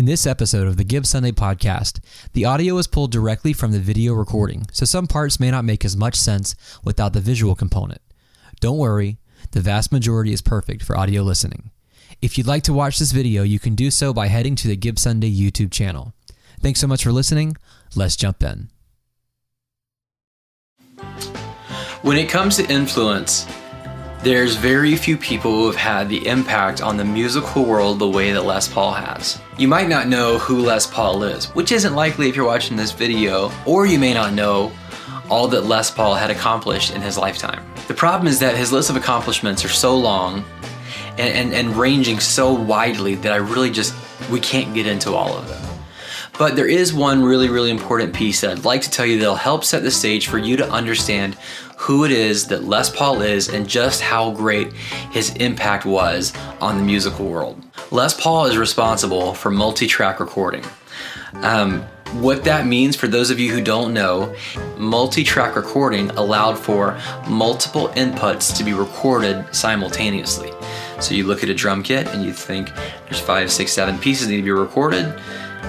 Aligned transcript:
In 0.00 0.06
this 0.06 0.26
episode 0.26 0.66
of 0.66 0.78
the 0.78 0.84
Give 0.84 1.06
Sunday 1.06 1.30
podcast, 1.30 2.00
the 2.32 2.46
audio 2.46 2.78
is 2.78 2.86
pulled 2.86 3.12
directly 3.12 3.52
from 3.52 3.72
the 3.72 3.78
video 3.78 4.14
recording, 4.14 4.64
so 4.72 4.86
some 4.86 5.06
parts 5.06 5.38
may 5.38 5.50
not 5.50 5.66
make 5.66 5.84
as 5.84 5.94
much 5.94 6.14
sense 6.14 6.54
without 6.82 7.12
the 7.12 7.20
visual 7.20 7.54
component. 7.54 8.00
Don't 8.60 8.78
worry, 8.78 9.18
the 9.50 9.60
vast 9.60 9.92
majority 9.92 10.32
is 10.32 10.40
perfect 10.40 10.82
for 10.82 10.96
audio 10.96 11.20
listening. 11.20 11.70
If 12.22 12.38
you'd 12.38 12.46
like 12.46 12.62
to 12.62 12.72
watch 12.72 12.98
this 12.98 13.12
video, 13.12 13.42
you 13.42 13.58
can 13.58 13.74
do 13.74 13.90
so 13.90 14.14
by 14.14 14.28
heading 14.28 14.56
to 14.56 14.68
the 14.68 14.74
Give 14.74 14.98
Sunday 14.98 15.30
YouTube 15.30 15.70
channel. 15.70 16.14
Thanks 16.62 16.80
so 16.80 16.86
much 16.86 17.04
for 17.04 17.12
listening. 17.12 17.58
Let's 17.94 18.16
jump 18.16 18.42
in. 18.42 18.70
When 22.00 22.16
it 22.16 22.30
comes 22.30 22.56
to 22.56 22.66
influence, 22.72 23.46
there's 24.22 24.56
very 24.56 24.96
few 24.96 25.16
people 25.16 25.50
who 25.50 25.66
have 25.66 25.76
had 25.76 26.08
the 26.10 26.26
impact 26.26 26.82
on 26.82 26.98
the 26.98 27.04
musical 27.04 27.64
world 27.64 27.98
the 27.98 28.08
way 28.08 28.32
that 28.32 28.44
Les 28.44 28.68
Paul 28.68 28.92
has. 28.92 29.40
You 29.56 29.66
might 29.66 29.88
not 29.88 30.08
know 30.08 30.36
who 30.38 30.60
Les 30.60 30.86
Paul 30.86 31.22
is, 31.22 31.46
which 31.54 31.72
isn't 31.72 31.94
likely 31.94 32.28
if 32.28 32.36
you're 32.36 32.44
watching 32.44 32.76
this 32.76 32.92
video, 32.92 33.50
or 33.64 33.86
you 33.86 33.98
may 33.98 34.12
not 34.12 34.34
know 34.34 34.72
all 35.30 35.48
that 35.48 35.64
Les 35.64 35.90
Paul 35.90 36.14
had 36.14 36.30
accomplished 36.30 36.94
in 36.94 37.00
his 37.00 37.16
lifetime. 37.16 37.64
The 37.88 37.94
problem 37.94 38.26
is 38.26 38.40
that 38.40 38.56
his 38.56 38.72
list 38.72 38.90
of 38.90 38.96
accomplishments 38.96 39.64
are 39.64 39.70
so 39.70 39.96
long 39.96 40.44
and, 41.16 41.20
and, 41.20 41.54
and 41.54 41.76
ranging 41.76 42.20
so 42.20 42.52
widely 42.52 43.14
that 43.14 43.32
I 43.32 43.36
really 43.36 43.70
just, 43.70 43.94
we 44.30 44.40
can't 44.40 44.74
get 44.74 44.86
into 44.86 45.14
all 45.14 45.34
of 45.34 45.48
them. 45.48 45.62
But 46.38 46.56
there 46.56 46.68
is 46.68 46.92
one 46.92 47.22
really, 47.22 47.48
really 47.48 47.70
important 47.70 48.14
piece 48.14 48.40
that 48.40 48.50
I'd 48.50 48.64
like 48.64 48.82
to 48.82 48.90
tell 48.90 49.06
you 49.06 49.18
that'll 49.18 49.34
help 49.34 49.64
set 49.64 49.82
the 49.82 49.90
stage 49.90 50.26
for 50.26 50.38
you 50.38 50.56
to 50.56 50.70
understand 50.70 51.36
who 51.80 52.04
it 52.04 52.10
is 52.10 52.48
that 52.48 52.64
Les 52.64 52.94
Paul 52.94 53.22
is 53.22 53.48
and 53.48 53.66
just 53.66 54.02
how 54.02 54.32
great 54.32 54.70
his 55.12 55.30
impact 55.36 55.86
was 55.86 56.34
on 56.60 56.76
the 56.76 56.82
musical 56.82 57.24
world. 57.24 57.62
Les 57.90 58.12
Paul 58.12 58.44
is 58.44 58.58
responsible 58.58 59.32
for 59.32 59.50
multi 59.50 59.86
track 59.86 60.20
recording. 60.20 60.62
Um, 61.36 61.80
what 62.20 62.44
that 62.44 62.66
means 62.66 62.96
for 62.96 63.08
those 63.08 63.30
of 63.30 63.40
you 63.40 63.50
who 63.50 63.62
don't 63.62 63.94
know, 63.94 64.36
multi 64.76 65.24
track 65.24 65.56
recording 65.56 66.10
allowed 66.10 66.58
for 66.58 67.00
multiple 67.26 67.88
inputs 67.90 68.54
to 68.58 68.62
be 68.62 68.74
recorded 68.74 69.46
simultaneously. 69.54 70.52
So 71.00 71.14
you 71.14 71.24
look 71.24 71.42
at 71.42 71.48
a 71.48 71.54
drum 71.54 71.82
kit 71.82 72.08
and 72.08 72.22
you 72.22 72.34
think 72.34 72.68
there's 73.04 73.20
five, 73.20 73.50
six, 73.50 73.72
seven 73.72 73.98
pieces 73.98 74.28
need 74.28 74.36
to 74.36 74.42
be 74.42 74.50
recorded 74.50 75.18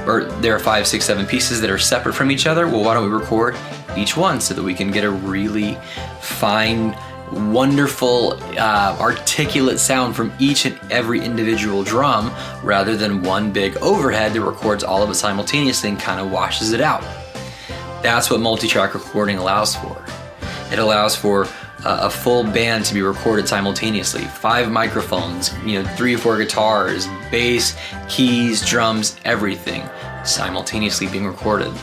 or 0.05 0.23
there 0.41 0.55
are 0.55 0.59
five, 0.59 0.88
six, 0.88 1.05
seven 1.05 1.25
pieces 1.25 1.61
that 1.61 1.69
are 1.69 1.77
separate 1.77 2.13
from 2.13 2.31
each 2.31 2.47
other. 2.47 2.67
Well, 2.67 2.83
why 2.83 2.94
don't 2.94 3.09
we 3.09 3.16
record 3.16 3.55
each 3.95 4.17
one 4.17 4.41
so 4.41 4.53
that 4.53 4.63
we 4.63 4.73
can 4.73 4.91
get 4.91 5.03
a 5.03 5.11
really 5.11 5.75
fine, 6.19 6.95
wonderful, 7.31 8.33
uh, 8.57 8.97
articulate 8.99 9.79
sound 9.79 10.16
from 10.16 10.33
each 10.39 10.66
and 10.66 10.79
every 10.89 11.22
individual 11.22 11.83
drum 11.83 12.31
rather 12.63 12.95
than 12.95 13.22
one 13.22 13.52
big 13.52 13.77
overhead 13.77 14.33
that 14.33 14.41
records 14.41 14.83
all 14.83 15.03
of 15.03 15.09
it 15.09 15.16
simultaneously 15.16 15.89
and 15.89 15.99
kind 15.99 16.19
of 16.19 16.31
washes 16.31 16.72
it 16.72 16.81
out. 16.81 17.02
That's 18.02 18.31
what 18.31 18.39
multi 18.39 18.67
track 18.67 18.94
recording 18.94 19.38
allows 19.38 19.75
for. 19.75 20.03
It 20.72 20.79
allows 20.79 21.16
for 21.16 21.47
a 21.84 22.10
full 22.10 22.44
band 22.44 22.86
to 22.86 22.94
be 22.94 23.02
recorded 23.02 23.48
simultaneously. 23.48 24.24
Five 24.24 24.72
microphones, 24.72 25.52
you 25.66 25.82
know, 25.82 25.90
three 25.90 26.16
or 26.16 26.18
four 26.18 26.38
guitars, 26.38 27.08
bass, 27.30 27.76
keys, 28.08 28.66
drums, 28.66 29.16
everything 29.26 29.84
simultaneously 30.24 31.08
being 31.08 31.26
recorded. 31.26 31.74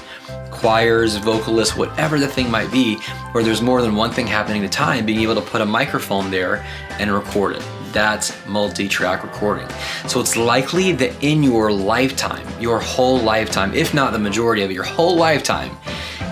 Choirs, 0.51 1.17
vocalists, 1.17 1.77
whatever 1.77 2.19
the 2.19 2.27
thing 2.27 2.51
might 2.51 2.71
be, 2.73 2.97
where 3.33 3.45
there's 3.45 3.63
more 3.63 3.83
than 3.83 3.95
one 3.95 4.11
thing 4.11 4.27
happening 4.27 4.65
at 4.65 4.69
a 4.69 4.73
time, 4.73 5.07
being 5.07 5.21
able 5.21 5.35
to 5.35 5.41
put 5.41 5.61
a 5.61 5.67
microphone 5.67 6.31
there 6.31 6.65
and 6.99 7.13
record 7.13 7.57
it. 7.57 7.63
That's 7.93 8.35
multi 8.47 8.89
track 8.89 9.23
recording. 9.23 9.69
So 10.09 10.21
it's 10.21 10.37
likely 10.37 10.93
that 10.93 11.23
in 11.23 11.43
your 11.43 11.73
lifetime, 11.73 12.47
your 12.61 12.81
whole 12.81 13.19
lifetime, 13.19 13.73
if 13.73 13.95
not 13.95 14.13
the 14.13 14.19
majority 14.19 14.63
of 14.63 14.71
it, 14.71 14.75
your 14.75 14.85
whole 14.85 15.17
lifetime, 15.17 15.77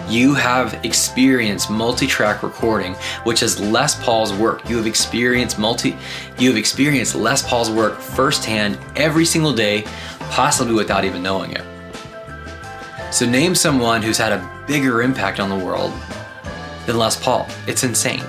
you 0.08 0.34
have 0.34 0.84
experienced 0.84 1.70
multi-track 1.70 2.42
recording, 2.42 2.94
which 3.24 3.42
is 3.42 3.58
Les 3.58 4.02
Paul's 4.02 4.32
work. 4.32 4.68
You 4.68 4.76
have 4.76 4.86
experienced 4.86 5.58
multi 5.58 5.96
you 6.38 6.48
have 6.48 6.56
experienced 6.56 7.14
Les 7.14 7.42
Paul's 7.46 7.70
work 7.70 7.98
firsthand 7.98 8.78
every 8.94 9.24
single 9.24 9.52
day, 9.52 9.84
possibly 10.30 10.74
without 10.74 11.04
even 11.04 11.22
knowing 11.22 11.52
it. 11.52 11.62
So 13.10 13.24
name 13.24 13.54
someone 13.54 14.02
who's 14.02 14.18
had 14.18 14.32
a 14.32 14.64
bigger 14.66 15.02
impact 15.02 15.40
on 15.40 15.48
the 15.48 15.64
world 15.64 15.92
than 16.86 16.98
Les 16.98 17.16
Paul. 17.16 17.46
It's 17.66 17.84
insane. 17.84 18.22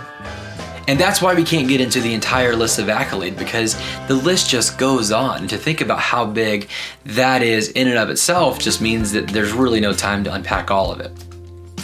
And 0.88 0.98
that's 0.98 1.22
why 1.22 1.34
we 1.34 1.44
can't 1.44 1.68
get 1.68 1.82
into 1.82 2.00
the 2.00 2.14
entire 2.14 2.56
list 2.56 2.80
of 2.80 2.88
accolades 2.88 3.38
because 3.38 3.76
the 4.08 4.14
list 4.16 4.50
just 4.50 4.78
goes 4.78 5.12
on. 5.12 5.42
And 5.42 5.50
to 5.50 5.58
think 5.58 5.82
about 5.82 6.00
how 6.00 6.26
big 6.26 6.70
that 7.04 7.44
is 7.44 7.70
in 7.72 7.90
and 7.90 7.98
of 7.98 8.10
itself 8.10 8.58
just 8.58 8.82
means 8.82 9.12
that 9.12 9.28
there's 9.28 9.52
really 9.52 9.82
no 9.82 9.92
time 9.92 10.24
to 10.24 10.34
unpack 10.34 10.72
all 10.72 10.90
of 10.92 11.02
it. 11.02 11.12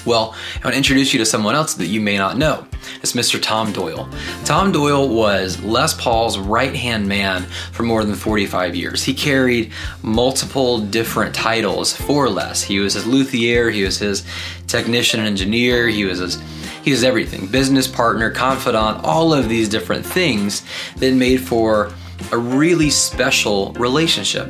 Well, 0.05 0.35
I 0.55 0.65
want 0.65 0.73
to 0.73 0.77
introduce 0.77 1.13
you 1.13 1.19
to 1.19 1.25
someone 1.25 1.55
else 1.55 1.75
that 1.75 1.85
you 1.85 2.01
may 2.01 2.17
not 2.17 2.37
know. 2.37 2.67
It's 3.01 3.13
Mr. 3.13 3.41
Tom 3.41 3.71
Doyle. 3.71 4.09
Tom 4.43 4.71
Doyle 4.71 5.07
was 5.07 5.61
Les 5.63 5.93
Paul's 5.93 6.37
right 6.37 6.75
hand 6.75 7.07
man 7.07 7.43
for 7.71 7.83
more 7.83 8.03
than 8.03 8.15
45 8.15 8.75
years. 8.75 9.03
He 9.03 9.13
carried 9.13 9.71
multiple 10.01 10.79
different 10.79 11.33
titles 11.33 11.95
for 11.95 12.29
Les. 12.29 12.61
He 12.63 12.79
was 12.79 12.95
his 12.95 13.05
luthier, 13.05 13.69
he 13.69 13.83
was 13.83 13.97
his 13.97 14.25
technician 14.67 15.21
and 15.21 15.27
engineer, 15.27 15.87
he 15.87 16.03
was 16.05 16.19
his 16.19 16.41
he 16.83 16.91
was 16.91 17.05
everything 17.05 17.47
business 17.47 17.87
partner, 17.87 18.29
confidant, 18.29 19.05
all 19.05 19.33
of 19.33 19.47
these 19.47 19.69
different 19.69 20.05
things 20.05 20.65
that 20.97 21.13
made 21.13 21.39
for 21.39 21.93
a 22.33 22.37
really 22.37 22.89
special 22.89 23.71
relationship. 23.73 24.49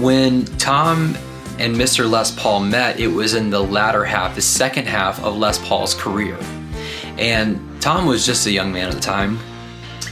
When 0.00 0.46
Tom 0.56 1.16
and 1.58 1.74
Mr. 1.74 2.08
Les 2.08 2.30
Paul 2.30 2.60
met, 2.60 3.00
it 3.00 3.08
was 3.08 3.34
in 3.34 3.50
the 3.50 3.62
latter 3.62 4.04
half, 4.04 4.34
the 4.34 4.42
second 4.42 4.86
half 4.86 5.22
of 5.22 5.36
Les 5.36 5.58
Paul's 5.66 5.94
career. 5.94 6.38
And 7.18 7.80
Tom 7.80 8.06
was 8.06 8.26
just 8.26 8.46
a 8.46 8.50
young 8.50 8.72
man 8.72 8.88
at 8.88 8.94
the 8.94 9.00
time, 9.00 9.38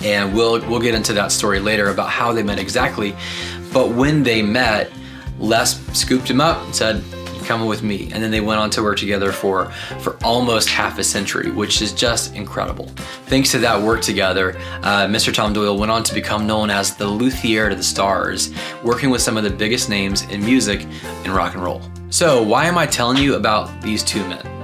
and 0.02 0.34
we'll 0.34 0.60
we'll 0.68 0.80
get 0.80 0.94
into 0.94 1.12
that 1.14 1.32
story 1.32 1.60
later 1.60 1.88
about 1.88 2.08
how 2.08 2.32
they 2.32 2.42
met 2.42 2.58
exactly. 2.58 3.14
But 3.72 3.90
when 3.90 4.22
they 4.22 4.40
met, 4.42 4.90
Les 5.38 5.78
scooped 5.92 6.30
him 6.30 6.40
up 6.40 6.62
and 6.64 6.74
said, 6.74 7.04
coming 7.44 7.68
with 7.68 7.82
me. 7.82 8.10
And 8.12 8.22
then 8.22 8.30
they 8.30 8.40
went 8.40 8.60
on 8.60 8.70
to 8.70 8.82
work 8.82 8.98
together 8.98 9.32
for 9.32 9.70
for 10.00 10.16
almost 10.24 10.68
half 10.68 10.98
a 10.98 11.04
century 11.04 11.50
which 11.50 11.82
is 11.82 11.92
just 11.92 12.34
incredible. 12.34 12.86
Thanks 13.26 13.50
to 13.52 13.58
that 13.58 13.80
work 13.80 14.00
together 14.02 14.56
uh, 14.82 15.06
mr 15.06 15.32
tom 15.32 15.52
doyle 15.52 15.78
went 15.78 15.90
on 15.90 16.02
to 16.04 16.14
become 16.14 16.46
known 16.46 16.70
as 16.70 16.96
the 16.96 17.06
luthier 17.06 17.68
to 17.68 17.76
the 17.76 17.82
stars 17.82 18.52
working 18.82 19.10
with 19.10 19.22
some 19.22 19.36
of 19.36 19.44
the 19.44 19.50
biggest 19.50 19.88
names 19.88 20.22
in 20.30 20.44
music 20.44 20.86
and 21.24 21.28
rock 21.28 21.54
and 21.54 21.62
roll. 21.62 21.82
So 22.10 22.42
why 22.42 22.66
am 22.66 22.78
i 22.78 22.86
telling 22.86 23.22
you 23.22 23.34
about 23.34 23.82
these 23.82 24.02
two 24.02 24.26
men? 24.28 24.54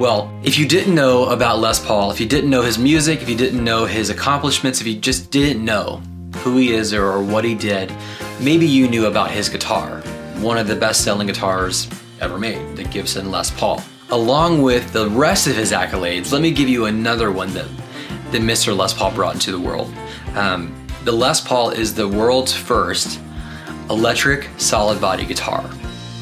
Well, 0.00 0.32
if 0.42 0.58
you 0.58 0.66
didn't 0.66 0.94
know 0.94 1.26
about 1.26 1.60
Les 1.60 1.84
Paul, 1.84 2.10
if 2.10 2.18
you 2.18 2.26
didn't 2.26 2.50
know 2.50 2.62
his 2.62 2.78
music, 2.78 3.22
if 3.22 3.28
you 3.28 3.36
didn't 3.36 3.62
know 3.62 3.86
his 3.86 4.10
accomplishments, 4.10 4.80
if 4.80 4.88
you 4.88 4.96
just 4.96 5.30
didn't 5.30 5.64
know 5.64 6.02
who 6.38 6.56
he 6.56 6.72
is 6.72 6.92
or 6.92 7.22
what 7.22 7.44
he 7.44 7.54
did, 7.54 7.94
maybe 8.40 8.66
you 8.66 8.88
knew 8.88 9.06
about 9.06 9.30
his 9.30 9.48
guitar, 9.48 10.00
one 10.38 10.58
of 10.58 10.66
the 10.66 10.74
best 10.74 11.04
selling 11.04 11.28
guitars 11.28 11.88
ever 12.20 12.38
made, 12.38 12.76
the 12.76 12.84
Gibson 12.84 13.30
Les 13.30 13.50
Paul. 13.50 13.82
Along 14.10 14.62
with 14.62 14.92
the 14.92 15.08
rest 15.10 15.46
of 15.46 15.56
his 15.56 15.72
accolades, 15.72 16.32
let 16.32 16.42
me 16.42 16.50
give 16.50 16.68
you 16.68 16.86
another 16.86 17.32
one 17.32 17.52
that, 17.54 17.68
that 18.30 18.42
Mr. 18.42 18.76
Les 18.76 18.92
Paul 18.92 19.12
brought 19.12 19.34
into 19.34 19.50
the 19.50 19.60
world. 19.60 19.92
Um, 20.34 20.74
the 21.04 21.12
Les 21.12 21.40
Paul 21.40 21.70
is 21.70 21.94
the 21.94 22.08
world's 22.08 22.52
first 22.52 23.20
electric 23.90 24.48
solid 24.56 25.00
body 25.00 25.26
guitar. 25.26 25.68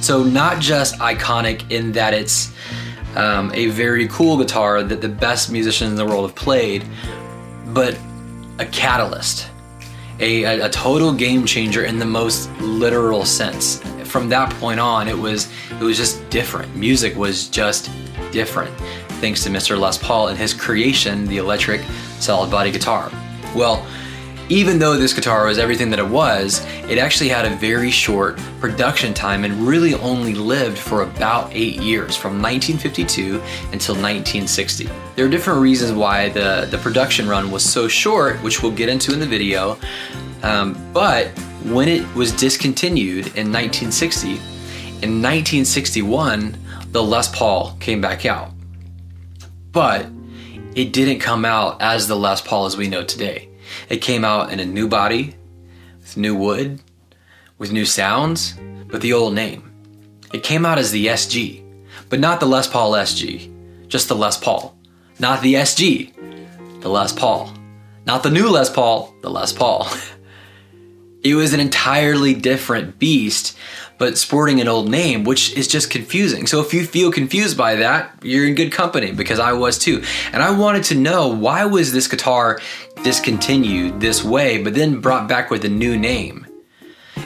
So, 0.01 0.23
not 0.23 0.61
just 0.61 0.97
iconic 0.97 1.71
in 1.71 1.93
that 1.93 2.13
it's 2.15 2.53
um, 3.15 3.53
a 3.55 3.67
very 3.67 4.09
cool 4.09 4.37
guitar 4.37 4.83
that 4.83 5.01
the 5.01 5.09
best 5.09 5.53
musicians 5.53 5.91
in 5.91 5.97
the 5.97 6.07
world 6.07 6.29
have 6.29 6.35
played, 6.35 6.85
but 7.67 7.99
a 8.59 8.67
catalyst, 8.67 9.49
a, 10.19 10.45
a, 10.45 10.67
a 10.67 10.69
total 10.69 11.13
game 11.13 11.47
changer 11.47 11.85
in 11.85 11.99
the 11.99 12.05
most 12.05 12.51
literal 12.61 13.25
sense 13.25 13.81
from 14.13 14.29
that 14.29 14.53
point 14.61 14.79
on, 14.79 15.09
it 15.09 15.19
was 15.19 15.49
it 15.71 15.81
was 15.81 15.97
just 15.97 16.29
different. 16.29 16.77
Music 16.77 17.17
was 17.17 17.49
just 17.49 17.91
different, 18.31 18.71
thanks 19.21 19.43
to 19.45 19.51
Mr. 19.51 19.79
Les 19.79 19.97
Paul 19.97 20.29
and 20.29 20.39
his 20.39 20.53
creation, 20.53 21.27
the 21.27 21.39
electric 21.39 21.81
solid 22.21 22.51
body 22.51 22.71
guitar. 22.71 23.11
Well, 23.57 23.87
even 24.51 24.79
though 24.79 24.99
this 24.99 25.15
guitar 25.15 25.47
was 25.47 25.59
everything 25.59 25.89
that 25.91 25.99
it 25.99 26.07
was, 26.07 26.63
it 26.91 26.99
actually 26.99 27.31
had 27.31 27.47
a 27.47 27.57
very 27.57 27.91
short 27.91 28.37
production 28.61 29.15
time 29.15 29.45
and 29.45 29.55
really 29.67 29.95
only 29.95 30.35
lived 30.35 30.77
for 30.77 31.03
about 31.03 31.51
eight 31.55 31.77
years, 31.81 32.15
from 32.15 32.43
1952 32.43 33.37
until 33.73 33.95
1960. 33.95 34.91
There 35.17 35.25
are 35.25 35.31
different 35.31 35.61
reasons 35.63 35.93
why 35.93 36.29
the, 36.29 36.69
the 36.71 36.77
production 36.79 37.27
run 37.27 37.51
was 37.51 37.65
so 37.65 37.89
short, 37.89 38.43
which 38.43 38.63
we'll 38.63 38.73
get 38.73 38.91
into 38.91 39.15
in 39.15 39.21
the 39.21 39.27
video, 39.27 39.79
um, 40.43 40.77
but 40.93 41.31
when 41.65 41.89
it 41.89 42.15
was 42.15 42.33
discontinued 42.33 43.27
in 43.37 43.53
1960, 43.53 44.31
in 45.03 45.21
1961, 45.21 46.57
the 46.91 47.03
Les 47.03 47.29
Paul 47.29 47.77
came 47.81 48.01
back 48.01 48.27
out. 48.27 48.51
But 49.71 50.07
it 50.75 50.93
didn't 50.93 51.21
come 51.21 51.45
out 51.45 51.81
as 51.81 52.09
the 52.09 52.17
Les 52.17 52.41
Paul 52.41 52.67
as 52.67 52.77
we 52.77 52.89
know 52.89 53.05
today. 53.05 53.49
It 53.89 53.99
came 53.99 54.25
out 54.25 54.53
in 54.53 54.61
a 54.61 54.65
new 54.65 54.89
body, 54.89 55.35
with 56.01 56.17
new 56.17 56.35
wood, 56.35 56.81
with 57.59 57.73
new 57.73 57.85
sounds, 57.85 58.55
but 58.89 59.01
the 59.01 59.13
old 59.13 59.35
name. 59.35 59.73
It 60.33 60.43
came 60.43 60.67
out 60.67 60.79
as 60.79 60.91
the 60.91 61.07
SG, 61.07 61.65
but 62.09 62.21
not 62.21 62.41
the 62.41 62.47
Les 62.47 62.67
Paul 62.67 62.93
SG, 62.93 63.89
just 63.89 64.09
the 64.09 64.17
Les 64.17 64.37
Paul. 64.37 64.77
Not 65.19 65.43
the 65.43 65.55
SG, 65.55 66.13
the 66.81 66.89
Les 66.89 67.13
Paul. 67.13 67.53
Not 68.07 68.23
the 68.23 68.31
new 68.31 68.49
Les 68.49 68.71
Paul, 68.71 69.15
the 69.23 69.31
Les 69.31 69.53
Paul. 69.53 69.89
it 71.23 71.35
was 71.35 71.53
an 71.53 71.61
entirely 71.61 72.35
different 72.35 72.99
beast, 72.99 73.57
but 73.99 74.19
sporting 74.19 74.61
an 74.61 74.67
old 74.67 74.89
name, 74.89 75.23
which 75.23 75.57
is 75.57 75.69
just 75.69 75.91
confusing. 75.91 76.47
So 76.47 76.61
if 76.61 76.75
you 76.75 76.85
feel 76.85 77.13
confused 77.13 77.57
by 77.57 77.77
that, 77.77 78.19
you're 78.23 78.47
in 78.47 78.57
good 78.57 78.73
company 78.73 79.13
because 79.13 79.39
I 79.39 79.53
was 79.53 79.79
too. 79.79 80.03
And 80.33 80.43
I 80.43 80.51
wanted 80.51 80.85
to 80.85 80.97
know 80.97 81.29
why 81.29 81.65
was 81.65 81.93
this 81.93 82.09
guitar 82.09 82.61
discontinued 83.05 84.01
this 84.01 84.25
way, 84.25 84.63
but 84.63 84.75
then 84.75 85.01
brought 85.01 85.29
back 85.29 85.51
with 85.51 85.65
a 85.65 85.69
new 85.69 85.97
name? 85.97 86.47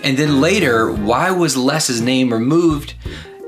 And 0.03 0.19
then 0.19 0.41
later, 0.41 0.93
why 0.93 1.31
was 1.31 1.57
Les's 1.57 2.01
name 2.01 2.33
removed 2.33 2.95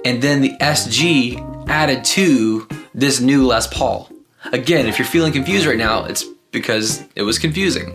and 0.04 0.22
then 0.22 0.40
the 0.40 0.56
SG 0.60 1.68
added 1.68 2.04
to 2.04 2.66
this 2.94 3.20
new 3.20 3.46
Les 3.46 3.66
Paul? 3.66 4.10
Again, 4.52 4.86
if 4.86 4.98
you're 4.98 5.06
feeling 5.06 5.32
confused 5.32 5.66
right 5.66 5.76
now, 5.76 6.04
it's 6.04 6.24
because 6.52 7.04
it 7.14 7.22
was 7.22 7.38
confusing. 7.38 7.94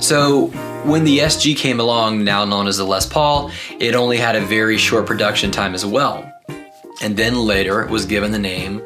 So, 0.00 0.50
when 0.84 1.04
the 1.04 1.18
SG 1.18 1.56
came 1.56 1.80
along, 1.80 2.24
now 2.24 2.44
known 2.44 2.66
as 2.66 2.78
the 2.78 2.84
Les 2.84 3.06
Paul, 3.06 3.50
it 3.78 3.94
only 3.94 4.16
had 4.16 4.36
a 4.36 4.40
very 4.40 4.78
short 4.78 5.06
production 5.06 5.50
time 5.50 5.74
as 5.74 5.84
well. 5.84 6.30
And 7.02 7.16
then 7.16 7.34
later 7.34 7.82
it 7.82 7.90
was 7.90 8.04
given 8.04 8.32
the 8.32 8.38
name 8.38 8.82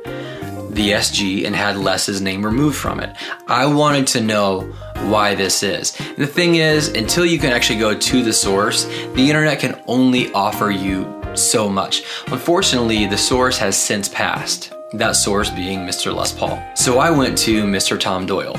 the 0.74 0.90
SG 0.90 1.46
and 1.46 1.54
had 1.54 1.76
Les's 1.76 2.20
name 2.20 2.44
removed 2.44 2.76
from 2.76 3.00
it. 3.00 3.16
I 3.46 3.66
wanted 3.66 4.06
to 4.08 4.20
know 4.20 4.62
why 5.08 5.34
this 5.34 5.62
is. 5.62 5.98
And 6.00 6.16
the 6.16 6.26
thing 6.26 6.56
is, 6.56 6.88
until 6.88 7.24
you 7.24 7.38
can 7.38 7.52
actually 7.52 7.78
go 7.78 7.96
to 7.96 8.22
the 8.22 8.32
source, 8.32 8.84
the 9.14 9.28
internet 9.28 9.60
can 9.60 9.80
only 9.86 10.32
offer 10.32 10.70
you 10.70 11.22
so 11.34 11.68
much. 11.68 12.02
Unfortunately, 12.26 13.06
the 13.06 13.18
source 13.18 13.56
has 13.58 13.76
since 13.76 14.08
passed, 14.08 14.72
that 14.94 15.12
source 15.12 15.50
being 15.50 15.80
Mr. 15.80 16.14
Les 16.14 16.32
Paul. 16.32 16.60
So 16.74 16.98
I 16.98 17.10
went 17.10 17.38
to 17.38 17.64
Mr. 17.64 17.98
Tom 17.98 18.26
Doyle, 18.26 18.56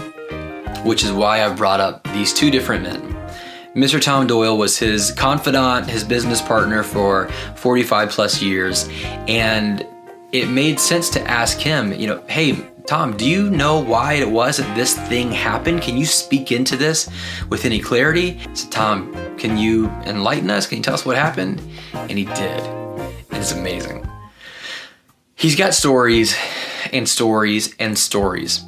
which 0.83 1.03
is 1.03 1.11
why 1.11 1.43
I've 1.43 1.57
brought 1.57 1.79
up 1.79 2.03
these 2.13 2.33
two 2.33 2.49
different 2.49 2.83
men. 2.83 3.14
Mr. 3.75 4.01
Tom 4.01 4.25
Doyle 4.25 4.57
was 4.57 4.79
his 4.79 5.11
confidant, 5.11 5.89
his 5.89 6.05
business 6.05 6.41
partner 6.41 6.81
for 6.81 7.27
45 7.57 8.09
plus 8.09 8.41
years, 8.41 8.87
and 9.27 9.85
it 10.31 10.47
made 10.47 10.79
sense 10.79 11.09
to 11.09 11.21
ask 11.29 11.59
him, 11.59 11.91
you 11.91 12.07
know, 12.07 12.23
hey, 12.29 12.55
Tom, 12.87 13.17
do 13.17 13.27
you 13.27 13.49
know 13.49 13.83
why 13.83 14.13
it 14.13 14.29
was 14.29 14.57
that 14.57 14.75
this 14.77 14.97
thing 15.09 15.29
happened? 15.29 15.81
Can 15.81 15.97
you 15.97 16.05
speak 16.05 16.53
into 16.53 16.77
this 16.77 17.09
with 17.49 17.65
any 17.65 17.81
clarity? 17.81 18.39
So, 18.53 18.69
Tom, 18.69 19.13
can 19.37 19.57
you 19.57 19.87
enlighten 20.05 20.49
us? 20.49 20.67
Can 20.67 20.77
you 20.77 20.83
tell 20.83 20.93
us 20.93 21.05
what 21.05 21.17
happened? 21.17 21.61
And 21.93 22.17
he 22.17 22.23
did. 22.23 22.61
And 22.63 23.33
it's 23.33 23.51
amazing. 23.51 24.07
He's 25.35 25.57
got 25.57 25.73
stories 25.73 26.33
and 26.93 27.09
stories 27.09 27.75
and 27.77 27.97
stories. 27.97 28.63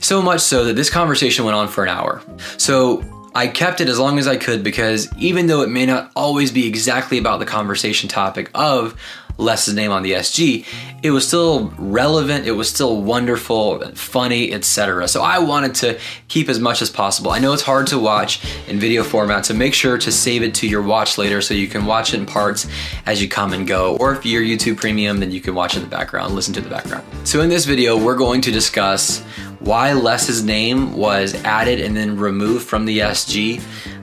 So 0.00 0.20
much 0.20 0.42
so 0.42 0.66
that 0.66 0.76
this 0.76 0.90
conversation 0.90 1.46
went 1.46 1.56
on 1.56 1.68
for 1.68 1.84
an 1.84 1.88
hour. 1.88 2.20
So 2.58 3.02
I 3.36 3.48
kept 3.48 3.82
it 3.82 3.90
as 3.90 3.98
long 3.98 4.18
as 4.18 4.26
I 4.26 4.38
could 4.38 4.64
because 4.64 5.14
even 5.18 5.46
though 5.46 5.60
it 5.60 5.68
may 5.68 5.84
not 5.84 6.10
always 6.16 6.50
be 6.50 6.66
exactly 6.66 7.18
about 7.18 7.38
the 7.38 7.44
conversation 7.44 8.08
topic 8.08 8.50
of 8.54 8.98
Les's 9.36 9.74
name 9.74 9.90
on 9.92 10.02
the 10.02 10.12
SG, 10.12 10.64
it 11.02 11.10
was 11.10 11.28
still 11.28 11.68
relevant, 11.76 12.46
it 12.46 12.52
was 12.52 12.70
still 12.70 13.02
wonderful, 13.02 13.80
funny, 13.94 14.54
etc. 14.54 15.06
So 15.06 15.22
I 15.22 15.38
wanted 15.40 15.74
to 15.76 15.98
keep 16.28 16.48
as 16.48 16.58
much 16.58 16.80
as 16.80 16.88
possible. 16.88 17.30
I 17.30 17.38
know 17.38 17.52
it's 17.52 17.62
hard 17.62 17.86
to 17.88 17.98
watch 17.98 18.42
in 18.68 18.80
video 18.80 19.04
format, 19.04 19.44
so 19.44 19.52
make 19.52 19.74
sure 19.74 19.98
to 19.98 20.10
save 20.10 20.42
it 20.42 20.54
to 20.54 20.66
your 20.66 20.80
watch 20.80 21.18
later 21.18 21.42
so 21.42 21.52
you 21.52 21.68
can 21.68 21.84
watch 21.84 22.14
it 22.14 22.20
in 22.20 22.24
parts 22.24 22.66
as 23.04 23.20
you 23.20 23.28
come 23.28 23.52
and 23.52 23.66
go. 23.66 23.98
Or 23.98 24.14
if 24.14 24.24
you're 24.24 24.42
YouTube 24.42 24.78
Premium, 24.78 25.20
then 25.20 25.30
you 25.30 25.42
can 25.42 25.54
watch 25.54 25.76
in 25.76 25.82
the 25.82 25.88
background, 25.88 26.34
listen 26.34 26.54
to 26.54 26.62
the 26.62 26.70
background. 26.70 27.04
So 27.24 27.42
in 27.42 27.50
this 27.50 27.66
video, 27.66 28.02
we're 28.02 28.16
going 28.16 28.40
to 28.40 28.50
discuss 28.50 29.22
why 29.60 29.92
Les's 29.92 30.42
name 30.42 30.94
was 30.94 31.34
added 31.44 31.80
and 31.80 31.96
then 31.96 32.16
removed 32.16 32.66
from 32.66 32.84
the 32.84 32.98
SG, 33.00 33.62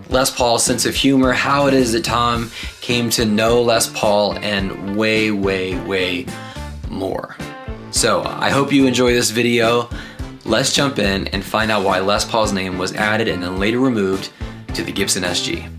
Les 0.09 0.29
Paul's 0.29 0.63
sense 0.63 0.85
of 0.85 0.95
humor, 0.95 1.33
how 1.33 1.67
it 1.67 1.73
is 1.73 1.91
that 1.94 2.03
Tom 2.03 2.51
came 2.81 3.09
to 3.11 3.25
know 3.25 3.61
Les 3.61 3.89
Paul, 3.89 4.38
and 4.39 4.95
way, 4.95 5.31
way, 5.31 5.79
way 5.85 6.25
more. 6.89 7.35
So 7.91 8.23
I 8.23 8.50
hope 8.50 8.71
you 8.71 8.88
enjoy 8.88 9.13
this 9.13 9.29
video. 9.29 9.89
Let's 10.45 10.73
jump 10.73 11.00
in 11.00 11.27
and 11.27 11.44
find 11.44 11.71
out 11.71 11.83
why 11.83 12.00
Les 12.00 12.25
Paul's 12.25 12.51
name 12.51 12.77
was 12.77 12.94
added 12.94 13.27
and 13.27 13.41
then 13.41 13.59
later 13.59 13.79
removed 13.79 14.31
to 14.73 14.83
the 14.83 14.91
Gibson 14.91 15.23
SG. 15.23 15.69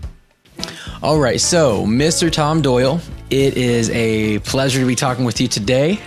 All 1.03 1.19
right, 1.19 1.39
so 1.39 1.85
Mr. 1.85 2.31
Tom 2.31 2.61
Doyle, 2.61 2.99
it 3.29 3.57
is 3.57 3.89
a 3.91 4.39
pleasure 4.39 4.79
to 4.79 4.85
be 4.85 4.95
talking 4.95 5.23
with 5.23 5.39
you 5.39 5.47
today. 5.47 5.99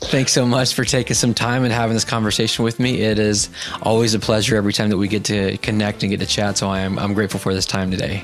Thanks 0.00 0.32
so 0.32 0.46
much 0.46 0.74
for 0.74 0.84
taking 0.84 1.14
some 1.14 1.34
time 1.34 1.64
and 1.64 1.72
having 1.72 1.94
this 1.94 2.04
conversation 2.04 2.64
with 2.64 2.80
me. 2.80 3.00
It 3.00 3.18
is 3.18 3.48
always 3.82 4.14
a 4.14 4.18
pleasure 4.18 4.56
every 4.56 4.72
time 4.72 4.90
that 4.90 4.98
we 4.98 5.08
get 5.08 5.24
to 5.24 5.56
connect 5.58 6.02
and 6.02 6.10
get 6.10 6.20
to 6.20 6.26
chat. 6.26 6.58
So 6.58 6.68
I 6.68 6.80
am 6.80 6.98
I'm 6.98 7.14
grateful 7.14 7.40
for 7.40 7.54
this 7.54 7.66
time 7.66 7.90
today. 7.90 8.22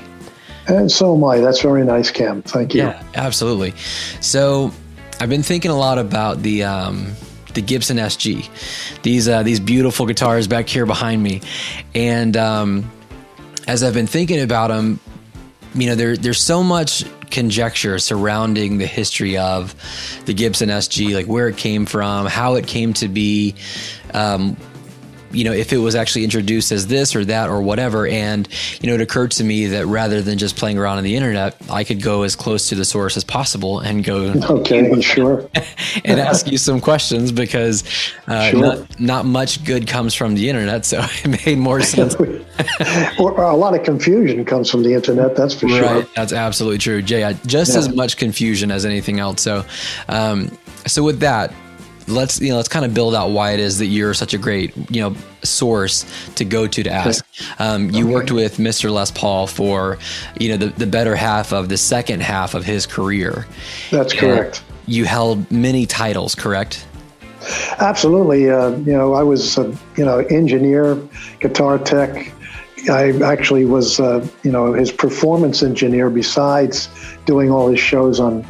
And 0.67 0.91
so 0.91 1.15
am 1.15 1.23
I. 1.23 1.39
That's 1.39 1.61
very 1.61 1.83
nice, 1.83 2.11
Cam. 2.11 2.43
Thank 2.43 2.75
you. 2.75 2.83
Yeah, 2.83 3.03
absolutely. 3.15 3.73
So 4.21 4.71
I've 5.19 5.29
been 5.29 5.43
thinking 5.43 5.71
a 5.71 5.77
lot 5.77 5.97
about 5.97 6.43
the 6.43 6.63
um, 6.63 7.13
the 7.53 7.61
Gibson 7.61 7.97
SG, 7.97 8.47
these 9.01 9.27
uh, 9.27 9.43
these 9.43 9.59
beautiful 9.59 10.05
guitars 10.05 10.47
back 10.47 10.67
here 10.67 10.85
behind 10.85 11.23
me, 11.23 11.41
and 11.95 12.37
um, 12.37 12.91
as 13.67 13.83
I've 13.83 13.93
been 13.93 14.07
thinking 14.07 14.41
about 14.41 14.67
them, 14.67 14.99
you 15.75 15.87
know, 15.87 15.95
there 15.95 16.17
there's 16.17 16.41
so 16.41 16.63
much 16.63 17.03
conjecture 17.29 17.99
surrounding 17.99 18.77
the 18.77 18.87
history 18.87 19.37
of 19.37 19.75
the 20.25 20.33
Gibson 20.33 20.69
SG, 20.69 21.13
like 21.13 21.27
where 21.27 21.47
it 21.47 21.57
came 21.57 21.85
from, 21.85 22.25
how 22.25 22.55
it 22.55 22.67
came 22.67 22.93
to 22.93 23.07
be, 23.07 23.55
um, 24.13 24.57
you 25.31 25.43
know, 25.43 25.51
if 25.51 25.71
it 25.73 25.77
was 25.77 25.95
actually 25.95 26.23
introduced 26.23 26.71
as 26.71 26.87
this 26.87 27.15
or 27.15 27.25
that 27.25 27.49
or 27.49 27.61
whatever. 27.61 28.07
And, 28.07 28.47
you 28.81 28.89
know, 28.89 28.95
it 28.95 29.01
occurred 29.01 29.31
to 29.31 29.43
me 29.43 29.67
that 29.67 29.85
rather 29.85 30.21
than 30.21 30.37
just 30.37 30.55
playing 30.55 30.77
around 30.77 30.97
on 30.97 31.03
the 31.03 31.15
internet, 31.15 31.55
I 31.69 31.83
could 31.83 32.01
go 32.01 32.23
as 32.23 32.35
close 32.35 32.69
to 32.69 32.75
the 32.75 32.85
source 32.85 33.17
as 33.17 33.23
possible 33.23 33.79
and 33.79 34.03
go, 34.03 34.33
okay, 34.49 35.01
sure, 35.01 35.49
and 36.05 36.19
ask 36.19 36.47
you 36.47 36.57
some 36.57 36.79
questions 36.81 37.31
because 37.31 37.83
uh, 38.27 38.49
sure. 38.49 38.59
not, 38.59 38.99
not 38.99 39.25
much 39.25 39.63
good 39.63 39.87
comes 39.87 40.13
from 40.13 40.35
the 40.35 40.49
internet. 40.49 40.85
So 40.85 40.99
it 41.23 41.45
made 41.45 41.57
more 41.57 41.81
sense. 41.81 42.15
or 43.19 43.41
a 43.41 43.55
lot 43.55 43.75
of 43.75 43.83
confusion 43.83 44.45
comes 44.45 44.69
from 44.69 44.83
the 44.83 44.93
internet. 44.93 45.35
That's 45.35 45.53
for 45.53 45.67
sure. 45.67 45.81
Right. 45.81 46.07
That's 46.15 46.33
absolutely 46.33 46.79
true. 46.79 47.01
Jay, 47.01 47.35
just 47.45 47.73
yeah. 47.73 47.79
as 47.79 47.93
much 47.93 48.17
confusion 48.17 48.71
as 48.71 48.85
anything 48.85 49.19
else. 49.19 49.41
So, 49.41 49.65
um, 50.07 50.57
so 50.85 51.03
with 51.03 51.19
that, 51.19 51.53
let's 52.09 52.41
you 52.41 52.49
know 52.49 52.57
let's 52.57 52.67
kind 52.67 52.85
of 52.85 52.93
build 52.93 53.15
out 53.15 53.29
why 53.29 53.51
it 53.51 53.59
is 53.59 53.77
that 53.79 53.87
you're 53.87 54.13
such 54.13 54.33
a 54.33 54.37
great 54.37 54.75
you 54.89 55.01
know 55.01 55.15
source 55.43 56.05
to 56.35 56.43
go 56.43 56.67
to 56.67 56.83
to 56.83 56.89
ask. 56.91 57.25
Um, 57.59 57.89
you 57.91 58.05
okay. 58.05 58.13
worked 58.13 58.31
with 58.31 58.57
Mr. 58.57 58.91
Les 58.91 59.11
Paul 59.11 59.47
for 59.47 59.97
you 60.39 60.49
know 60.49 60.57
the, 60.57 60.67
the 60.67 60.87
better 60.87 61.15
half 61.15 61.53
of 61.53 61.69
the 61.69 61.77
second 61.77 62.21
half 62.21 62.53
of 62.53 62.65
his 62.65 62.85
career. 62.85 63.45
That's 63.91 64.13
correct. 64.13 64.63
You 64.85 65.05
held 65.05 65.49
many 65.51 65.85
titles, 65.85 66.35
correct? 66.35 66.85
Absolutely. 67.79 68.49
Uh, 68.49 68.71
you 68.71 68.93
know, 68.93 69.13
I 69.13 69.23
was 69.23 69.57
a 69.57 69.75
you 69.95 70.05
know 70.05 70.19
engineer, 70.19 70.95
guitar 71.39 71.77
tech. 71.77 72.33
I 72.89 73.11
actually 73.23 73.65
was, 73.65 73.99
uh, 73.99 74.25
you 74.43 74.51
know, 74.51 74.71
his 74.71 74.89
performance 74.89 75.61
engineer. 75.63 76.09
Besides 76.09 76.87
doing 77.25 77.51
all 77.51 77.67
his 77.69 77.79
shows 77.79 78.21
on, 78.21 78.45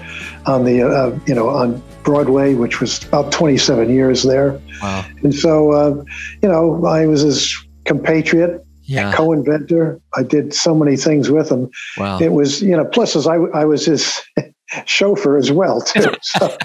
on 0.46 0.66
the, 0.66 0.84
uh, 0.84 1.18
you 1.26 1.34
know, 1.34 1.50
on 1.50 1.82
Broadway, 2.10 2.56
which 2.56 2.82
was 2.82 3.04
about 3.06 3.32
27 3.32 3.88
years 3.88 4.24
there. 4.24 4.60
Wow. 4.82 5.06
And 5.22 5.32
so, 5.32 5.72
uh, 5.74 6.04
you 6.42 6.50
know, 6.50 6.84
I 6.84 7.06
was 7.06 7.22
his 7.22 7.56
compatriot, 7.86 8.66
yeah. 8.86 9.14
co-inventor. 9.14 10.02
I 10.16 10.24
did 10.24 10.52
so 10.52 10.74
many 10.74 10.98
things 10.98 11.30
with 11.30 11.52
him. 11.52 11.70
Wow. 12.00 12.18
It 12.18 12.32
was, 12.32 12.64
you 12.64 12.76
know, 12.76 12.86
plus 12.86 13.16
as 13.16 13.28
I, 13.28 13.36
I 13.36 13.64
was 13.64 13.86
his 13.86 14.20
chauffeur 14.86 15.38
as 15.38 15.52
well, 15.52 15.82
too. 15.82 16.12
So, 16.24 16.58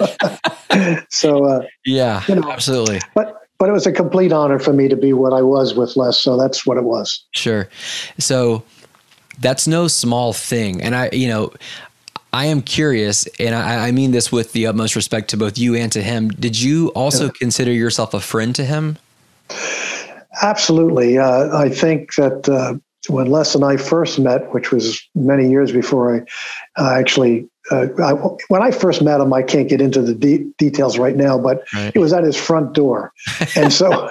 so 1.11 1.45
uh, 1.45 1.67
yeah, 1.85 2.23
you 2.27 2.37
know, 2.37 2.51
absolutely. 2.51 3.01
But, 3.15 3.43
but 3.59 3.69
it 3.69 3.73
was 3.73 3.87
a 3.87 3.93
complete 3.93 4.33
honor 4.33 4.59
for 4.59 4.73
me 4.73 4.89
to 4.89 4.97
be 4.97 5.13
what 5.13 5.35
I 5.35 5.43
was 5.43 5.75
with 5.75 5.95
Les. 5.95 6.19
So 6.19 6.39
that's 6.39 6.65
what 6.65 6.79
it 6.79 6.85
was. 6.85 7.23
Sure. 7.33 7.69
So 8.19 8.63
that's 9.41 9.67
no 9.67 9.89
small 9.89 10.33
thing. 10.33 10.81
And 10.81 10.97
I, 10.97 11.11
you 11.13 11.29
know, 11.29 11.53
I 12.35 12.47
am 12.47 12.63
curious, 12.63 13.29
and 13.39 13.55
I, 13.55 13.87
I, 13.87 13.93
mean 13.93 14.11
this 14.11 14.33
with 14.33 14.55
the 14.55 14.67
utmost 14.67 14.97
respect 14.97 15.31
to 15.31 15.37
both 15.37 15.57
you 15.57 15.77
and 15.77 15.93
to 15.93 16.03
him. 16.03 16.31
Did 16.31 16.61
you 16.61 16.89
also 16.89 17.27
yeah. 17.27 17.31
consider 17.39 17.71
yourself 17.71 18.13
a 18.13 18.19
friend 18.19 18.53
to 18.57 18.65
him? 18.65 18.99
Absolutely. 20.43 21.17
Uh, 21.17 21.57
I 21.57 21.69
think 21.69 22.13
that 22.17 22.49
uh, 22.49 22.75
when 23.09 23.29
Les 23.29 23.55
and 23.55 23.63
I 23.65 23.77
first 23.77 24.19
met, 24.19 24.53
which 24.53 24.73
was 24.73 25.01
many 25.15 25.49
years 25.49 25.71
before 25.71 26.17
I 26.17 26.83
uh, 26.83 26.99
actually 26.99 27.49
uh, 27.71 27.87
I, 28.03 28.13
when 28.49 28.63
I 28.63 28.71
first 28.71 29.01
met 29.03 29.21
him, 29.21 29.33
I 29.33 29.43
can't 29.43 29.69
get 29.69 29.81
into 29.81 30.03
the 30.03 30.15
de- 30.15 30.45
details 30.59 30.99
right 30.99 31.17
now, 31.17 31.39
but 31.39 31.65
Right. 31.75 31.93
it 31.95 31.99
was 31.99 32.13
at 32.13 32.23
his 32.25 32.37
front 32.37 32.75
door, 32.75 33.13
and 33.57 33.73
so 33.73 34.11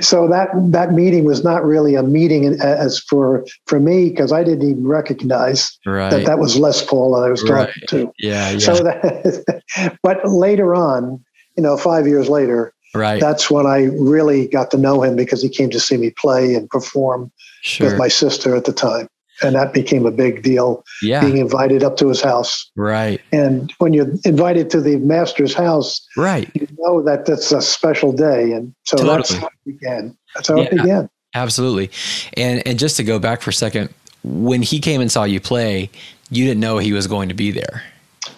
so 0.00 0.28
that 0.28 0.48
that 0.72 0.92
meeting 0.92 1.24
was 1.24 1.42
not 1.42 1.64
really 1.64 1.94
a 1.94 2.02
meeting 2.02 2.44
as 2.60 2.98
for 2.98 3.44
for 3.66 3.80
me 3.80 4.10
because 4.10 4.32
I 4.32 4.44
didn't 4.44 4.68
even 4.68 4.86
recognize 4.86 5.78
Right. 5.86 6.10
that 6.10 6.26
that 6.26 6.38
was 6.38 6.58
Les 6.58 6.84
Paul 6.84 7.14
that 7.14 7.26
I 7.26 7.30
was 7.30 7.42
talking 7.42 7.54
Right. 7.54 7.88
to. 7.88 8.12
yeah. 8.18 8.50
Yeah. 8.50 8.58
So 8.58 8.74
that, 8.84 9.96
but 10.02 10.28
later 10.28 10.74
on, 10.74 11.24
you 11.56 11.62
know, 11.62 11.76
five 11.76 12.06
years 12.06 12.28
later, 12.28 12.72
right. 12.94 13.20
that's 13.20 13.50
when 13.50 13.66
I 13.66 13.84
really 13.98 14.46
got 14.48 14.70
to 14.72 14.76
know 14.76 15.02
him 15.02 15.16
because 15.16 15.40
he 15.42 15.48
came 15.48 15.70
to 15.70 15.80
see 15.80 15.96
me 15.96 16.10
play 16.10 16.54
and 16.54 16.68
perform 16.68 17.30
Sure. 17.62 17.88
with 17.90 17.98
my 17.98 18.08
sister 18.08 18.56
at 18.56 18.64
the 18.64 18.72
time. 18.72 19.06
And 19.42 19.54
that 19.54 19.72
became 19.72 20.06
a 20.06 20.10
big 20.10 20.42
deal, 20.42 20.84
yeah. 21.02 21.20
being 21.20 21.38
invited 21.38 21.82
up 21.82 21.96
to 21.98 22.08
his 22.08 22.20
house. 22.20 22.70
Right. 22.76 23.20
And 23.32 23.72
when 23.78 23.92
you're 23.92 24.10
invited 24.24 24.70
to 24.70 24.80
the 24.80 24.96
master's 24.96 25.54
house, 25.54 26.06
Right. 26.16 26.50
you 26.54 26.66
know 26.78 27.02
that 27.02 27.26
that's 27.26 27.52
a 27.52 27.62
special 27.62 28.12
day. 28.12 28.52
And 28.52 28.74
so 28.84 28.96
that's 28.96 29.32
how 29.32 29.46
it 29.46 29.52
began. 29.64 30.16
That's 30.34 30.48
how 30.48 30.58
it 30.58 30.70
began. 30.70 31.08
Absolutely. 31.34 31.90
And 32.36 32.66
and 32.66 32.78
just 32.78 32.96
to 32.96 33.04
go 33.04 33.18
back 33.18 33.40
for 33.40 33.50
a 33.50 33.52
second, 33.52 33.94
when 34.22 34.62
he 34.62 34.80
came 34.80 35.00
and 35.00 35.10
saw 35.10 35.24
you 35.24 35.40
play, 35.40 35.90
you 36.30 36.44
didn't 36.44 36.60
know 36.60 36.78
he 36.78 36.92
was 36.92 37.06
going 37.06 37.28
to 37.28 37.34
be 37.34 37.50
there. 37.50 37.82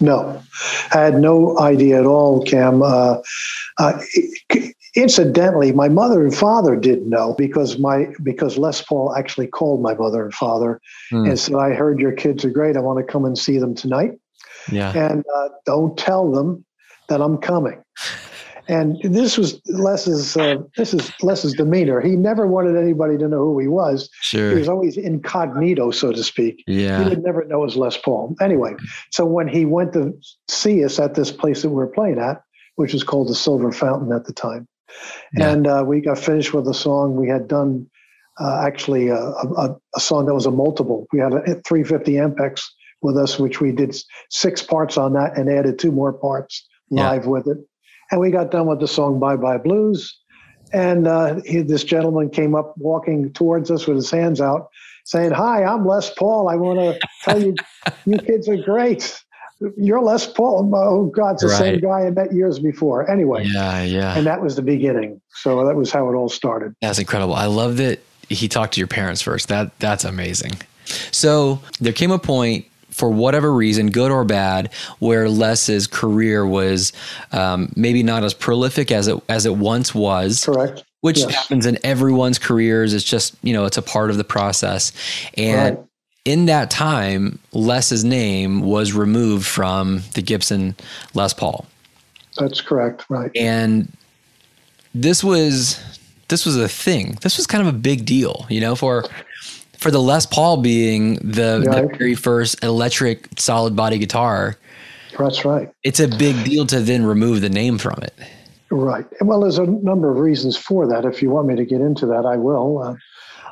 No, 0.01 0.43
I 0.93 0.99
had 0.99 1.15
no 1.19 1.59
idea 1.59 1.99
at 2.01 2.07
all, 2.07 2.45
Cam. 2.45 2.83
Uh, 2.83 3.19
uh, 3.79 4.01
incidentally, 4.95 5.73
my 5.73 5.89
mother 5.89 6.23
and 6.25 6.35
father 6.35 6.77
didn't 6.77 7.09
know 7.09 7.35
because 7.39 7.79
my 7.79 8.09
because 8.23 8.59
Les 8.59 8.83
Paul 8.83 9.15
actually 9.15 9.47
called 9.47 9.83
my 9.83 9.95
mother 9.95 10.25
and 10.25 10.35
father 10.35 10.81
Hmm. 11.11 11.27
and 11.27 11.39
said, 11.39 11.55
"I 11.57 11.71
heard 11.71 12.01
your 12.01 12.13
kids 12.13 12.45
are 12.45 12.51
great. 12.51 12.77
I 12.77 12.81
want 12.81 12.99
to 13.05 13.13
come 13.13 13.25
and 13.25 13.37
see 13.37 13.59
them 13.59 13.75
tonight, 13.75 14.13
Yeah. 14.71 14.93
and 14.97 15.25
uh, 15.37 15.49
don't 15.67 15.97
tell 15.97 16.31
them 16.31 16.65
that 17.09 17.21
I'm 17.21 17.39
coming." 17.39 17.79
And 18.69 18.97
this 19.03 19.37
was 19.37 19.61
Les's 19.67 20.37
uh, 20.37 20.57
this 20.77 20.95
is 20.95 21.11
Les's 21.21 21.53
demeanor. 21.55 22.01
He 22.01 22.15
never 22.15 22.47
wanted 22.47 22.77
anybody 22.77 23.19
to 23.19 23.27
know 23.29 23.39
who 23.39 23.59
he 23.59 23.67
was. 23.67 24.09
Sure. 24.21 24.51
He 24.53 24.57
was 24.59 24.69
always 24.69 24.97
incognito, 24.97 25.91
so 25.91 26.13
to 26.13 26.23
speak. 26.23 26.63
Yeah. 26.69 27.03
He 27.03 27.09
would 27.11 27.25
never 27.25 27.45
know 27.45 27.63
it 27.63 27.67
was 27.67 27.77
Les 27.77 27.97
Paul. 27.97 28.37
Anyway, 28.41 28.75
so 29.11 29.25
when 29.25 29.49
he 29.49 29.65
went 29.65 29.95
to 29.95 30.13
see 30.49 30.85
us 30.85 31.01
at 31.01 31.15
this 31.17 31.33
place 31.33 31.63
that 31.63 31.71
we 31.71 31.75
were 31.75 31.89
playing 31.89 32.21
at, 32.21 32.41
which 32.77 32.93
was 32.93 33.03
called 33.03 33.29
the 33.29 33.35
Silver 33.35 33.73
Fountain 33.73 34.13
at 34.13 34.27
the 34.27 34.33
time, 34.33 34.69
Yeah. 35.37 35.51
and 35.53 35.67
uh, 35.67 35.85
we 35.87 36.01
got 36.01 36.19
finished 36.19 36.53
with 36.55 36.67
a 36.69 36.75
song 36.75 37.17
we 37.17 37.29
had 37.29 37.49
done. 37.49 37.87
Uh, 38.41 38.63
actually, 38.67 39.09
a, 39.09 39.17
a, 39.17 39.77
a 39.95 40.01
song 40.01 40.25
that 40.27 40.33
was 40.35 40.47
a 40.47 40.51
multiple. 40.51 41.07
We 41.13 41.21
had 41.21 41.35
a 41.35 41.61
350 41.67 42.13
Ampex 42.13 42.63
with 43.03 43.17
us, 43.19 43.39
which 43.39 43.61
we 43.61 43.73
did 43.73 43.95
six 44.31 44.63
parts 44.63 44.97
on 44.97 45.13
that 45.13 45.37
and 45.37 45.51
added 45.51 45.79
two 45.79 45.93
more 45.93 46.13
parts 46.15 46.67
Yeah. 46.91 47.11
live 47.11 47.27
with 47.27 47.47
it. 47.47 47.59
And 48.11 48.21
we 48.21 48.31
got 48.31 48.51
done 48.51 48.67
with 48.67 48.81
the 48.81 48.89
song 48.89 49.21
"Bye 49.21 49.37
Bye 49.37 49.59
Blues." 49.59 50.19
And 50.73 51.07
uh, 51.07 51.41
he, 51.45 51.61
this 51.61 51.85
gentleman 51.85 52.31
came 52.31 52.55
up 52.55 52.75
walking 52.79 53.33
towards 53.35 53.71
us 53.71 53.87
with 53.87 53.97
his 53.97 54.11
hands 54.11 54.41
out, 54.41 54.69
saying, 55.05 55.33
Hi, 55.33 55.65
I'm 55.65 55.87
Les 55.87 56.09
Paul. 56.15 56.49
I 56.49 56.57
want 56.57 56.79
to 56.79 56.99
tell 57.25 57.39
you, 57.41 57.55
you 58.07 58.19
kids 58.19 58.49
are 58.49 58.57
great. 58.57 59.23
You're 59.77 60.03
Les 60.03 60.27
Paul. 60.27 60.71
Oh, 60.75 61.07
God, 61.07 61.35
it's 61.35 61.43
the 61.43 61.49
same 61.51 61.81
guy 61.81 62.07
I 62.07 62.11
met 62.11 62.33
years 62.33 62.59
before. 62.59 63.11
Anyway, 63.11 63.45
Yeah. 63.45 63.83
Yeah. 63.83 64.17
and 64.17 64.27
that 64.27 64.41
was 64.43 64.57
the 64.57 64.63
beginning. 64.63 65.21
So 65.35 65.67
that 65.67 65.75
was 65.77 65.91
how 65.91 66.09
it 66.11 66.15
all 66.15 66.29
started. 66.29 66.75
That's 66.81 66.99
incredible. 66.99 67.35
I 67.35 67.47
love 67.47 67.77
that 67.79 68.01
he 68.29 68.49
talked 68.49 68.75
to 68.75 68.81
your 68.81 68.89
parents 68.89 69.21
first. 69.23 69.49
That 69.49 69.79
that's 69.79 70.05
amazing. 70.05 70.53
So 71.11 71.61
there 71.81 71.93
came 71.93 72.11
a 72.11 72.19
point, 72.19 72.67
for 72.91 73.09
whatever 73.11 73.53
reason, 73.53 73.91
good 73.91 74.11
or 74.11 74.25
bad, 74.25 74.71
where 74.99 75.29
Les's 75.29 75.87
career 75.87 76.47
was 76.47 76.93
um, 77.33 77.73
maybe 77.77 78.03
not 78.03 78.23
as 78.25 78.35
prolific 78.35 78.91
as 78.93 79.09
it 79.09 79.19
as 79.29 79.47
it 79.47 79.57
once 79.57 79.95
was. 79.95 80.45
Correct. 80.45 80.85
Which 81.01 81.19
Yes. 81.21 81.35
happens 81.35 81.67
in 81.67 81.79
everyone's 81.85 82.39
careers. 82.39 82.93
It's 82.95 83.05
just 83.05 83.35
you 83.43 83.53
know 83.55 83.65
it's 83.65 83.79
a 83.79 83.83
part 83.83 84.11
of 84.11 84.19
the 84.19 84.25
process, 84.25 84.93
and 85.37 85.77
Right. 85.79 85.87
In 86.25 86.47
that 86.47 86.71
time, 86.71 87.39
Les's 87.53 88.05
name 88.05 88.61
was 88.61 88.93
removed 88.93 89.47
from 89.47 90.03
the 90.15 90.23
Gibson 90.23 90.77
Les 91.15 91.33
Paul 91.33 91.67
That's 92.39 92.61
correct. 92.61 93.05
Right. 93.09 93.31
and 93.37 93.93
this 94.95 95.25
was 95.25 95.83
this 96.29 96.47
was 96.47 96.57
a 96.57 96.69
thing. 96.69 97.19
This 97.21 97.37
was 97.37 97.47
kind 97.47 97.67
of 97.67 97.75
a 97.75 97.77
big 97.77 98.05
deal, 98.05 98.47
you 98.49 98.61
know, 98.61 98.75
for 98.75 99.05
for 99.79 99.91
the 99.91 100.01
Les 100.01 100.27
Paul 100.27 100.59
being 100.59 101.17
the, 101.17 101.61
the 101.65 101.91
very 101.99 102.15
first 102.15 102.63
electric 102.63 103.29
solid 103.39 103.75
body 103.75 103.99
guitar. 103.99 104.57
That's 105.19 105.45
right. 105.45 105.69
It's 105.83 106.01
a 106.01 106.09
big 106.09 106.45
deal 106.45 106.67
to 106.69 106.81
then 106.81 107.05
remove 107.05 107.41
the 107.41 107.51
name 107.51 107.79
from 107.79 107.99
it. 108.03 108.15
Right. 108.71 109.05
Well, 109.21 109.41
there's 109.41 109.59
a 109.59 109.67
number 109.67 110.11
of 110.11 110.19
reasons 110.19 110.57
for 110.57 110.87
that. 110.87 111.05
If 111.05 111.21
you 111.21 111.31
want 111.31 111.49
me 111.49 111.57
to 111.57 111.65
get 111.67 111.81
into 111.81 112.07
that, 112.07 112.25
I 112.25 112.37
will. 112.37 112.79
Uh, 112.79 112.95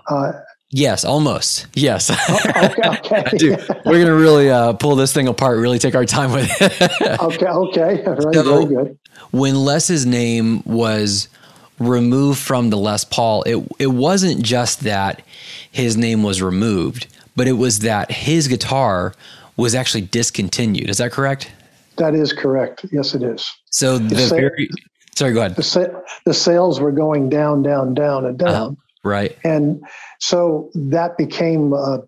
uh, 0.07 0.33
Yes, 0.73 1.05
almost. 1.05 1.67
Yes. 1.75 2.11
okay. 2.31 2.89
Okay. 2.99 3.37
Dude, 3.39 3.59
we're 3.85 3.99
gonna 4.05 4.15
really 4.15 4.51
uh, 4.51 4.73
pull 4.75 4.95
this 4.97 5.13
thing 5.13 5.27
apart. 5.29 5.59
Really 5.59 5.79
take 5.81 5.95
our 5.97 6.05
time 6.05 6.33
with 6.33 6.49
it. 6.61 6.93
okay. 7.21 7.47
Okay. 7.47 8.05
Right. 8.05 8.35
So- 8.35 8.43
Very 8.43 8.65
good. 8.67 8.99
when 9.33 9.57
Les's 9.57 10.07
name 10.07 10.63
was 10.65 11.29
removed 11.81 12.39
from 12.39 12.71
the 12.71 12.77
Les 12.77 13.05
Paul, 13.05 13.43
it 13.45 13.57
it 13.81 13.89
wasn't 13.89 14.43
just 14.43 14.81
that 14.83 15.23
his 15.73 15.97
name 15.97 16.23
was 16.23 16.41
removed, 16.41 17.07
but 17.35 17.49
it 17.49 17.53
was 17.55 17.81
that 17.81 18.11
his 18.13 18.47
guitar 18.47 19.15
was 19.57 19.75
actually 19.75 20.03
discontinued. 20.03 20.89
Is 20.89 20.99
that 20.99 21.11
correct? 21.11 21.51
That 21.97 22.15
is 22.15 22.33
correct. 22.33 22.87
Yes, 22.93 23.15
it 23.15 23.23
is. 23.25 23.45
So 23.71 23.99
the 23.99 24.17
sa- 24.29 24.37
very 24.37 24.71
sorry, 25.17 25.33
go 25.33 25.41
ahead. 25.41 25.57
The, 25.57 25.63
sa- 25.65 25.87
the 26.25 26.33
sales 26.35 26.81
were 26.81 26.93
going 26.93 27.29
down, 27.29 27.63
down, 27.63 27.93
down, 27.95 28.25
and 28.25 28.39
down. 28.39 28.49
Uh-huh. 28.49 28.71
Right. 29.05 29.37
And 29.45 29.83
so 30.21 30.71
that 30.75 31.17
became 31.17 31.73
a, 31.73 32.01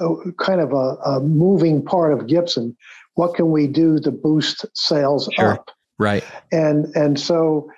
a 0.00 0.32
kind 0.38 0.60
of 0.60 0.72
a, 0.72 0.96
a 1.04 1.20
moving 1.20 1.84
part 1.84 2.12
of 2.12 2.26
Gibson. 2.26 2.76
What 3.14 3.34
can 3.34 3.50
we 3.50 3.66
do 3.66 3.98
to 4.00 4.10
boost 4.10 4.64
sales 4.74 5.28
Sure. 5.34 5.54
up? 5.54 5.70
Right. 5.98 6.24
And 6.52 6.86
and 6.94 7.18
so, 7.18 7.70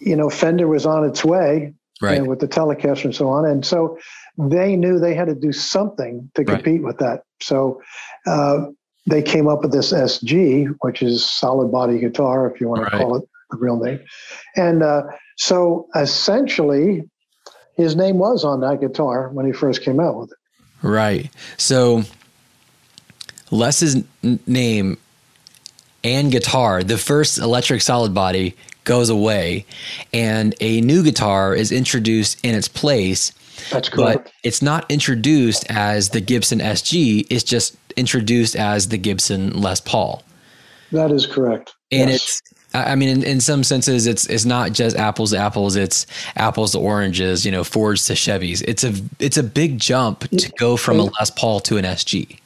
you 0.00 0.16
know, 0.16 0.28
Fender 0.28 0.66
was 0.68 0.84
on 0.86 1.04
its 1.04 1.24
way 1.24 1.72
Right. 2.02 2.16
and 2.18 2.26
with 2.28 2.40
the 2.40 2.48
Telecaster 2.48 3.04
and 3.04 3.14
so 3.14 3.28
on. 3.28 3.44
And 3.46 3.64
so 3.64 3.98
they 4.38 4.74
knew 4.74 4.98
they 4.98 5.14
had 5.14 5.28
to 5.28 5.34
do 5.34 5.52
something 5.52 6.30
to 6.34 6.42
Right. 6.42 6.56
compete 6.62 6.82
with 6.82 6.98
that. 6.98 7.22
So 7.40 7.80
uh, 8.26 8.66
they 9.06 9.22
came 9.22 9.48
up 9.48 9.62
with 9.62 9.72
this 9.72 9.92
SG, 9.92 10.66
which 10.80 11.02
is 11.02 11.24
solid 11.30 11.70
body 11.70 11.98
guitar, 11.98 12.50
if 12.50 12.60
you 12.60 12.68
want 12.68 12.82
Right. 12.82 12.90
to 12.92 12.96
call 12.98 13.16
it 13.16 13.24
the 13.50 13.58
real 13.58 13.78
name. 13.78 14.00
And 14.56 14.82
uh, 14.82 15.02
so 15.36 15.86
essentially, 15.94 17.02
his 17.80 17.96
name 17.96 18.18
was 18.18 18.44
on 18.44 18.60
that 18.60 18.80
guitar 18.80 19.28
when 19.30 19.46
he 19.46 19.52
first 19.52 19.82
came 19.82 19.98
out 20.00 20.16
with 20.16 20.30
it. 20.32 20.38
Right. 20.86 21.30
So 21.56 22.02
Les's 23.50 24.02
n- 24.22 24.38
name 24.46 24.98
and 26.04 26.30
guitar, 26.30 26.82
the 26.82 26.96
first 26.98 27.38
electric 27.38 27.82
solid 27.82 28.14
body 28.14 28.54
goes 28.84 29.08
away 29.10 29.66
and 30.12 30.54
a 30.60 30.80
new 30.80 31.02
guitar 31.02 31.54
is 31.54 31.70
introduced 31.72 32.42
in 32.44 32.54
its 32.54 32.68
place, 32.68 33.32
That's 33.70 33.88
correct. 33.88 34.24
but 34.24 34.32
it's 34.42 34.62
not 34.62 34.90
introduced 34.90 35.66
as 35.70 36.10
the 36.10 36.20
Gibson 36.20 36.60
SG, 36.60 37.26
it's 37.30 37.44
just 37.44 37.76
introduced 37.96 38.56
as 38.56 38.88
the 38.88 38.98
Gibson 38.98 39.60
Les 39.60 39.80
Paul. 39.80 40.22
that 40.92 41.10
is 41.10 41.26
correct. 41.26 41.72
And 41.92 42.08
Yes. 42.10 42.40
it's 42.40 42.42
I 42.72 42.94
mean, 42.94 43.08
in, 43.08 43.22
in 43.24 43.40
some 43.40 43.64
senses, 43.64 44.06
it's 44.06 44.26
it's 44.26 44.44
not 44.44 44.72
just 44.72 44.96
apples 44.96 45.32
to 45.32 45.38
apples. 45.38 45.76
It's 45.76 46.06
apples 46.36 46.72
to 46.72 46.78
oranges. 46.78 47.44
You 47.44 47.50
know, 47.52 47.64
Fords 47.64 48.06
to 48.06 48.12
Chevys. 48.14 48.62
It's 48.66 48.84
a 48.84 48.92
it's 49.18 49.36
a 49.36 49.42
big 49.42 49.78
jump 49.78 50.20
to 50.30 50.52
go 50.58 50.76
from 50.76 51.00
a 51.00 51.04
Les 51.04 51.30
Paul 51.30 51.60
to 51.60 51.76
an 51.78 51.84
SG. 51.84 52.38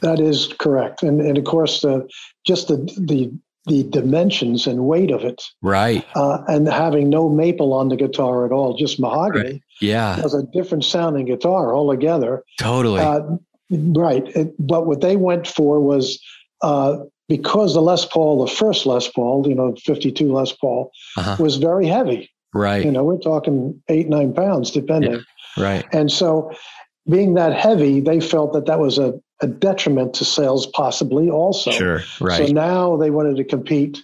That 0.00 0.20
is 0.20 0.52
correct, 0.58 1.02
and 1.02 1.20
and 1.20 1.36
of 1.38 1.44
course, 1.44 1.84
uh, 1.84 2.00
just 2.46 2.68
the 2.68 2.76
the 2.98 3.32
the 3.66 3.82
dimensions 3.84 4.66
and 4.66 4.84
weight 4.84 5.10
of 5.10 5.24
it, 5.24 5.42
Right. 5.62 6.04
uh, 6.14 6.42
and 6.48 6.68
having 6.68 7.08
no 7.08 7.30
maple 7.30 7.72
on 7.72 7.88
the 7.88 7.96
guitar 7.96 8.44
at 8.44 8.52
all, 8.52 8.76
just 8.76 9.00
mahogany, 9.00 9.62
Yeah. 9.80 10.20
was 10.20 10.34
a 10.34 10.42
different 10.42 10.84
sounding 10.84 11.24
guitar 11.24 11.74
altogether. 11.74 12.42
Totally. 12.58 13.00
Uh, 13.00 13.22
right, 13.70 14.28
it, 14.36 14.54
but 14.58 14.86
what 14.86 15.00
they 15.00 15.16
went 15.16 15.46
for 15.46 15.80
was 15.80 16.20
uh, 16.60 16.98
because 17.36 17.74
the 17.74 17.80
Les 17.82 18.04
Paul, 18.06 18.44
the 18.44 18.50
first 18.50 18.86
Les 18.86 19.06
Paul, 19.08 19.46
you 19.48 19.54
know, 19.54 19.74
fifty-two 19.84 20.32
Les 20.32 20.52
Paul, 20.52 20.90
Uh-huh. 21.16 21.36
was 21.38 21.56
very 21.56 21.86
heavy. 21.86 22.30
right. 22.54 22.84
You 22.84 22.92
know, 22.92 23.04
we're 23.04 23.18
talking 23.32 23.56
eight 23.88 24.08
nine 24.08 24.32
pounds, 24.32 24.70
depending. 24.70 25.20
Right. 25.56 25.84
And 25.92 26.10
so, 26.10 26.50
being 27.10 27.34
that 27.34 27.52
heavy, 27.66 28.00
they 28.00 28.20
felt 28.20 28.52
that 28.54 28.66
that 28.66 28.78
was 28.78 28.98
a, 28.98 29.08
a 29.40 29.46
detriment 29.46 30.14
to 30.14 30.24
sales, 30.24 30.66
possibly 30.66 31.28
also. 31.30 31.70
Sure. 31.70 32.00
Right. 32.20 32.46
So 32.46 32.52
now 32.52 32.96
they 32.96 33.10
wanted 33.10 33.36
to 33.36 33.44
compete 33.44 33.98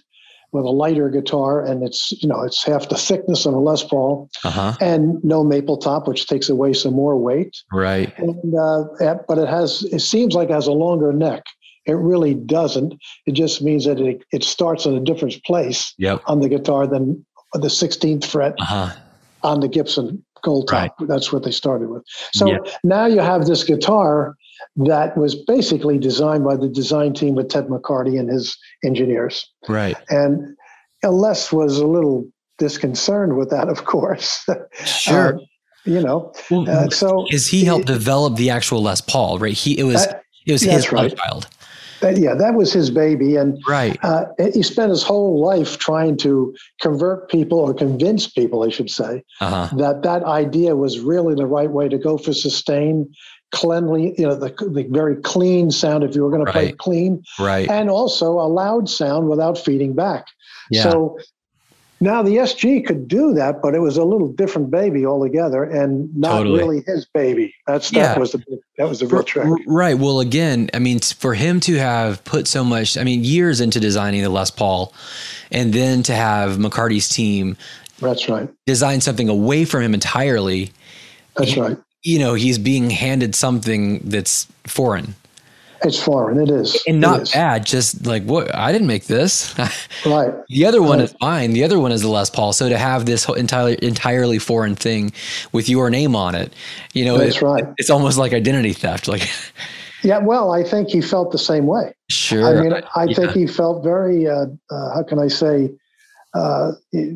with 0.53 0.65
a 0.65 0.69
lighter 0.69 1.07
guitar, 1.09 1.63
and 1.65 1.81
it's 1.87 2.11
you 2.21 2.27
know 2.27 2.41
it's 2.43 2.61
half 2.65 2.89
the 2.89 2.97
thickness 2.97 3.45
of 3.45 3.53
a 3.53 3.59
Les 3.69 3.83
Paul, 3.91 4.29
uh 4.43 4.49
huh. 4.51 4.73
and 4.81 5.23
no 5.23 5.43
maple 5.45 5.77
top, 5.77 6.07
which 6.09 6.27
takes 6.27 6.49
away 6.49 6.73
some 6.73 6.93
more 6.93 7.15
weight. 7.17 7.53
Right. 7.71 8.11
And 8.17 8.53
uh, 8.65 9.15
but 9.29 9.37
it 9.37 9.47
has 9.47 9.83
it 9.97 10.01
seems 10.01 10.35
like 10.35 10.49
it 10.49 10.53
has 10.53 10.67
a 10.67 10.73
longer 10.85 11.13
neck, 11.13 11.43
It 11.85 11.93
really 11.93 12.33
doesn't. 12.35 12.93
It 13.25 13.31
just 13.33 13.61
means 13.61 13.85
that 13.85 13.99
it, 13.99 14.23
it 14.31 14.43
starts 14.43 14.85
in 14.85 14.93
a 14.95 14.99
different 14.99 15.43
place 15.45 15.93
Yep. 15.97 16.21
on 16.27 16.39
the 16.41 16.49
guitar 16.49 16.87
than 16.87 17.25
the 17.53 17.67
16th 17.69 18.25
fret 18.25 18.53
Uh 18.59 18.65
huh. 18.65 18.89
on 19.43 19.59
the 19.61 19.67
Gibson 19.67 20.23
Gold 20.43 20.67
Top. 20.69 20.95
That's 21.07 21.31
what 21.33 21.43
they 21.43 21.51
started 21.51 21.89
with. 21.89 22.03
So 22.33 22.47
Yeah. 22.47 22.57
now 22.83 23.05
you 23.07 23.19
have 23.19 23.45
this 23.45 23.63
guitar 23.63 24.35
that 24.77 25.17
was 25.17 25.35
basically 25.35 25.97
designed 25.97 26.43
by 26.43 26.55
the 26.55 26.69
design 26.69 27.13
team 27.13 27.35
with 27.35 27.49
Ted 27.49 27.67
McCarty 27.67 28.19
and 28.19 28.29
his 28.29 28.55
engineers. 28.85 29.45
Right. 29.67 29.97
And 30.09 30.55
Les 31.03 31.51
was 31.51 31.77
a 31.79 31.87
little 31.87 32.25
disconcerted 32.59 33.35
with 33.35 33.49
that, 33.49 33.69
of 33.69 33.85
course. 33.85 34.45
Sure. 34.85 35.35
Uh, 35.37 35.39
you 35.83 35.99
know, 35.99 36.31
well, 36.51 36.69
uh, 36.69 36.89
so 36.91 37.25
is 37.31 37.47
he 37.47 37.65
helped 37.65 37.87
develop 37.87 38.35
the 38.35 38.51
actual 38.51 38.83
Les 38.83 39.01
Paul? 39.01 39.39
Right. 39.39 39.53
He 39.53 39.79
it 39.79 39.83
was 39.83 40.05
That- 40.05 40.21
it 40.45 40.51
was 40.51 40.61
his 40.61 40.91
right. 40.91 41.15
child. 41.17 41.47
Yeah, 42.03 42.33
that 42.35 42.55
was 42.55 42.73
his 42.73 42.89
baby, 42.89 43.35
and 43.35 43.57
Right. 43.67 43.97
uh, 44.03 44.25
he 44.53 44.63
spent 44.63 44.89
his 44.89 45.03
whole 45.03 45.39
life 45.39 45.77
trying 45.77 46.17
to 46.17 46.53
convert 46.81 47.29
people 47.29 47.59
or 47.59 47.73
convince 47.73 48.27
people, 48.27 48.63
I 48.63 48.69
should 48.69 48.89
say, 48.89 49.23
Uh 49.39 49.67
huh. 49.67 49.75
that 49.77 50.03
that 50.03 50.23
idea 50.23 50.75
was 50.75 50.99
really 50.99 51.35
the 51.35 51.45
right 51.45 51.69
way 51.71 51.87
to 51.89 51.97
go 51.97 52.17
for 52.17 52.33
sustain, 52.33 53.09
cleanly, 53.51 54.15
you 54.17 54.25
know, 54.27 54.35
the, 54.35 54.49
the 54.71 54.87
very 54.89 55.15
clean 55.17 55.71
sound 55.71 56.03
if 56.03 56.15
you 56.15 56.23
were 56.23 56.31
going 56.31 56.45
to 56.45 56.51
play 56.51 56.71
clean, 56.71 57.23
Right. 57.39 57.69
and 57.69 57.89
also 57.89 58.33
a 58.39 58.47
loud 58.47 58.89
sound 58.89 59.29
without 59.29 59.57
feeding 59.57 59.93
back. 59.93 60.25
Yeah. 60.69 60.83
So 60.83 61.17
now 62.01 62.21
the 62.23 62.37
SG 62.37 62.85
could 62.85 63.07
do 63.07 63.33
that, 63.35 63.61
but 63.61 63.75
it 63.75 63.79
was 63.79 63.95
a 63.97 64.03
little 64.03 64.27
different 64.33 64.71
baby 64.71 65.05
altogether, 65.05 65.63
and 65.63 66.13
not 66.17 66.39
Totally. 66.39 66.59
really 66.59 66.83
his 66.85 67.05
baby. 67.13 67.53
That's 67.67 67.91
Yeah. 67.93 68.07
that 68.07 68.19
was 68.19 68.31
the 68.33 68.43
that 68.77 68.89
was 68.89 68.99
the 68.99 69.07
real 69.07 69.23
trick. 69.23 69.47
Right. 69.67 69.97
Well, 69.97 70.19
again, 70.19 70.69
I 70.73 70.79
mean, 70.79 70.99
for 70.99 71.35
him 71.35 71.59
to 71.61 71.75
have 71.77 72.23
put 72.23 72.47
so 72.47 72.63
much, 72.63 72.97
I 72.97 73.03
mean, 73.03 73.23
years 73.23 73.61
into 73.61 73.79
designing 73.79 74.23
the 74.23 74.29
Les 74.29 74.49
Paul, 74.51 74.93
and 75.51 75.71
then 75.71 76.01
to 76.03 76.13
have 76.13 76.57
McCarty's 76.57 77.07
team 77.07 77.55
That's 77.99 78.27
right. 78.27 78.49
design 78.65 78.99
something 79.01 79.29
away 79.29 79.65
from 79.65 79.83
him 79.83 79.93
entirely, 79.93 80.71
That's 81.37 81.55
right. 81.55 81.77
you 82.03 82.17
know, 82.17 82.33
he's 82.33 82.57
being 82.57 82.89
handed 82.89 83.35
something 83.35 83.99
that's 84.05 84.47
foreign 84.65 85.13
It's 85.83 85.99
foreign. 86.01 86.39
It 86.39 86.49
is. 86.49 86.81
and 86.87 86.99
not 86.99 87.21
is. 87.23 87.31
bad. 87.31 87.65
Just 87.65 88.05
like, 88.05 88.23
what? 88.23 88.53
I 88.53 88.71
didn't 88.71 88.87
make 88.87 89.05
this. 89.05 89.55
Right. 90.05 90.33
the 90.49 90.65
other 90.65 90.81
one 90.81 90.99
Right. 90.99 91.05
is 91.09 91.15
mine. 91.21 91.53
The 91.53 91.63
other 91.63 91.79
one 91.79 91.91
is 91.91 92.01
the 92.01 92.07
Les 92.07 92.29
Paul. 92.29 92.53
So 92.53 92.69
to 92.69 92.77
have 92.77 93.05
this 93.05 93.23
whole 93.23 93.35
entirely 93.35 93.77
entirely 93.83 94.39
foreign 94.39 94.75
thing 94.75 95.11
with 95.51 95.69
your 95.69 95.89
name 95.89 96.15
on 96.15 96.33
it, 96.35 96.53
you 96.93 97.05
know, 97.05 97.17
That's 97.17 97.37
it- 97.37 97.41
right. 97.41 97.65
it's 97.77 97.89
almost 97.89 98.17
like 98.17 98.33
identity 98.33 98.73
theft. 98.73 99.07
Like, 99.07 99.29
Yeah. 100.03 100.17
Well, 100.17 100.51
I 100.51 100.63
think 100.63 100.89
he 100.89 100.99
felt 101.01 101.31
the 101.31 101.37
same 101.37 101.67
way. 101.67 101.93
sure. 102.09 102.45
I 102.57 102.61
mean, 102.61 102.73
I 102.95 103.03
yeah. 103.03 103.15
think 103.15 103.31
he 103.33 103.45
felt 103.45 103.83
very, 103.83 104.27
uh, 104.27 104.45
uh, 104.71 104.93
how 104.95 105.03
can 105.07 105.19
I 105.19 105.27
say, 105.27 105.69
uh, 106.33 106.71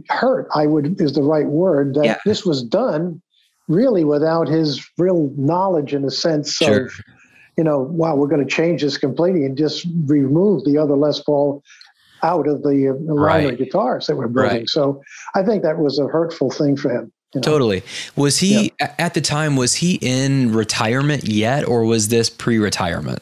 hurt, 0.10 0.48
I 0.54 0.68
would, 0.68 1.02
is 1.02 1.14
the 1.14 1.24
right 1.24 1.48
word, 1.48 1.96
that 1.96 2.06
Yeah. 2.06 2.18
this 2.26 2.46
was 2.46 2.62
done 2.64 3.22
really 3.68 4.04
without 4.04 4.48
his 4.48 4.86
real 5.00 5.32
knowledge 5.36 5.94
in 5.96 6.04
a 6.04 6.12
sense 6.12 6.54
Sure. 6.54 6.86
of, 6.86 6.92
you 7.58 7.64
know, 7.64 7.80
wow, 7.80 8.16
we're 8.16 8.28
going 8.28 8.46
to 8.46 8.50
change 8.54 8.82
this 8.82 8.98
completely 8.98 9.46
and 9.46 9.58
just 9.58 9.86
remove 10.06 10.64
the 10.66 10.78
other 10.78 10.96
Les 10.96 11.20
Paul 11.22 11.64
out 12.24 12.48
of 12.48 12.64
the, 12.64 12.90
uh, 12.90 12.94
line 13.14 13.46
Right. 13.46 13.54
of 13.54 13.58
guitars 13.58 14.08
that 14.08 14.16
we're 14.18 14.28
building. 14.28 14.52
Right. 14.60 14.70
So 14.70 15.02
I 15.36 15.44
think 15.44 15.64
that 15.64 15.78
was 15.78 16.00
a 16.00 16.08
hurtful 16.08 16.50
thing 16.52 16.76
for 16.76 16.90
him. 16.90 17.12
you 17.34 17.40
know. 17.42 17.44
Totally. 17.52 17.84
Was 18.16 18.38
he 18.38 18.72
a- 18.80 19.02
at 19.02 19.14
the 19.14 19.20
time? 19.22 19.58
Was 19.58 19.76
he 19.76 20.00
in 20.02 20.54
retirement 20.54 21.26
yet, 21.28 21.68
or 21.68 21.84
was 21.84 22.08
this 22.08 22.30
pre-retirement? 22.30 23.22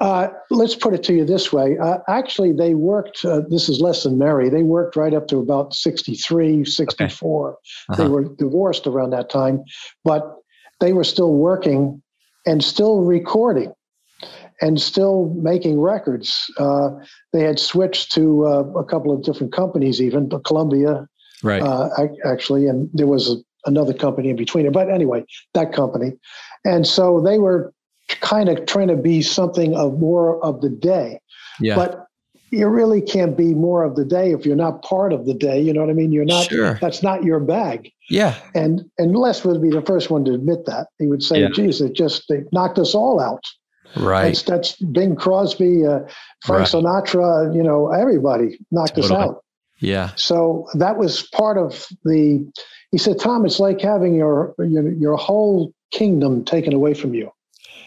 Uh, 0.00 0.28
let's 0.50 0.74
put 0.74 0.94
it 0.94 1.02
to 1.04 1.12
you 1.12 1.24
this 1.24 1.52
way. 1.52 1.76
Uh, 1.78 1.98
actually, 2.08 2.52
they 2.52 2.74
worked, 2.74 3.24
uh, 3.24 3.42
this 3.48 3.68
is 3.68 3.80
Les 3.80 4.04
and 4.06 4.18
Mary, 4.18 4.48
they 4.48 4.62
worked 4.62 4.96
right 4.96 5.12
up 5.14 5.28
to 5.28 5.38
about 5.38 5.74
63, 5.74 6.64
64. 6.64 7.56
They 7.96 8.04
Uh-huh. 8.04 8.10
were 8.12 8.24
divorced 8.38 8.86
around 8.86 9.10
that 9.10 9.28
time, 9.30 9.62
but 10.04 10.36
they 10.80 10.92
were 10.94 11.04
still 11.04 11.34
working 11.34 12.02
and 12.46 12.62
still 12.64 13.00
recording 13.02 13.72
and 14.60 14.80
still 14.80 15.32
making 15.36 15.80
records. 15.80 16.50
Uh, 16.58 16.90
they 17.32 17.42
had 17.42 17.58
switched 17.58 18.12
to 18.12 18.46
uh, 18.46 18.64
a 18.78 18.84
couple 18.84 19.12
of 19.12 19.22
different 19.22 19.52
companies, 19.52 20.00
even 20.00 20.28
but 20.28 20.44
Columbia, 20.44 21.06
Right. 21.42 21.62
uh, 21.62 21.88
actually, 22.26 22.66
and 22.66 22.90
there 22.92 23.06
was 23.06 23.30
a, 23.30 23.36
another 23.64 23.94
company 23.94 24.28
in 24.28 24.36
between 24.36 24.66
it. 24.66 24.72
But 24.72 24.90
anyway, 24.90 25.24
that 25.54 25.72
company. 25.72 26.12
And 26.66 26.86
so 26.86 27.20
they 27.22 27.38
were 27.38 27.72
kind 28.20 28.50
of 28.50 28.66
trying 28.66 28.88
to 28.88 28.96
be 28.96 29.22
something 29.22 29.74
of 29.74 29.98
more 29.98 30.44
of 30.44 30.60
the 30.60 30.68
day. 30.68 31.20
yeah. 31.60 31.76
But 31.76 32.06
you 32.50 32.66
really 32.68 33.00
can't 33.00 33.36
be 33.36 33.54
more 33.54 33.84
of 33.84 33.96
the 33.96 34.04
day 34.04 34.32
if 34.32 34.44
you're 34.44 34.56
not 34.56 34.82
part 34.82 35.12
of 35.12 35.26
the 35.26 35.34
day. 35.34 35.60
You 35.60 35.72
know 35.72 35.80
what 35.80 35.90
I 35.90 35.94
mean? 35.94 36.12
You're 36.12 36.24
not. 36.24 36.46
Sure. 36.48 36.78
That's 36.80 37.02
not 37.02 37.22
your 37.24 37.40
bag. 37.40 37.90
yeah. 38.08 38.34
And 38.54 38.82
and 38.98 39.16
Les 39.16 39.44
would 39.44 39.62
be 39.62 39.70
the 39.70 39.82
first 39.82 40.10
one 40.10 40.24
to 40.24 40.32
admit 40.34 40.66
that. 40.66 40.88
He 40.98 41.06
would 41.06 41.22
say, 41.22 41.40
Yeah. 41.40 41.48
"Geez, 41.52 41.80
it 41.80 41.92
just 41.94 42.24
they 42.28 42.42
knocked 42.52 42.78
us 42.78 42.94
all 42.94 43.20
out." 43.20 43.44
Right. 43.96 44.26
That's 44.26 44.42
that's 44.42 44.76
Bing 44.76 45.16
Crosby, 45.16 45.84
uh, 45.86 46.00
Frank 46.44 46.72
Right. 46.72 46.82
Sinatra. 46.82 47.54
You 47.54 47.62
know, 47.62 47.90
everybody 47.90 48.58
knocked 48.70 48.98
us 48.98 49.10
out. 49.10 49.42
yeah. 49.80 50.10
So 50.16 50.68
that 50.74 50.96
was 50.96 51.22
part 51.32 51.58
of 51.58 51.86
the. 52.04 52.46
He 52.92 52.98
said, 52.98 53.18
"Tom, 53.20 53.46
it's 53.46 53.60
like 53.60 53.80
having 53.80 54.14
your 54.14 54.54
your, 54.58 54.90
your 54.92 55.16
whole 55.16 55.72
kingdom 55.92 56.44
taken 56.44 56.72
away 56.72 56.94
from 56.94 57.14
you." 57.14 57.30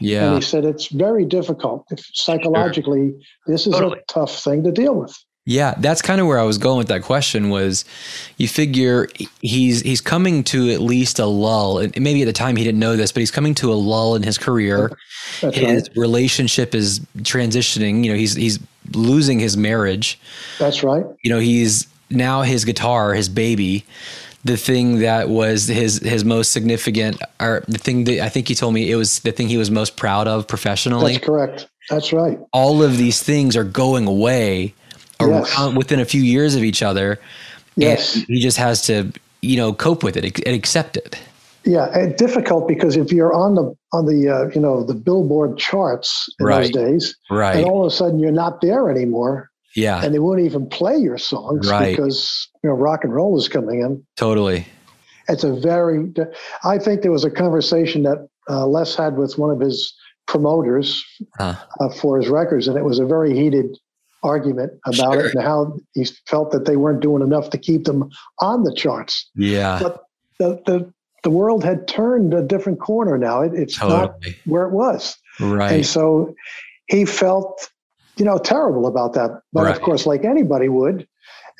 And 0.03 0.35
he 0.35 0.41
said, 0.41 0.65
"It's 0.65 0.87
very 0.87 1.25
difficult. 1.25 1.85
If 1.91 2.05
psychologically, 2.13 3.13
this 3.47 3.67
is 3.67 3.73
Totally. 3.73 3.99
a 3.99 4.13
tough 4.13 4.43
thing 4.43 4.63
to 4.63 4.71
deal 4.71 4.95
with." 4.95 5.15
Yeah, 5.45 5.73
that's 5.77 6.01
kind 6.01 6.21
of 6.21 6.27
where 6.27 6.39
I 6.39 6.43
was 6.43 6.57
going 6.57 6.77
with 6.77 6.87
that 6.87 7.01
question 7.01 7.49
was 7.49 7.83
you 8.37 8.47
figure 8.47 9.09
he's 9.41 9.81
he's 9.81 9.99
coming 9.99 10.43
to 10.45 10.69
at 10.69 10.79
least 10.79 11.19
a 11.19 11.25
lull 11.25 11.79
and 11.79 11.99
maybe 11.99 12.21
at 12.21 12.25
the 12.25 12.33
time 12.33 12.55
he 12.55 12.63
didn't 12.63 12.79
know 12.79 12.95
this 12.95 13.11
but 13.11 13.19
he's 13.19 13.31
coming 13.31 13.53
to 13.55 13.73
a 13.73 13.75
lull 13.75 14.15
in 14.15 14.23
his 14.23 14.37
career. 14.37 14.97
That's 15.41 15.57
his 15.57 15.89
right. 15.89 15.97
relationship 15.97 16.73
is 16.73 17.01
transitioning, 17.17 18.05
you 18.05 18.11
know, 18.11 18.17
he's 18.17 18.35
he's 18.35 18.57
losing 18.93 19.39
his 19.39 19.57
marriage. 19.57 20.17
That's 20.59 20.81
right. 20.81 21.05
You 21.23 21.29
know, 21.29 21.39
he's 21.39 21.87
now 22.09 22.43
his 22.43 22.63
guitar, 22.63 23.13
his 23.13 23.27
baby, 23.27 23.85
the 24.43 24.57
thing 24.57 24.99
that 24.99 25.29
was 25.29 25.67
his 25.67 25.99
his 25.99 26.25
most 26.25 26.51
significant 26.51 27.21
or 27.39 27.63
the 27.67 27.77
thing 27.77 28.03
that 28.05 28.19
I 28.21 28.29
think 28.29 28.47
he 28.47 28.55
told 28.55 28.73
me 28.73 28.91
it 28.91 28.95
was 28.95 29.19
the 29.19 29.31
thing 29.31 29.47
he 29.47 29.57
was 29.57 29.71
most 29.71 29.95
proud 29.97 30.27
of 30.27 30.47
professionally. 30.47 31.13
That's 31.13 31.25
correct. 31.25 31.67
That's 31.89 32.13
right. 32.13 32.39
All 32.51 32.81
of 32.83 32.97
these 32.97 33.21
things 33.23 33.55
are 33.55 33.63
going 33.63 34.07
away 34.07 34.73
Yes. 35.21 35.57
around 35.57 35.75
within 35.77 35.99
a 36.01 36.05
few 36.05 36.21
years 36.21 36.55
of 36.55 36.63
each 36.63 36.83
other. 36.83 37.17
Yes. 37.77 38.13
He 38.13 38.41
just 38.41 38.57
has 38.57 38.81
to, 38.87 39.11
you 39.41 39.55
know, 39.55 39.71
cope 39.73 40.03
with 40.03 40.17
it 40.17 40.25
and 40.45 40.53
accept 40.55 40.97
it. 40.97 41.17
Yeah, 41.65 41.87
and 41.97 42.13
difficult 42.17 42.67
because 42.67 42.97
if 42.97 43.09
you're 43.13 43.33
on 43.33 43.55
the 43.55 43.73
on 43.93 44.05
the 44.05 44.27
uh, 44.29 44.49
you 44.53 44.59
know 44.59 44.83
the 44.83 44.93
Billboard 44.93 45.57
charts 45.57 46.27
in 46.39 46.47
those 46.47 46.69
days, 46.71 47.15
Right. 47.31 47.55
and 47.55 47.65
all 47.65 47.85
of 47.85 47.93
a 47.93 47.95
sudden 47.95 48.19
you're 48.19 48.33
not 48.33 48.59
there 48.59 48.89
anymore, 48.89 49.49
yeah. 49.77 50.03
and 50.03 50.13
they 50.13 50.19
won't 50.19 50.41
even 50.41 50.67
play 50.67 50.97
your 50.97 51.17
songs 51.17 51.69
Right. 51.71 51.95
because 51.95 52.49
you 52.63 52.69
know 52.69 52.75
rock 52.75 53.03
and 53.03 53.13
roll 53.13 53.37
is 53.37 53.47
coming 53.49 53.81
in. 53.81 54.03
totally. 54.15 54.65
It's 55.29 55.43
a 55.45 55.53
very. 55.53 56.11
I 56.65 56.77
think 56.77 57.01
there 57.01 57.11
was 57.11 57.23
a 57.23 57.31
conversation 57.31 58.03
that 58.03 58.27
uh, 58.49 58.65
Les 58.67 58.95
had 58.95 59.17
with 59.17 59.37
one 59.37 59.51
of 59.51 59.59
his 59.61 59.93
promoters 60.27 61.03
Huh. 61.37 61.55
uh, 61.79 61.89
for 61.89 62.17
his 62.19 62.27
records, 62.29 62.67
and 62.67 62.77
it 62.77 62.83
was 62.83 62.99
a 62.99 63.05
very 63.05 63.33
heated 63.33 63.77
argument 64.21 64.73
about 64.85 65.13
Sure. 65.13 65.25
it 65.27 65.35
and 65.35 65.43
how 65.43 65.77
he 65.93 66.05
felt 66.27 66.51
that 66.51 66.65
they 66.65 66.75
weren't 66.77 67.01
doing 67.01 67.21
enough 67.21 67.49
to 67.51 67.57
keep 67.57 67.85
them 67.85 68.09
on 68.39 68.63
the 68.63 68.73
charts. 68.73 69.29
Yeah. 69.35 69.79
But 69.81 70.03
the 70.39 70.61
the, 70.65 70.93
the 71.23 71.29
world 71.29 71.63
had 71.63 71.87
turned 71.87 72.33
a 72.33 72.41
different 72.41 72.81
corner 72.81 73.17
now. 73.17 73.41
It, 73.41 73.53
it's 73.53 73.79
not 73.79 74.15
where 74.45 74.65
it 74.67 74.73
was, 74.73 75.15
Right. 75.39 75.71
and 75.71 75.85
so 75.85 76.33
he 76.87 77.05
felt, 77.05 77.69
you 78.17 78.25
know, 78.25 78.37
terrible 78.37 78.87
about 78.87 79.13
that. 79.13 79.31
But 79.53 79.63
Right. 79.63 79.75
of 79.75 79.81
course, 79.81 80.05
like 80.05 80.25
anybody 80.25 80.67
would, 80.67 81.07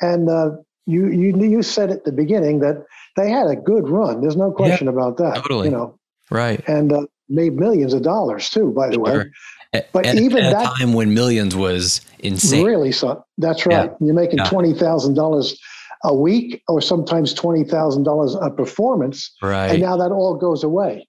and 0.02 0.28
uh, 0.28 0.50
you 0.86 1.08
you 1.08 1.36
you 1.38 1.62
said 1.62 1.90
at 1.90 2.04
the 2.04 2.12
beginning 2.12 2.60
that 2.60 2.84
they 3.16 3.30
had 3.30 3.46
a 3.46 3.56
good 3.56 3.88
run. 3.88 4.20
There's 4.20 4.36
no 4.36 4.50
question 4.52 4.88
about 4.88 5.16
that. 5.18 5.36
totally. 5.36 5.68
You 5.68 5.72
know, 5.76 5.98
Right. 6.30 6.62
and 6.68 6.92
uh, 6.92 7.06
made 7.28 7.54
millions 7.54 7.94
of 7.94 8.02
dollars 8.02 8.50
too. 8.50 8.70
By 8.72 8.88
the 8.90 9.00
way, 9.00 9.12
Sure. 9.12 9.26
A- 9.74 9.84
But 9.92 10.06
and 10.06 10.18
even 10.20 10.44
at 10.44 10.52
that- 10.52 10.74
time 10.76 10.92
when 10.92 11.14
millions 11.14 11.54
was 11.56 12.00
insane. 12.20 12.64
really, 12.64 12.92
so 12.92 13.24
that's 13.38 13.66
right. 13.66 13.90
You're 14.00 14.14
making 14.14 14.38
Yeah. 14.38 14.48
twenty 14.48 14.72
thousand 14.74 15.14
dollars 15.14 15.58
a 16.04 16.14
week, 16.14 16.62
or 16.68 16.80
sometimes 16.82 17.32
twenty 17.32 17.64
thousand 17.64 18.02
dollars 18.04 18.34
a 18.40 18.50
performance. 18.50 19.30
Right. 19.42 19.70
and 19.72 19.80
now 19.82 19.96
that 19.96 20.10
all 20.12 20.34
goes 20.34 20.62
away. 20.64 21.06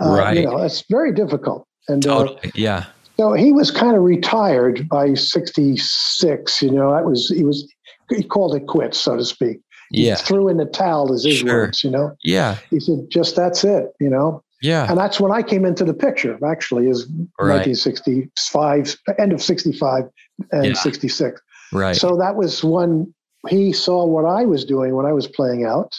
Uh, 0.00 0.10
Right. 0.16 0.36
You 0.38 0.44
know, 0.46 0.58
it's 0.62 0.82
very 0.90 1.12
difficult. 1.12 1.66
And 1.88 2.06
uh. 2.06 2.34
Yeah. 2.54 2.84
so 3.16 3.32
he 3.34 3.52
was 3.52 3.70
kind 3.70 3.96
of 3.96 4.02
retired 4.02 4.88
by 4.88 5.14
66. 5.14 6.62
You 6.62 6.70
know, 6.72 6.92
that 6.94 7.04
was, 7.04 7.28
he 7.34 7.44
was, 7.44 7.66
he 8.14 8.22
called 8.22 8.54
it 8.54 8.66
quits, 8.66 8.98
so 8.98 9.16
to 9.16 9.24
speak. 9.24 9.58
He 9.90 10.06
Yeah. 10.08 10.16
threw 10.16 10.48
in 10.48 10.56
the 10.56 10.64
towel 10.64 11.12
as 11.12 11.24
his 11.24 11.36
Sure. 11.36 11.62
words, 11.62 11.84
you 11.84 11.90
know. 11.90 12.12
Yeah. 12.24 12.56
He 12.70 12.80
said, 12.80 13.06
just 13.08 13.36
that's 13.36 13.62
it, 13.64 13.92
you 14.00 14.10
know. 14.10 14.42
Yeah. 14.62 14.86
And 14.88 14.98
that's 14.98 15.20
when 15.20 15.30
I 15.32 15.42
came 15.42 15.64
into 15.64 15.84
the 15.84 15.94
picture, 15.94 16.38
actually, 16.44 16.88
is 16.88 17.06
Right. 17.38 17.66
1965, 17.66 18.96
end 19.18 19.32
of 19.32 19.42
65 19.42 20.04
and 20.52 20.66
Yeah. 20.66 20.72
66. 20.74 21.40
Right. 21.72 21.94
So 21.96 22.16
that 22.16 22.36
was 22.36 22.64
when 22.64 23.12
he 23.48 23.72
saw 23.72 24.04
what 24.06 24.24
I 24.24 24.44
was 24.44 24.64
doing 24.64 24.96
when 24.96 25.06
I 25.06 25.12
was 25.12 25.26
playing 25.28 25.64
out 25.64 25.92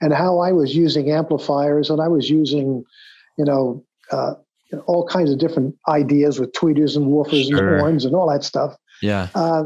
and 0.00 0.12
how 0.12 0.38
I 0.38 0.52
was 0.52 0.76
using 0.76 1.10
amplifiers 1.10 1.90
and 1.90 2.00
I 2.00 2.08
was 2.08 2.30
using, 2.30 2.84
you 3.38 3.44
know, 3.44 3.82
uh, 4.12 4.34
all 4.86 5.06
kinds 5.06 5.30
of 5.30 5.38
different 5.38 5.74
ideas 5.88 6.38
with 6.40 6.52
tweeters 6.52 6.96
and 6.96 7.06
woofers 7.06 7.48
Sure. 7.48 7.74
and 7.74 7.80
horns 7.80 8.04
and 8.04 8.14
all 8.14 8.28
that 8.30 8.44
stuff. 8.44 8.76
yeah. 9.02 9.28
Uh, 9.34 9.64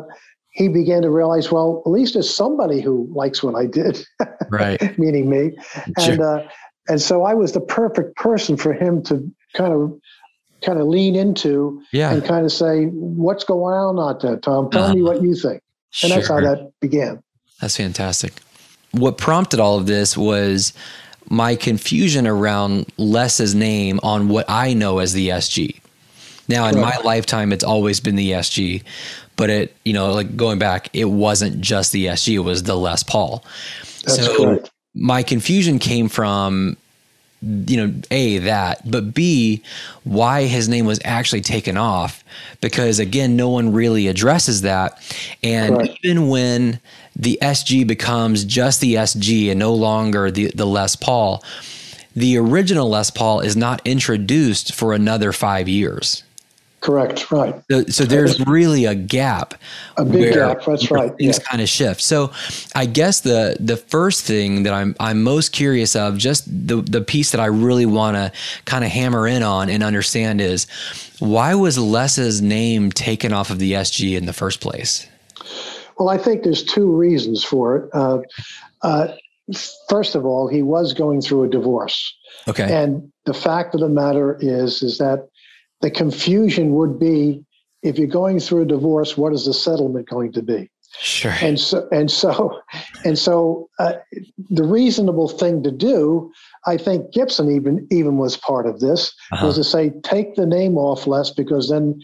he 0.59 0.66
began 0.68 1.03
to 1.03 1.11
realize, 1.11 1.53
well, 1.53 1.83
at 1.87 1.90
least 1.90 2.14
there's 2.14 2.29
somebody 2.35 2.81
who 2.81 3.09
likes 3.14 3.42
what 3.44 3.55
I 3.55 3.64
did, 3.66 4.05
Right. 4.51 4.99
meaning 4.99 5.31
me. 5.31 5.57
Sure. 6.01 6.12
And 6.12 6.21
uh, 6.21 6.42
and 6.88 7.01
so 7.01 7.23
I 7.23 7.33
was 7.35 7.53
the 7.53 7.61
perfect 7.61 8.16
person 8.16 8.57
for 8.57 8.73
him 8.73 9.03
to 9.05 9.14
kind 9.55 9.73
of 9.73 9.99
kind 10.64 10.81
of 10.81 10.88
lean 10.88 11.14
into 11.14 11.81
Yeah. 11.92 12.11
and 12.12 12.25
kind 12.25 12.44
of 12.44 12.51
say, 12.53 12.87
"What's 12.87 13.44
going 13.44 13.75
on 13.75 14.01
out 14.01 14.21
there, 14.21 14.37
Tom? 14.37 14.68
Tell 14.71 14.92
me 14.92 15.01
Uh-huh. 15.03 15.12
what 15.12 15.23
you 15.23 15.35
think." 15.35 15.62
And 16.03 16.11
that's 16.12 16.29
how 16.29 16.40
that 16.40 16.73
began. 16.81 17.23
That's 17.61 17.77
fantastic. 17.77 18.33
What 18.90 19.16
prompted 19.16 19.61
all 19.61 19.77
of 19.79 19.87
this 19.87 20.16
was 20.16 20.73
my 21.31 21.55
confusion 21.55 22.27
around 22.27 22.87
Les's 22.97 23.55
name 23.55 24.01
on 24.03 24.29
what 24.29 24.44
I 24.49 24.75
know 24.75 24.99
as 24.99 25.12
the 25.12 25.29
SG. 25.29 25.81
Now, 26.49 26.66
in 26.66 26.81
my 26.81 26.97
lifetime, 27.05 27.53
it's 27.53 27.64
always 27.64 28.01
been 28.01 28.16
the 28.16 28.33
SG, 28.33 28.83
but 29.38 29.48
it, 29.48 29.77
you 29.85 29.94
know, 29.94 30.12
like 30.12 30.37
going 30.37 30.59
back, 30.59 30.90
it 30.92 31.07
wasn't 31.07 31.62
just 31.62 31.92
the 31.92 32.07
SG, 32.07 32.35
it 32.35 32.38
was 32.40 32.64
the 32.64 32.77
Les 32.77 33.03
Paul. 33.03 33.42
That's 34.05 34.16
so 34.27 34.44
correct. 34.44 34.70
my 34.94 35.22
confusion 35.22 35.79
came 35.79 36.09
from 36.11 36.77
you 37.40 37.77
know 37.77 37.94
a 38.11 38.38
that 38.38 38.90
but 38.90 39.14
b 39.14 39.62
why 40.03 40.42
his 40.46 40.68
name 40.68 40.87
was 40.87 40.98
actually 41.05 41.40
taken 41.40 41.77
off 41.77 42.24
because 42.61 42.98
again 42.98 43.37
no 43.37 43.48
one 43.48 43.72
really 43.72 44.09
addresses 44.09 44.62
that 44.62 45.01
and 45.40 45.77
Correct. 45.77 45.98
even 46.03 46.27
when 46.29 46.81
the 47.14 47.38
sg 47.40 47.87
becomes 47.87 48.42
just 48.42 48.81
the 48.81 48.94
sg 48.94 49.51
and 49.51 49.59
no 49.61 49.72
longer 49.72 50.33
the 50.33 50.51
the 50.53 50.66
les 50.66 50.96
paul 50.96 51.44
the 52.16 52.37
original 52.37 52.88
les 52.90 53.09
paul 53.11 53.38
is 53.38 53.57
not 53.57 53.81
introduced 53.87 54.74
for 54.74 54.92
another 54.92 55.31
five 55.33 55.68
years 55.68 56.24
Correct. 56.81 57.31
Right. 57.33 57.61
so, 57.71 57.85
so 57.87 58.05
there's 58.05 58.38
really 58.47 58.85
a 58.85 58.95
gap. 58.95 59.55
A 59.97 60.05
big 60.05 60.37
where- 60.37 60.55
gap, 60.55 60.64
that's 60.64 60.91
right, 60.91 61.14
Things 61.17 61.38
yeah. 61.38 61.45
kind 61.45 61.61
of 61.61 61.69
shift. 61.69 62.01
So, 62.01 62.31
I 62.75 62.87
guess 62.87 63.21
the 63.21 63.57
the 63.59 63.77
first 63.77 64.25
thing 64.25 64.62
that 64.62 64.73
I'm 64.73 64.95
I'm 65.01 65.23
most 65.23 65.51
curious 65.53 65.97
of, 65.97 66.17
just 66.19 66.45
the 66.69 66.77
the 66.83 67.01
piece 67.01 67.33
that 67.33 67.41
I 67.41 67.47
really 67.47 67.87
want 67.87 68.17
to 68.17 68.33
kind 68.64 68.85
of 68.85 68.91
hammer 68.91 69.27
in 69.27 69.43
on 69.43 69.69
and 69.71 69.83
understand 69.83 70.41
is 70.41 70.67
why 71.19 71.55
was 71.55 71.77
Les's 71.79 72.41
name 72.41 72.93
taken 72.93 73.33
off 73.33 73.51
of 73.51 73.59
the 73.59 73.73
SG 73.73 74.17
in 74.17 74.27
the 74.27 74.33
first 74.33 74.61
place? 74.61 75.07
Well, 75.99 76.09
I 76.11 76.17
think 76.19 76.45
there's 76.45 76.62
two 76.62 76.87
reasons 76.95 77.43
for 77.43 77.77
it. 77.77 77.91
Uh, 77.93 78.19
uh, 78.83 79.09
first 79.88 80.14
of 80.14 80.25
all, 80.25 80.47
he 80.47 80.62
was 80.62 80.93
going 80.93 81.21
through 81.23 81.43
a 81.45 81.49
divorce, 81.49 82.14
Okay. 82.47 82.73
and 82.73 83.11
the 83.27 83.35
fact 83.35 83.75
of 83.75 83.81
the 83.81 83.88
matter 83.88 84.38
is, 84.41 84.81
is 84.83 84.99
that 84.99 85.29
the 85.81 85.91
confusion 85.91 86.73
would 86.75 86.99
be 86.99 87.45
if 87.83 87.99
you're 87.99 88.09
going 88.09 88.41
through 88.41 88.62
a 88.62 88.67
divorce, 88.67 89.17
what 89.17 89.33
is 89.33 89.47
the 89.47 89.55
settlement 89.55 90.09
going 90.09 90.33
to 90.33 90.43
be? 90.43 90.71
sure. 91.01 91.35
and 91.43 91.61
so 91.61 91.87
and 91.93 92.11
so 92.11 92.59
and 93.05 93.19
so 93.19 93.69
uh, 93.79 93.93
the 94.49 94.64
reasonable 94.64 95.29
thing 95.29 95.62
to 95.62 95.71
do 95.71 96.33
i 96.67 96.79
think 96.79 97.12
gibson 97.12 97.51
even 97.55 97.87
even 97.91 98.17
was 98.17 98.38
part 98.38 98.67
of 98.67 98.81
this 98.81 99.12
Uh-huh. 99.33 99.47
was 99.47 99.57
to 99.57 99.64
say 99.64 99.91
take 100.03 100.35
the 100.35 100.47
name 100.47 100.79
off 100.79 101.07
Les 101.07 101.31
because 101.31 101.69
then 101.69 102.01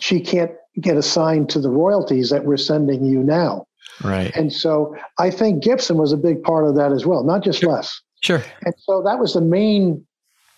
she 0.00 0.20
can't 0.20 0.50
get 0.80 0.96
assigned 0.96 1.50
to 1.50 1.60
the 1.60 1.68
royalties 1.68 2.30
that 2.30 2.46
we're 2.46 2.56
sending 2.56 3.04
you 3.04 3.22
now 3.22 3.66
right. 4.02 4.34
and 4.34 4.50
so 4.50 4.96
i 5.18 5.30
think 5.30 5.62
gibson 5.62 5.98
was 5.98 6.10
a 6.12 6.16
big 6.16 6.42
part 6.42 6.66
of 6.66 6.74
that 6.76 6.92
as 6.92 7.04
well 7.04 7.22
not 7.24 7.44
just 7.44 7.62
Les 7.62 8.00
Sure. 8.22 8.42
and 8.64 8.74
so 8.78 9.02
that 9.02 9.18
was 9.18 9.34
the 9.34 9.42
main 9.42 10.04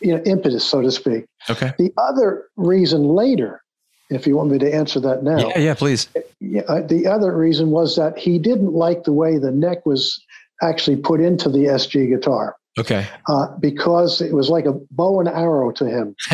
you 0.00 0.14
know 0.14 0.22
impetus 0.24 0.64
so 0.64 0.80
to 0.82 0.90
speak 0.90 1.24
Okay. 1.48 1.72
the 1.78 1.92
other 1.96 2.46
reason 2.56 3.02
later 3.04 3.62
if 4.10 4.26
you 4.26 4.36
want 4.36 4.50
me 4.50 4.58
to 4.58 4.72
answer 4.72 5.00
that 5.00 5.22
now 5.22 5.38
Yeah. 5.38 5.58
Yeah. 5.58 5.74
Please. 5.74 6.08
yeah, 6.40 6.62
uh, 6.68 6.82
the 6.82 7.06
other 7.06 7.36
reason 7.36 7.70
was 7.70 7.96
that 7.96 8.16
he 8.18 8.38
didn't 8.38 8.72
like 8.72 9.04
the 9.04 9.12
way 9.12 9.38
the 9.38 9.50
neck 9.50 9.84
was 9.86 10.20
actually 10.62 10.96
put 10.96 11.20
into 11.20 11.48
the 11.48 11.64
SG 11.66 12.08
guitar 12.08 12.56
Okay. 12.78 13.06
uh, 13.28 13.46
because 13.58 14.20
it 14.20 14.32
was 14.34 14.48
like 14.50 14.66
a 14.66 14.74
bow 14.90 15.18
and 15.20 15.28
arrow 15.30 15.70
to 15.72 15.86
him. 15.86 16.14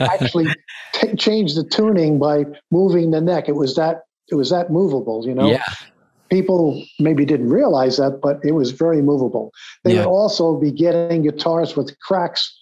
Actually, 0.00 0.46
t- 0.94 1.14
changed 1.14 1.56
the 1.56 1.62
tuning 1.64 2.18
by 2.18 2.44
moving 2.72 3.12
the 3.12 3.20
neck. 3.20 3.48
It 3.48 3.54
was 3.54 3.76
that 3.76 4.02
it 4.30 4.34
was 4.34 4.50
that 4.50 4.70
movable. 4.72 5.24
You 5.24 5.34
know, 5.34 5.48
yeah. 5.48 5.62
people 6.30 6.82
maybe 6.98 7.24
didn't 7.24 7.48
realize 7.50 7.96
that, 7.96 8.20
but 8.20 8.40
it 8.44 8.52
was 8.52 8.72
very 8.72 9.02
movable. 9.02 9.52
They 9.84 9.94
Yeah. 9.94 10.06
would 10.06 10.10
also 10.10 10.56
be 10.56 10.70
getting 10.72 11.22
guitars 11.22 11.76
with 11.76 11.96
cracks 12.00 12.54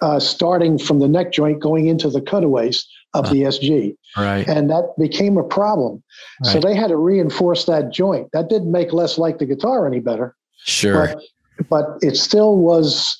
uh, 0.00 0.20
starting 0.20 0.78
from 0.78 1.00
the 1.00 1.08
neck 1.08 1.32
joint 1.32 1.60
going 1.60 1.86
into 1.88 2.08
the 2.08 2.20
cutaways 2.20 2.86
of 3.14 3.30
the 3.30 3.42
SG 3.42 3.94
Right. 4.16 4.46
and 4.48 4.70
that 4.70 4.94
became 4.98 5.36
a 5.36 5.42
problem. 5.42 6.02
So 6.44 6.60
they 6.60 6.74
had 6.74 6.88
to 6.88 6.96
reinforce 6.96 7.64
that 7.66 7.90
joint. 7.92 8.28
That 8.32 8.48
didn't 8.48 8.70
make 8.72 8.92
Les 8.92 9.18
like 9.18 9.38
the 9.38 9.46
guitar 9.46 9.86
any 9.86 10.00
better, 10.00 10.34
Sure. 10.64 11.08
but 11.14 11.22
but 11.68 11.98
it 12.00 12.16
still 12.16 12.56
was 12.56 13.16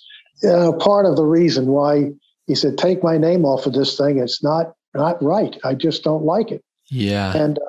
uh, 0.49 0.73
part 0.73 1.05
of 1.07 1.17
the 1.17 1.25
reason 1.27 1.67
why 1.67 2.11
he 2.47 2.55
said, 2.55 2.79
"Take 2.79 3.03
my 3.03 3.19
name 3.19 3.45
off 3.45 3.67
of 3.67 3.75
this 3.75 3.97
thing. 3.97 4.19
It's 4.19 4.43
not 4.43 4.73
not 4.95 5.23
right. 5.23 5.57
I 5.65 5.75
just 5.75 6.03
don't 6.05 6.25
like 6.25 6.51
it." 6.51 6.63
Yeah. 6.91 7.37
And 7.37 7.59
uh, 7.59 7.63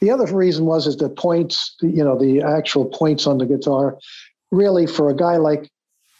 the 0.00 0.10
other 0.10 0.26
reason 0.34 0.66
was 0.66 0.86
is 0.86 0.96
the 0.96 1.08
points, 1.08 1.74
you 1.82 2.04
know, 2.04 2.18
the 2.18 2.42
actual 2.42 2.84
points 2.86 3.26
on 3.26 3.38
the 3.38 3.46
guitar. 3.46 3.96
Really, 4.52 4.86
for 4.86 5.10
a 5.10 5.16
guy 5.16 5.36
like 5.38 5.68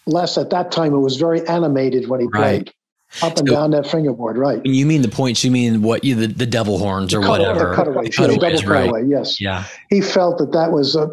Les 0.07 0.39
at 0.39 0.51
that 0.51 0.71
time, 0.73 0.95
it 0.95 0.99
was 0.99 1.17
very 1.17 1.47
animated 1.49 2.09
when 2.09 2.21
he 2.21 2.27
Right. 2.33 2.67
played 2.67 2.73
up 3.23 3.39
and 3.39 3.49
So- 3.49 3.55
down 3.55 3.71
that 3.73 3.87
fingerboard. 3.87 4.37
Right. 4.39 4.61
You 4.65 4.87
mean 4.87 5.03
the 5.03 5.09
points, 5.09 5.43
you 5.45 5.51
mean 5.51 5.83
what 5.83 6.05
you 6.05 6.15
the, 6.15 6.27
the 6.29 6.47
devil 6.47 6.79
horns 6.79 7.13
or 7.15 7.21
Cut- 7.21 7.31
whatever. 7.41 7.71
The 7.71 7.75
cutaway, 7.77 8.05
yes, 8.05 8.17
Cutaways, 8.17 8.61
double 8.61 8.73
right. 8.75 8.83
cutaway, 8.85 9.05
yes. 9.09 9.41
Yeah. 9.41 9.65
he 9.91 10.01
felt 10.01 10.39
that 10.39 10.53
that 10.53 10.73
was 10.73 10.97
uh, 10.97 11.07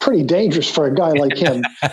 pretty 0.00 0.22
dangerous 0.22 0.70
for 0.70 0.86
a 0.86 0.94
guy 0.94 1.10
like 1.10 1.36
him. 1.36 1.62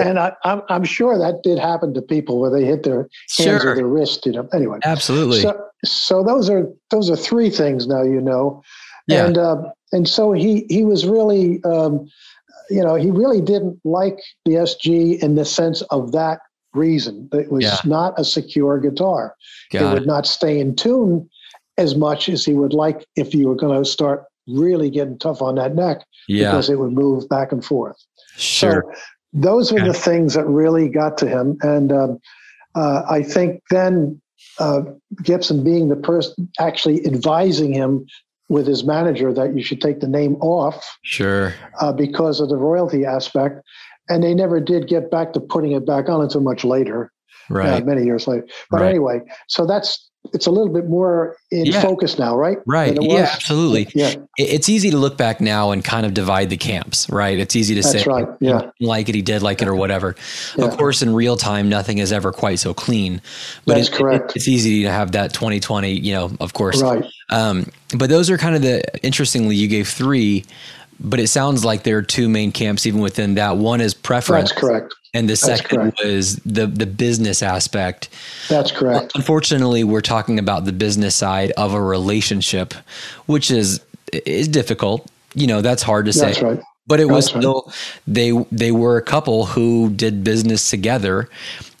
and 0.00 0.18
I, 0.18 0.32
I'm, 0.44 0.62
I'm 0.68 0.84
sure 0.84 1.18
that 1.18 1.40
did 1.42 1.58
happen 1.58 1.94
to 1.94 2.02
people 2.02 2.40
where 2.40 2.50
they 2.50 2.64
hit 2.64 2.82
their 2.82 3.08
hands 3.38 3.62
Sure. 3.62 3.72
or 3.72 3.74
their 3.76 3.86
wrist. 3.86 4.26
You 4.26 4.32
know. 4.32 4.48
Anyway, 4.52 4.78
Absolutely. 4.84 5.40
so 5.40 5.58
so 5.84 6.22
those 6.24 6.50
are 6.50 6.68
those 6.90 7.10
are 7.10 7.16
three 7.16 7.50
things 7.50 7.86
now. 7.86 8.02
You 8.02 8.20
know, 8.20 8.62
Yeah. 9.06 9.26
and 9.26 9.38
uh, 9.38 9.56
and 9.92 10.08
so 10.08 10.32
he 10.32 10.66
he 10.68 10.84
was 10.84 11.06
really. 11.06 11.62
Um, 11.64 12.08
you 12.70 12.82
know, 12.82 12.94
he 12.94 13.10
really 13.10 13.40
didn't 13.40 13.78
like 13.84 14.18
the 14.44 14.52
SG 14.54 15.22
in 15.22 15.34
the 15.34 15.44
sense 15.44 15.82
of 15.90 16.12
that 16.12 16.40
reason. 16.74 17.28
It 17.32 17.50
was 17.50 17.64
Yeah. 17.64 17.78
not 17.84 18.18
a 18.18 18.24
secure 18.24 18.78
guitar 18.78 19.34
it 19.72 19.82
would 19.82 20.02
it. 20.02 20.06
not 20.06 20.26
stay 20.26 20.60
in 20.60 20.74
tune 20.74 21.28
as 21.78 21.94
much 21.96 22.28
as 22.28 22.44
he 22.44 22.54
would 22.54 22.72
like 22.74 23.06
if 23.16 23.34
you 23.34 23.48
were 23.48 23.54
going 23.54 23.82
to 23.82 23.88
start 23.88 24.24
really 24.46 24.90
getting 24.90 25.18
tough 25.18 25.40
on 25.42 25.54
that 25.56 25.74
neck 25.74 26.04
Yeah. 26.28 26.50
because 26.50 26.68
it 26.70 26.78
would 26.78 26.92
move 26.92 27.28
back 27.28 27.52
and 27.52 27.64
forth. 27.64 27.96
Sure. 28.36 28.84
So 28.86 29.00
those 29.32 29.72
were 29.72 29.78
Okay. 29.80 29.88
the 29.88 29.94
things 29.94 30.34
that 30.34 30.46
really 30.46 30.88
got 30.88 31.18
to 31.18 31.26
him. 31.28 31.56
And 31.62 31.92
um, 31.92 32.18
uh, 32.74 33.02
I 33.08 33.22
think 33.22 33.62
then 33.70 34.20
uh, 34.58 34.82
Gibson 35.22 35.62
being 35.64 35.88
the 35.88 35.96
person 35.96 36.48
actually 36.60 37.04
advising 37.06 37.72
him 37.72 38.06
with 38.48 38.66
his 38.66 38.84
manager 38.84 39.32
that 39.32 39.54
you 39.54 39.62
should 39.62 39.80
take 39.80 40.00
the 40.00 40.08
name 40.08 40.36
off 40.36 40.98
Sure. 41.02 41.52
uh, 41.80 41.92
because 41.92 42.40
of 42.40 42.48
the 42.48 42.56
royalty 42.56 43.04
aspect. 43.04 43.60
And 44.08 44.22
they 44.22 44.32
never 44.34 44.58
did 44.58 44.88
get 44.88 45.10
back 45.10 45.32
to 45.34 45.40
putting 45.40 45.72
it 45.72 45.84
back 45.86 46.08
on 46.08 46.22
until 46.22 46.40
much 46.40 46.64
later 46.64 47.12
uh, 47.50 47.54
Right. 47.54 47.84
many 47.86 48.04
years 48.04 48.26
later. 48.26 48.46
But 48.70 48.80
Right. 48.80 48.88
anyway, 48.88 49.20
so 49.48 49.66
that's 49.66 50.07
it's 50.34 50.46
a 50.46 50.50
little 50.50 50.72
bit 50.72 50.88
more 50.88 51.36
in 51.50 51.64
Yeah. 51.66 51.80
focus 51.80 52.18
now, 52.18 52.36
right? 52.36 52.58
Right. 52.66 52.98
Yeah, 53.00 53.30
absolutely. 53.32 53.88
Yeah, 53.94 54.14
It's 54.36 54.68
easy 54.68 54.90
to 54.90 54.98
look 54.98 55.16
back 55.16 55.40
now 55.40 55.70
and 55.70 55.82
kind 55.82 56.04
of 56.04 56.12
divide 56.12 56.50
the 56.50 56.56
camps, 56.58 57.08
right? 57.08 57.38
It's 57.38 57.56
easy 57.56 57.74
to 57.76 57.80
that's 57.80 58.02
say, 58.02 58.04
right. 58.04 58.26
he 58.38 58.46
Yeah, 58.48 58.70
like 58.80 59.08
it, 59.08 59.14
he 59.14 59.22
did 59.22 59.42
like 59.42 59.62
it, 59.62 59.68
or 59.68 59.74
whatever. 59.74 60.16
Yeah. 60.56 60.66
Of 60.66 60.76
course, 60.76 61.00
in 61.00 61.14
real 61.14 61.36
time, 61.38 61.68
nothing 61.70 61.96
is 61.98 62.12
ever 62.12 62.30
quite 62.30 62.58
so 62.58 62.74
clean. 62.74 63.22
But 63.64 63.76
That's 63.76 63.88
it- 63.88 63.94
correct. 63.94 64.30
it- 64.32 64.36
it's 64.36 64.48
easy 64.48 64.82
to 64.82 64.90
have 64.90 65.12
that 65.12 65.32
2020, 65.32 65.92
you 65.92 66.12
know, 66.12 66.30
of 66.40 66.52
course. 66.52 66.82
right. 66.82 67.04
Um, 67.30 67.66
but 67.96 68.10
those 68.10 68.28
are 68.28 68.36
kind 68.36 68.54
of 68.54 68.60
the 68.62 68.82
interestingly, 69.02 69.56
you 69.56 69.66
gave 69.68 69.88
three, 69.88 70.44
but 71.00 71.20
it 71.20 71.28
sounds 71.28 71.64
like 71.64 71.82
there 71.82 71.98
are 71.98 72.02
two 72.02 72.28
main 72.28 72.52
camps 72.52 72.86
even 72.86 73.00
within 73.00 73.34
that. 73.34 73.56
One 73.56 73.80
is 73.80 73.94
preference, 73.94 74.50
That's 74.50 74.60
correct. 74.60 74.94
and 75.14 75.28
the 75.28 75.32
That's 75.32 75.40
second 75.40 75.78
correct. 75.78 76.00
was 76.04 76.36
the 76.36 76.66
the 76.66 76.86
business 76.86 77.42
aspect. 77.42 78.08
That's 78.48 78.70
correct. 78.72 79.12
Unfortunately, 79.14 79.84
we're 79.84 80.00
talking 80.00 80.38
about 80.38 80.64
the 80.64 80.72
business 80.72 81.14
side 81.16 81.52
of 81.52 81.74
a 81.74 81.80
relationship, 81.80 82.74
which 83.26 83.50
is 83.50 83.80
is 84.12 84.48
difficult. 84.48 85.06
You 85.34 85.46
know, 85.46 85.60
that's 85.60 85.82
hard 85.82 86.06
to 86.06 86.12
say. 86.12 86.26
That's 86.32 86.42
right. 86.42 86.60
But 86.86 87.00
it 87.00 87.04
was 87.10 87.30
That's 87.32 87.44
right. 87.44 87.64
they 88.06 88.32
they 88.50 88.72
were 88.72 88.96
a 88.96 89.02
couple 89.02 89.44
who 89.44 89.90
did 89.90 90.24
business 90.24 90.70
together, 90.70 91.28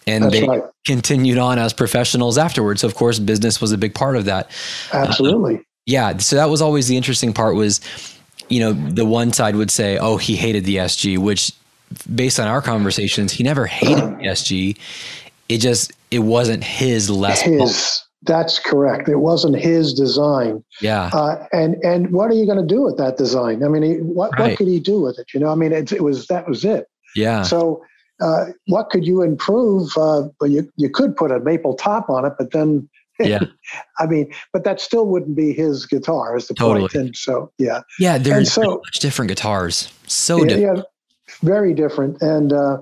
and 0.06 0.24
That's 0.24 0.34
they 0.34 0.46
right. 0.46 0.62
continued 0.86 1.38
on 1.38 1.58
as 1.58 1.72
professionals 1.72 2.36
afterwards. 2.36 2.82
So 2.82 2.88
of 2.88 2.94
course, 2.94 3.18
business 3.18 3.58
was 3.60 3.72
a 3.72 3.78
big 3.78 3.94
part 3.94 4.16
of 4.16 4.26
that. 4.26 4.50
Uh, 4.92 4.98
Absolutely. 4.98 5.64
Yeah, 5.86 6.18
so 6.18 6.36
that 6.36 6.50
was 6.50 6.60
always 6.60 6.86
the 6.88 6.98
interesting 6.98 7.32
part 7.32 7.54
was, 7.56 7.80
you 8.48 8.60
know, 8.60 8.72
the 8.72 9.04
one 9.04 9.32
side 9.32 9.56
would 9.56 9.70
say, 9.70 9.98
"Oh, 9.98 10.16
he 10.16 10.36
hated 10.36 10.64
the 10.64 10.76
SG," 10.76 11.18
which 11.18 11.52
based 12.14 12.38
on 12.38 12.48
our 12.48 12.60
conversations, 12.62 13.32
he 13.32 13.42
never 13.44 13.66
hated 13.66 14.18
the 14.18 14.24
SG. 14.26 14.76
It 15.48 15.58
just 15.58 15.92
it 16.10 16.20
wasn't 16.20 16.64
his 16.64 17.08
Les 17.10 17.42
Paul. 17.42 17.66
his. 17.66 18.02
That's 18.22 18.58
correct. 18.58 19.08
It 19.08 19.16
wasn't 19.20 19.56
his 19.56 19.94
design. 19.94 20.62
Yeah. 20.80 21.08
Uh, 21.12 21.46
and 21.52 21.76
and 21.84 22.10
what 22.12 22.30
are 22.30 22.34
you 22.34 22.46
going 22.46 22.58
to 22.58 22.66
do 22.66 22.82
with 22.82 22.98
that 22.98 23.16
design? 23.16 23.62
I 23.62 23.68
mean, 23.68 23.82
he, 23.82 23.94
what 24.02 24.32
Right. 24.38 24.50
what 24.50 24.58
could 24.58 24.66
he 24.66 24.80
do 24.80 25.00
with 25.00 25.18
it? 25.20 25.26
You 25.32 25.40
know, 25.40 25.50
I 25.50 25.54
mean, 25.54 25.72
it, 25.72 25.92
it 25.92 26.02
was 26.02 26.26
that 26.26 26.48
was 26.48 26.64
it. 26.64 26.88
yeah. 27.14 27.42
So, 27.42 27.80
uh, 28.20 28.46
what 28.66 28.90
could 28.90 29.06
you 29.06 29.22
improve? 29.22 29.90
Uh, 29.96 30.28
well, 30.40 30.50
you 30.50 30.68
you 30.76 30.90
could 30.90 31.14
put 31.16 31.30
a 31.30 31.38
maple 31.38 31.74
top 31.74 32.10
on 32.10 32.24
it, 32.24 32.32
but 32.36 32.50
then, 32.50 32.88
Yeah. 33.20 33.40
I 33.98 34.06
mean, 34.06 34.32
but 34.52 34.64
that 34.64 34.80
still 34.80 35.06
wouldn't 35.06 35.36
be 35.36 35.52
his 35.52 35.86
guitar, 35.86 36.36
is 36.36 36.48
the 36.48 36.54
Totally. 36.54 36.80
point. 36.82 36.94
And 36.94 37.16
so, 37.16 37.50
yeah, 37.58 37.80
Yeah, 37.98 38.18
they're 38.18 38.44
so- 38.44 38.76
much 38.84 39.00
different 39.00 39.28
guitars. 39.28 39.92
So 40.06 40.38
yeah, 40.38 40.44
different. 40.56 40.78
yeah, 40.78 40.82
very 41.42 41.74
different. 41.74 42.22
And 42.22 42.52
uh, 42.52 42.78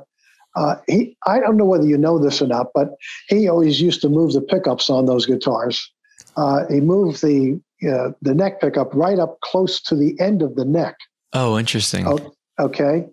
uh, 0.55 0.77
he, 0.87 1.16
I 1.27 1.40
don't 1.40 1.57
know 1.57 1.64
whether 1.64 1.87
you 1.87 1.99
know 1.99 2.18
this 2.18 2.40
or 2.42 2.46
not, 2.46 2.68
but 2.75 2.90
he 3.29 3.49
always 3.49 3.81
used 3.81 4.01
to 4.03 4.09
move 4.09 4.33
the 4.33 4.40
pickups 4.40 4.88
on 4.90 5.07
those 5.07 5.27
guitars. 5.27 5.90
Uh, 6.37 6.66
he 6.68 6.81
moved 6.81 7.22
the 7.22 7.61
uh, 7.87 8.11
the 8.22 8.35
neck 8.35 8.61
pickup 8.61 8.88
right 8.94 9.18
up 9.18 9.38
close 9.42 9.81
to 9.83 9.94
the 9.94 10.18
end 10.18 10.40
of 10.42 10.55
the 10.57 10.64
neck. 10.64 10.96
Oh, 11.35 11.59
interesting. 11.59 12.07
Oh, 12.07 12.33
Okay. 12.59 13.07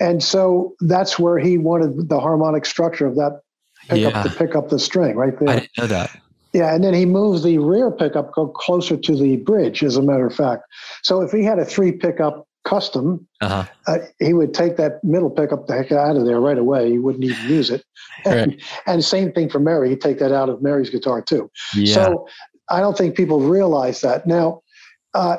And 0.00 0.22
so 0.22 0.74
that's 0.80 1.18
where 1.18 1.38
he 1.38 1.58
wanted 1.58 2.08
the 2.08 2.20
harmonic 2.20 2.64
structure 2.64 3.06
of 3.06 3.16
that 3.16 3.40
pickup 3.88 4.12
Yeah. 4.12 4.22
to 4.22 4.30
pick 4.30 4.54
up 4.54 4.68
the 4.68 4.78
string 4.78 5.16
right 5.16 5.36
there. 5.38 5.48
I 5.48 5.54
didn't 5.60 5.78
know 5.78 5.86
that. 5.88 6.10
Yeah. 6.54 6.74
And 6.74 6.82
then 6.82 6.94
he 6.94 7.04
moves 7.04 7.42
the 7.42 7.58
rear 7.58 7.90
pickup 7.90 8.32
closer 8.54 8.96
to 8.96 9.16
the 9.16 9.36
bridge, 9.36 9.82
as 9.84 9.96
a 9.96 10.02
matter 10.02 10.26
of 10.26 10.34
fact. 10.34 10.62
So 11.02 11.20
if 11.20 11.30
he 11.32 11.44
had 11.44 11.58
a 11.58 11.64
three 11.64 11.92
pickup 11.92 12.46
custom, 12.64 13.26
Uh-huh. 13.42 13.64
uh, 13.86 13.98
he 14.20 14.32
would 14.32 14.54
take 14.54 14.78
that 14.78 15.04
middle 15.04 15.28
pickup 15.28 15.66
the 15.66 15.74
heck 15.74 15.92
out 15.92 16.16
of 16.16 16.24
there 16.24 16.40
right 16.40 16.56
away. 16.56 16.90
He 16.90 16.98
wouldn't 16.98 17.24
even 17.24 17.48
use 17.50 17.68
it. 17.70 17.84
Right. 18.24 18.58
and 18.86 19.04
same 19.04 19.32
thing 19.32 19.50
for 19.50 19.58
Mary. 19.58 19.90
He'd 19.90 20.00
take 20.00 20.18
that 20.20 20.32
out 20.32 20.48
of 20.48 20.62
Mary's 20.62 20.88
guitar 20.88 21.20
too. 21.20 21.50
Yeah. 21.74 21.94
So 21.94 22.26
I 22.70 22.80
don't 22.80 22.96
think 22.96 23.16
people 23.16 23.40
realize 23.40 24.00
that. 24.00 24.26
Now, 24.26 24.62
uh, 25.12 25.36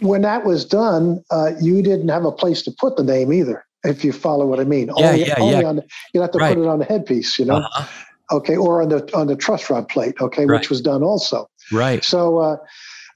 when 0.00 0.20
that 0.22 0.44
was 0.44 0.64
done, 0.66 1.22
uh, 1.30 1.52
you 1.62 1.80
didn't 1.82 2.08
have 2.08 2.24
a 2.26 2.32
place 2.32 2.60
to 2.62 2.72
put 2.72 2.96
the 2.96 3.04
name 3.04 3.32
either, 3.32 3.64
if 3.84 4.04
you 4.04 4.12
follow 4.12 4.44
what 4.44 4.60
I 4.60 4.64
mean. 4.64 4.90
Yeah, 4.98 5.06
only, 5.08 5.24
yeah, 5.26 5.34
only 5.38 5.60
yeah. 5.60 5.68
On 5.68 5.82
you 6.12 6.20
have 6.20 6.30
to 6.32 6.38
Right. 6.38 6.54
put 6.54 6.62
it 6.62 6.68
on 6.68 6.78
the 6.78 6.84
headpiece, 6.84 7.38
you 7.38 7.46
know, 7.46 7.56
Uh-huh. 7.56 7.84
Okay, 8.30 8.56
or 8.56 8.82
on 8.82 8.88
the 8.88 9.08
on 9.16 9.26
the 9.26 9.36
truss 9.36 9.68
rod 9.70 9.88
plate, 9.88 10.14
okay, 10.20 10.46
Right. 10.46 10.58
which 10.60 10.70
was 10.70 10.80
done 10.80 11.02
also. 11.02 11.46
Right. 11.72 12.02
So 12.04 12.38
uh, 12.38 12.56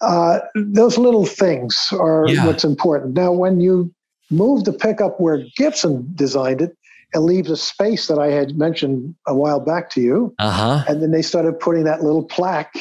uh, 0.01 0.40
those 0.55 0.98
little 0.98 1.27
things 1.27 1.88
are 1.92 2.27
Yeah. 2.29 2.46
what's 2.46 2.64
important. 2.64 3.14
Now, 3.14 3.33
when 3.33 3.61
you 3.61 3.92
move 4.31 4.64
the 4.64 4.72
pickup 4.72 5.20
where 5.20 5.44
Gibson 5.57 6.11
designed 6.14 6.61
it, 6.61 6.77
it 7.14 7.18
leaves 7.20 7.51
a 7.51 7.57
space 7.57 8.07
that 8.07 8.18
I 8.18 8.29
had 8.29 8.57
mentioned 8.57 9.14
a 9.27 9.35
while 9.35 9.61
back 9.61 9.90
to 9.90 10.01
you, 10.01 10.35
Uh-huh. 10.38 10.83
and 10.88 11.03
then 11.03 11.11
they 11.11 11.22
started 11.22 11.61
putting 11.61 11.85
that 11.85 12.03
little 12.03 12.25
plaque 12.25 12.75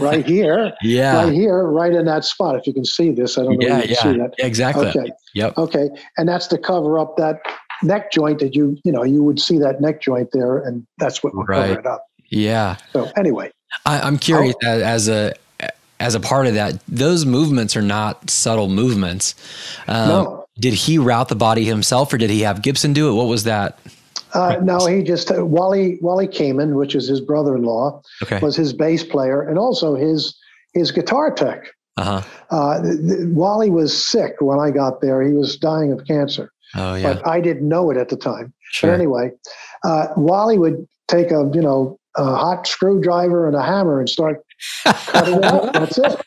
right 0.00 0.24
here, 0.24 0.72
yeah. 0.82 1.22
right 1.24 1.32
here, 1.32 1.64
right 1.64 1.92
in 1.92 2.06
that 2.06 2.24
spot. 2.24 2.56
If 2.56 2.66
you 2.66 2.72
can 2.72 2.86
see 2.86 3.10
this, 3.12 3.36
I 3.36 3.42
don't 3.44 3.58
know 3.58 3.66
Yeah, 3.66 3.78
if 3.80 3.90
you 3.90 3.94
yeah. 3.96 4.02
can 4.02 4.12
see 4.14 4.18
that. 4.20 4.34
Exactly. 4.38 4.86
Okay, 4.88 5.12
Yep. 5.34 5.58
okay, 5.58 5.88
and 6.16 6.26
that's 6.28 6.46
to 6.48 6.56
cover 6.58 6.98
up 6.98 7.16
that 7.18 7.40
neck 7.82 8.12
joint 8.12 8.38
that 8.40 8.54
you 8.54 8.76
you 8.84 8.92
know 8.92 9.02
you 9.04 9.22
would 9.22 9.40
see 9.40 9.58
that 9.58 9.80
neck 9.80 10.00
joint 10.00 10.30
there, 10.32 10.58
and 10.58 10.86
that's 10.98 11.22
what 11.22 11.34
would 11.34 11.48
Right. 11.48 11.68
cover 11.68 11.80
it 11.80 11.86
up. 11.86 12.04
Yeah. 12.30 12.76
So 12.92 13.10
anyway, 13.16 13.50
I, 13.86 14.00
I'm 14.00 14.18
curious 14.18 14.54
Oh. 14.64 14.68
as, 14.82 15.08
a 15.08 15.32
as 16.00 16.14
a 16.14 16.20
part 16.20 16.46
of 16.46 16.54
that, 16.54 16.80
those 16.86 17.24
movements 17.24 17.76
are 17.76 17.82
not 17.82 18.30
subtle 18.30 18.68
movements. 18.68 19.34
Um, 19.86 20.08
No. 20.08 20.44
Did 20.60 20.74
he 20.74 20.98
route 20.98 21.28
the 21.28 21.36
body 21.36 21.64
himself, 21.64 22.12
or 22.12 22.18
did 22.18 22.30
he 22.30 22.40
have 22.40 22.62
Gibson 22.62 22.92
do 22.92 23.10
it? 23.10 23.14
What 23.14 23.26
was 23.28 23.44
that? 23.44 23.78
uh, 24.34 24.56
no, 24.62 24.84
he 24.86 25.02
just 25.04 25.30
uh, 25.30 25.46
Wally 25.46 25.98
Wally 26.02 26.26
Kamin, 26.28 26.74
which 26.74 26.94
is 26.96 27.06
his 27.08 27.20
brother-in-law, 27.20 28.02
Okay. 28.24 28.40
was 28.40 28.56
his 28.56 28.72
bass 28.72 29.02
player 29.04 29.40
and 29.40 29.56
also 29.58 29.94
his 29.94 30.36
his 30.74 30.90
guitar 30.90 31.32
tech. 31.32 31.64
Uh 31.96 32.20
huh. 32.20 32.22
Uh, 32.50 32.82
th- 32.82 32.98
th- 33.00 33.28
Wally 33.30 33.70
was 33.70 33.96
sick 33.96 34.34
when 34.40 34.58
I 34.58 34.70
got 34.70 35.00
there. 35.00 35.22
He 35.22 35.32
was 35.32 35.56
dying 35.56 35.92
of 35.92 36.04
cancer, 36.06 36.50
Oh 36.76 36.94
yeah. 36.94 37.14
but 37.14 37.26
I 37.26 37.40
didn't 37.40 37.68
know 37.68 37.90
it 37.90 37.96
at 37.96 38.08
the 38.08 38.16
time. 38.16 38.52
Sure. 38.72 38.90
But 38.90 38.94
anyway, 38.94 39.30
uh, 39.84 40.08
Wally 40.16 40.58
would 40.58 40.86
take 41.08 41.30
a 41.30 41.50
you 41.54 41.60
know 41.62 41.98
a 42.16 42.24
hot 42.36 42.66
screwdriver 42.66 43.46
and 43.46 43.54
a 43.56 43.62
hammer 43.62 44.00
and 44.00 44.08
start 44.08 44.42
cutting 44.84 45.42
out. 45.44 45.72
That's 45.72 45.98
it. 45.98 46.20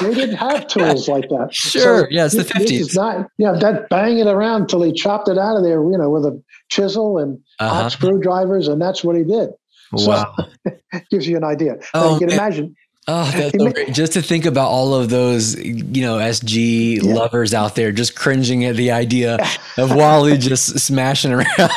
They 0.00 0.14
didn't 0.14 0.36
have 0.36 0.66
tools 0.66 1.06
like 1.08 1.28
that. 1.28 1.48
Sure. 1.52 2.08
Yeah, 2.10 2.24
it's 2.24 2.34
the 2.34 2.42
this- 2.44 2.52
this 2.70 2.88
50s. 2.88 2.96
not 2.96 3.28
yeah 3.38 3.52
that 3.52 3.88
bang 3.90 4.18
it 4.18 4.26
around 4.26 4.62
until 4.62 4.82
he 4.82 4.92
chopped 4.92 5.28
it 5.28 5.38
out 5.38 5.56
of 5.56 5.62
there. 5.62 5.82
You 5.82 5.98
know 5.98 6.10
with 6.10 6.24
a 6.24 6.42
chisel 6.70 7.18
and 7.18 7.38
Uh-huh. 7.60 7.82
hot 7.82 7.92
screwdrivers, 7.92 8.68
and 8.68 8.80
that's 8.80 9.04
what 9.04 9.16
he 9.16 9.22
did. 9.22 9.50
So- 9.96 10.08
Wow. 10.10 10.34
Gives 11.10 11.28
you 11.28 11.36
an 11.36 11.44
idea. 11.44 11.74
Now, 11.74 11.80
Oh, 11.94 12.12
you 12.14 12.20
can 12.20 12.32
imagine. 12.32 12.74
Oh, 13.06 13.30
that's 13.32 13.56
so 13.58 13.70
great. 13.70 13.92
Just 13.92 14.14
to 14.14 14.22
think 14.22 14.46
about 14.46 14.68
all 14.70 14.94
of 14.94 15.10
those, 15.10 15.56
you 15.62 16.00
know, 16.02 16.16
SG 16.18 17.02
Yeah. 17.02 17.14
lovers 17.14 17.52
out 17.52 17.74
there 17.74 17.92
just 17.92 18.14
cringing 18.16 18.64
at 18.64 18.76
the 18.76 18.90
idea 18.92 19.36
of 19.78 19.94
Wally 19.94 20.38
just 20.38 20.78
smashing 20.80 21.32
around. 21.32 21.46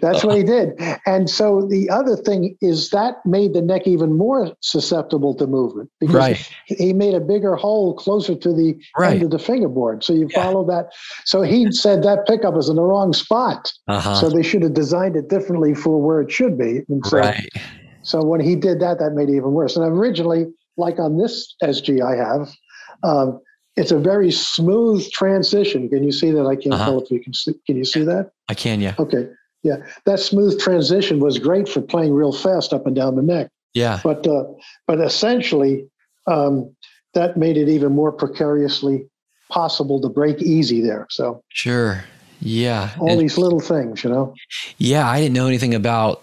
That's 0.00 0.24
what 0.24 0.36
he 0.36 0.42
did. 0.42 0.80
And 1.06 1.28
so 1.28 1.66
the 1.68 1.90
other 1.90 2.16
thing 2.16 2.56
is 2.62 2.90
that 2.90 3.16
made 3.26 3.52
the 3.52 3.60
neck 3.60 3.86
even 3.86 4.16
more 4.16 4.50
susceptible 4.60 5.34
to 5.34 5.46
movement 5.46 5.90
because 6.00 6.14
Right. 6.14 6.50
he 6.64 6.92
made 6.94 7.14
a 7.14 7.20
bigger 7.20 7.54
hole 7.56 7.94
closer 7.94 8.34
to 8.34 8.52
the 8.52 8.76
Right. 8.98 9.14
end 9.14 9.22
of 9.24 9.30
the 9.30 9.38
fingerboard. 9.38 10.02
So 10.04 10.12
you 10.14 10.28
Yeah. 10.34 10.42
follow 10.42 10.64
that. 10.68 10.86
So 11.26 11.42
he 11.42 11.70
said 11.72 12.02
that 12.04 12.26
pickup 12.26 12.56
is 12.56 12.68
in 12.70 12.76
the 12.76 12.82
wrong 12.82 13.12
spot. 13.12 13.70
Uh-huh. 13.88 14.14
So 14.14 14.30
they 14.30 14.42
should 14.42 14.62
have 14.62 14.74
designed 14.74 15.16
it 15.16 15.28
differently 15.28 15.74
for 15.74 16.00
where 16.00 16.20
it 16.22 16.30
should 16.32 16.56
be. 16.56 16.82
And 16.88 17.04
so, 17.06 17.18
right. 17.18 17.48
So 18.02 18.22
when 18.24 18.40
he 18.40 18.56
did 18.56 18.80
that, 18.80 18.98
that 18.98 19.12
made 19.12 19.28
it 19.28 19.36
even 19.36 19.52
worse. 19.52 19.76
And 19.76 19.84
originally, 19.84 20.46
like 20.76 20.98
on 20.98 21.18
this 21.18 21.54
SG 21.62 22.00
I 22.02 22.16
have, 22.16 22.50
um, 23.02 23.40
it's 23.76 23.90
a 23.92 23.98
very 23.98 24.30
smooth 24.30 25.08
transition. 25.10 25.88
Can 25.88 26.02
you 26.02 26.12
see 26.12 26.30
that? 26.32 26.46
I 26.46 26.56
can't 26.56 26.74
Uh-huh. 26.74 26.84
tell 26.86 27.00
if 27.00 27.10
you 27.10 27.20
can 27.20 27.32
see. 27.34 27.54
Can 27.66 27.76
you 27.76 27.84
see 27.84 28.02
that? 28.04 28.30
I 28.48 28.54
can, 28.54 28.80
yeah. 28.80 28.94
Okay. 28.98 29.28
Yeah. 29.62 29.76
That 30.06 30.20
smooth 30.20 30.58
transition 30.58 31.20
was 31.20 31.38
great 31.38 31.68
for 31.68 31.80
playing 31.82 32.12
real 32.14 32.32
fast 32.32 32.72
up 32.72 32.86
and 32.86 32.96
down 32.96 33.16
the 33.16 33.22
neck. 33.22 33.48
Yeah. 33.74 34.00
But 34.02 34.26
uh, 34.26 34.44
but 34.86 35.00
essentially, 35.00 35.86
um, 36.26 36.74
that 37.14 37.36
made 37.36 37.56
it 37.56 37.68
even 37.68 37.92
more 37.92 38.10
precariously 38.12 39.06
possible 39.50 40.00
to 40.00 40.08
break 40.08 40.40
easy 40.42 40.80
there. 40.80 41.06
So 41.10 41.42
Sure. 41.50 42.04
Yeah. 42.40 42.90
all 42.98 43.10
And- 43.10 43.20
these 43.20 43.36
little 43.36 43.60
things, 43.60 44.02
you 44.02 44.10
know. 44.10 44.34
yeah, 44.78 45.08
I 45.08 45.20
didn't 45.20 45.34
know 45.34 45.46
anything 45.46 45.74
about 45.74 46.22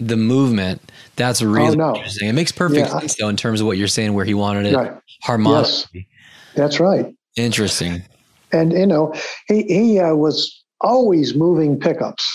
the 0.00 0.16
movement. 0.16 0.80
That's 1.16 1.42
really 1.42 1.68
Oh, 1.68 1.74
no. 1.74 1.94
interesting. 1.96 2.28
It 2.28 2.32
makes 2.32 2.52
perfect 2.52 2.88
Yeah. 2.88 2.98
sense 3.00 3.16
though 3.16 3.28
in 3.28 3.36
terms 3.36 3.60
of 3.60 3.66
what 3.66 3.76
you're 3.78 3.88
saying 3.88 4.14
where 4.14 4.24
he 4.24 4.34
wanted 4.34 4.66
it 4.66 4.76
Right. 4.76 4.92
harmonically. 5.22 6.08
That's 6.54 6.80
right. 6.80 7.14
Interesting. 7.36 8.02
And 8.52 8.72
you 8.72 8.86
know, 8.86 9.14
he 9.46 9.62
he 9.62 9.98
uh, 10.00 10.14
was 10.14 10.64
always 10.80 11.34
moving 11.34 11.78
pickups. 11.78 12.26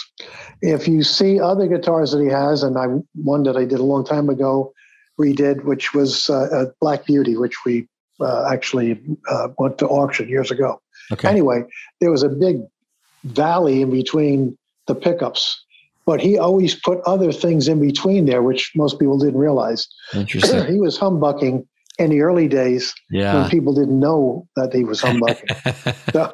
If 0.61 0.87
you 0.87 1.03
see 1.03 1.39
other 1.39 1.67
guitars 1.67 2.11
that 2.11 2.21
he 2.21 2.29
has, 2.29 2.63
and 2.63 2.77
I 2.77 2.85
one 3.15 3.43
that 3.43 3.57
I 3.57 3.65
did 3.65 3.79
a 3.79 3.83
long 3.83 4.05
time 4.05 4.29
ago, 4.29 4.71
redid, 5.19 5.65
which 5.65 5.93
was 5.93 6.29
uh, 6.29 6.47
a 6.51 6.71
Black 6.79 7.05
Beauty, 7.05 7.35
which 7.35 7.65
we 7.65 7.87
uh, 8.21 8.47
actually 8.49 9.01
uh, 9.29 9.49
went 9.57 9.77
to 9.79 9.87
auction 9.87 10.29
years 10.29 10.51
ago. 10.51 10.79
Okay. 11.11 11.27
Anyway, 11.27 11.63
there 11.99 12.11
was 12.11 12.23
a 12.23 12.29
big 12.29 12.57
valley 13.25 13.81
in 13.81 13.91
between 13.91 14.57
the 14.87 14.95
pickups, 14.95 15.64
but 16.05 16.21
he 16.21 16.37
always 16.37 16.75
put 16.75 16.99
other 17.05 17.31
things 17.31 17.67
in 17.67 17.79
between 17.79 18.25
there, 18.25 18.41
which 18.43 18.71
most 18.75 18.99
people 18.99 19.17
didn't 19.17 19.39
realize. 19.39 19.87
Interesting. 20.13 20.65
he 20.73 20.79
was 20.79 20.97
humbucking 20.97 21.65
in 21.97 22.09
the 22.09 22.21
early 22.21 22.47
days 22.47 22.93
when 23.09 23.49
people 23.49 23.73
didn't 23.73 23.99
know 23.99 24.47
that 24.55 24.73
he 24.73 24.83
was 24.83 25.01
humbucking. 25.01 25.49
So 26.13 26.31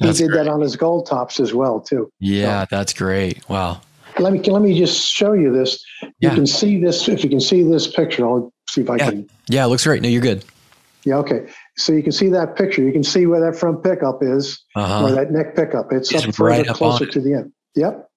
he 0.00 0.06
That's 0.06 0.18
did 0.18 0.30
great. 0.30 0.44
that 0.44 0.48
on 0.50 0.60
his 0.60 0.74
gold 0.76 1.06
tops 1.06 1.38
as 1.38 1.54
well 1.54 1.80
too. 1.80 2.10
yeah, 2.18 2.64
that's 2.68 2.92
great. 2.92 3.48
Wow. 3.48 3.80
Let 4.18 4.32
me 4.32 4.40
let 4.40 4.62
me 4.62 4.76
just 4.76 5.08
show 5.12 5.34
you 5.34 5.52
this. 5.52 5.84
You 6.02 6.10
Yeah. 6.20 6.34
can 6.34 6.46
see 6.46 6.80
this 6.82 7.08
if 7.08 7.22
you 7.22 7.30
can 7.30 7.40
see 7.40 7.62
this 7.62 7.86
picture. 7.86 8.26
I'll 8.26 8.52
see 8.68 8.80
if 8.80 8.90
I 8.90 8.96
Yeah. 8.96 9.10
can. 9.10 9.28
Yeah, 9.48 9.64
it 9.64 9.68
looks 9.68 9.84
great. 9.84 10.02
No, 10.02 10.08
you're 10.08 10.20
good. 10.22 10.44
Yeah, 11.04 11.16
okay. 11.18 11.46
So 11.76 11.92
you 11.92 12.02
can 12.02 12.12
see 12.12 12.28
that 12.30 12.56
picture. 12.56 12.82
You 12.82 12.92
can 12.92 13.04
see 13.04 13.26
where 13.26 13.40
that 13.40 13.56
front 13.58 13.84
pickup 13.84 14.22
is, 14.22 14.58
or 14.74 14.82
Uh-huh. 14.82 15.14
that 15.14 15.30
neck 15.30 15.54
pickup. 15.54 15.92
It's, 15.92 16.10
It's 16.12 16.24
up 16.24 16.38
right 16.40 16.58
further 16.58 16.70
up 16.70 16.82
on 16.82 16.96
closer 16.98 17.06
to 17.06 17.20
the 17.20 17.34
end. 17.34 17.52
Yep. 17.76 18.08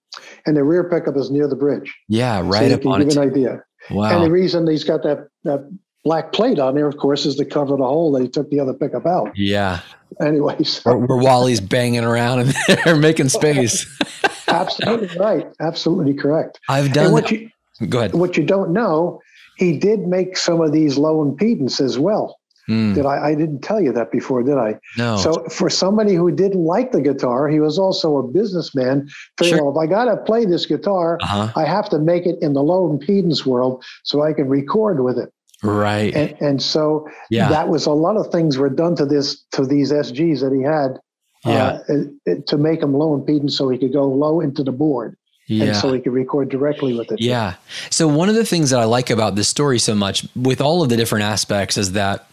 And 0.46 0.56
the 0.56 0.64
rear 0.64 0.90
pickup 0.90 1.16
is 1.18 1.30
near 1.32 1.48
the 1.48 1.56
bridge. 1.56 1.96
Yeah, 2.08 2.40
so 2.40 2.48
right 2.48 2.70
you 2.70 2.76
up 2.76 2.86
on 2.86 3.00
give 3.00 3.10
it. 3.10 3.18
an 3.18 3.24
idea. 3.30 3.64
Wow. 3.92 4.16
And 4.16 4.26
the 4.26 4.32
reason 4.32 4.68
he's 4.68 4.84
got 4.84 5.04
that, 5.04 5.30
that 5.44 5.70
black 6.04 6.32
plate 6.34 6.60
on 6.60 6.76
there, 6.76 6.88
of 6.88 6.98
course, 6.98 7.26
is 7.26 7.36
to 7.36 7.46
cover 7.46 7.78
the 7.78 7.86
hole 7.86 8.12
that 8.14 8.22
he 8.22 8.28
took 8.30 8.50
the 8.50 8.60
other 8.60 8.74
pickup 8.74 9.06
out. 9.06 9.32
Yeah. 9.36 9.82
Anyway, 10.22 10.64
so 10.64 10.98
Where, 10.98 11.18
Wally's 11.18 11.62
banging 11.62 12.04
around 12.04 12.40
and 12.42 12.54
they're 12.86 12.96
making 13.10 13.30
space. 13.30 13.86
Absolutely 14.48 15.18
right. 15.18 15.48
Absolutely 15.60 16.14
correct. 16.14 16.60
I've 16.70 16.94
done. 16.94 17.06
And 17.06 17.14
what 17.14 17.32
you 17.32 17.50
Go 17.90 18.00
ahead. 18.00 18.14
what 18.14 18.38
you 18.38 18.44
don't 18.44 18.72
know, 18.72 19.22
he 19.58 19.78
did 19.78 20.08
make 20.08 20.38
some 20.38 20.62
of 20.62 20.72
these 20.72 20.98
low 20.98 21.24
impedance 21.24 21.80
as 21.82 22.00
well. 22.00 22.37
Mm, 22.70 22.96
Did 22.96 23.06
I? 23.06 23.30
I 23.30 23.36
didn't 23.36 23.62
tell 23.62 23.80
you 23.80 23.94
that 23.94 24.12
before, 24.12 24.44
did 24.44 24.58
I? 24.58 24.80
no. 24.98 25.18
So 25.18 25.44
for 25.50 25.70
somebody 25.70 26.14
who 26.16 26.32
didn't 26.32 26.64
like 26.64 26.92
the 26.92 27.02
guitar, 27.02 27.48
he 27.48 27.60
was 27.60 27.80
also 27.80 28.18
a 28.18 28.24
businessman. 28.24 29.08
Figured, 29.38 29.60
Sure. 29.60 29.72
well, 29.72 29.82
if 29.82 29.88
I 29.88 29.90
got 29.90 30.06
to 30.06 30.18
play 30.18 30.46
this 30.46 30.66
guitar, 30.66 31.18
uh-huh. 31.22 31.52
I 31.56 31.66
have 31.66 31.90
to 31.90 32.00
make 32.00 32.26
it 32.26 32.38
in 32.42 32.54
the 32.54 32.62
low 32.62 32.90
impedance 32.90 33.46
world 33.46 33.84
so 34.04 34.22
I 34.22 34.34
can 34.34 34.50
record 34.50 35.04
with 35.04 35.18
it. 35.18 35.32
Right. 35.64 36.14
And, 36.14 36.36
and 36.42 36.62
so 36.62 37.08
yeah. 37.30 37.50
that 37.50 37.70
was 37.70 37.86
a 37.86 37.92
lot 37.92 38.18
of 38.18 38.32
things 38.32 38.58
were 38.58 38.70
done 38.70 38.96
to 38.98 39.06
this 39.06 39.44
to 39.54 39.66
these 39.66 39.92
SGs 39.92 40.42
that 40.42 40.54
he 40.54 40.62
had 40.62 41.00
yeah. 41.46 41.80
uh, 41.90 42.32
uh, 42.32 42.36
to 42.48 42.58
make 42.58 42.82
them 42.82 42.94
low 42.94 43.18
impedance 43.18 43.52
so 43.52 43.70
he 43.70 43.78
could 43.78 43.94
go 43.94 44.08
low 44.08 44.40
into 44.40 44.64
the 44.64 44.72
board 44.72 45.18
yeah. 45.48 45.66
and 45.66 45.76
so 45.76 45.94
he 45.94 46.00
could 46.00 46.14
record 46.14 46.50
directly 46.50 46.94
with 46.94 47.12
it. 47.12 47.20
Yeah. 47.20 47.56
So 47.90 48.08
one 48.08 48.30
of 48.30 48.36
the 48.36 48.46
things 48.46 48.70
that 48.70 48.80
I 48.80 48.84
like 48.84 49.10
about 49.10 49.36
this 49.36 49.48
story 49.48 49.80
so 49.80 49.96
much, 49.96 50.28
with 50.36 50.62
all 50.62 50.84
of 50.84 50.90
the 50.90 50.98
different 50.98 51.24
aspects, 51.24 51.78
is 51.78 51.94
that 51.94 52.28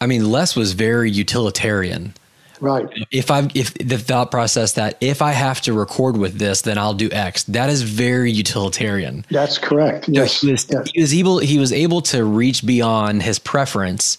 I 0.00 0.06
mean, 0.06 0.30
Les 0.30 0.54
was 0.56 0.72
very 0.72 1.10
utilitarian. 1.10 2.14
Right. 2.60 2.88
If 3.10 3.30
I 3.30 3.48
if 3.54 3.74
the 3.74 3.98
thought 3.98 4.30
process 4.30 4.72
that 4.72 4.96
if 5.02 5.20
I 5.20 5.32
have 5.32 5.60
to 5.62 5.74
record 5.74 6.16
with 6.16 6.38
this, 6.38 6.62
then 6.62 6.78
I'll 6.78 6.94
do 6.94 7.10
X. 7.12 7.44
That 7.44 7.68
is 7.68 7.82
very 7.82 8.32
utilitarian. 8.32 9.26
That's 9.30 9.58
correct. 9.58 10.06
So 10.06 10.12
Yes. 10.12 10.40
he 10.40 10.52
was 10.52 10.66
yes. 10.70 10.90
he 10.94 11.00
was 11.02 11.14
able 11.14 11.38
he 11.38 11.58
was 11.58 11.72
able 11.72 12.00
to 12.02 12.24
reach 12.24 12.64
beyond 12.64 13.22
his 13.22 13.38
preference. 13.38 14.16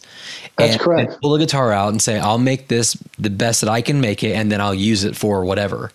That's 0.55 0.73
and, 0.73 0.81
correct. 0.81 1.11
and 1.13 1.21
pull 1.21 1.33
a 1.33 1.39
guitar 1.39 1.71
out 1.71 1.89
and 1.89 1.99
say, 2.01 2.19
"I'll 2.19 2.37
make 2.37 2.67
this 2.67 2.95
the 3.17 3.31
best 3.31 3.61
that 3.61 3.71
I 3.71 3.81
can 3.81 4.01
make 4.01 4.23
it, 4.23 4.33
and 4.33 4.51
then 4.51 4.61
I'll 4.61 4.75
use 4.75 5.03
it 5.03 5.15
for 5.15 5.43
whatever." 5.43 5.91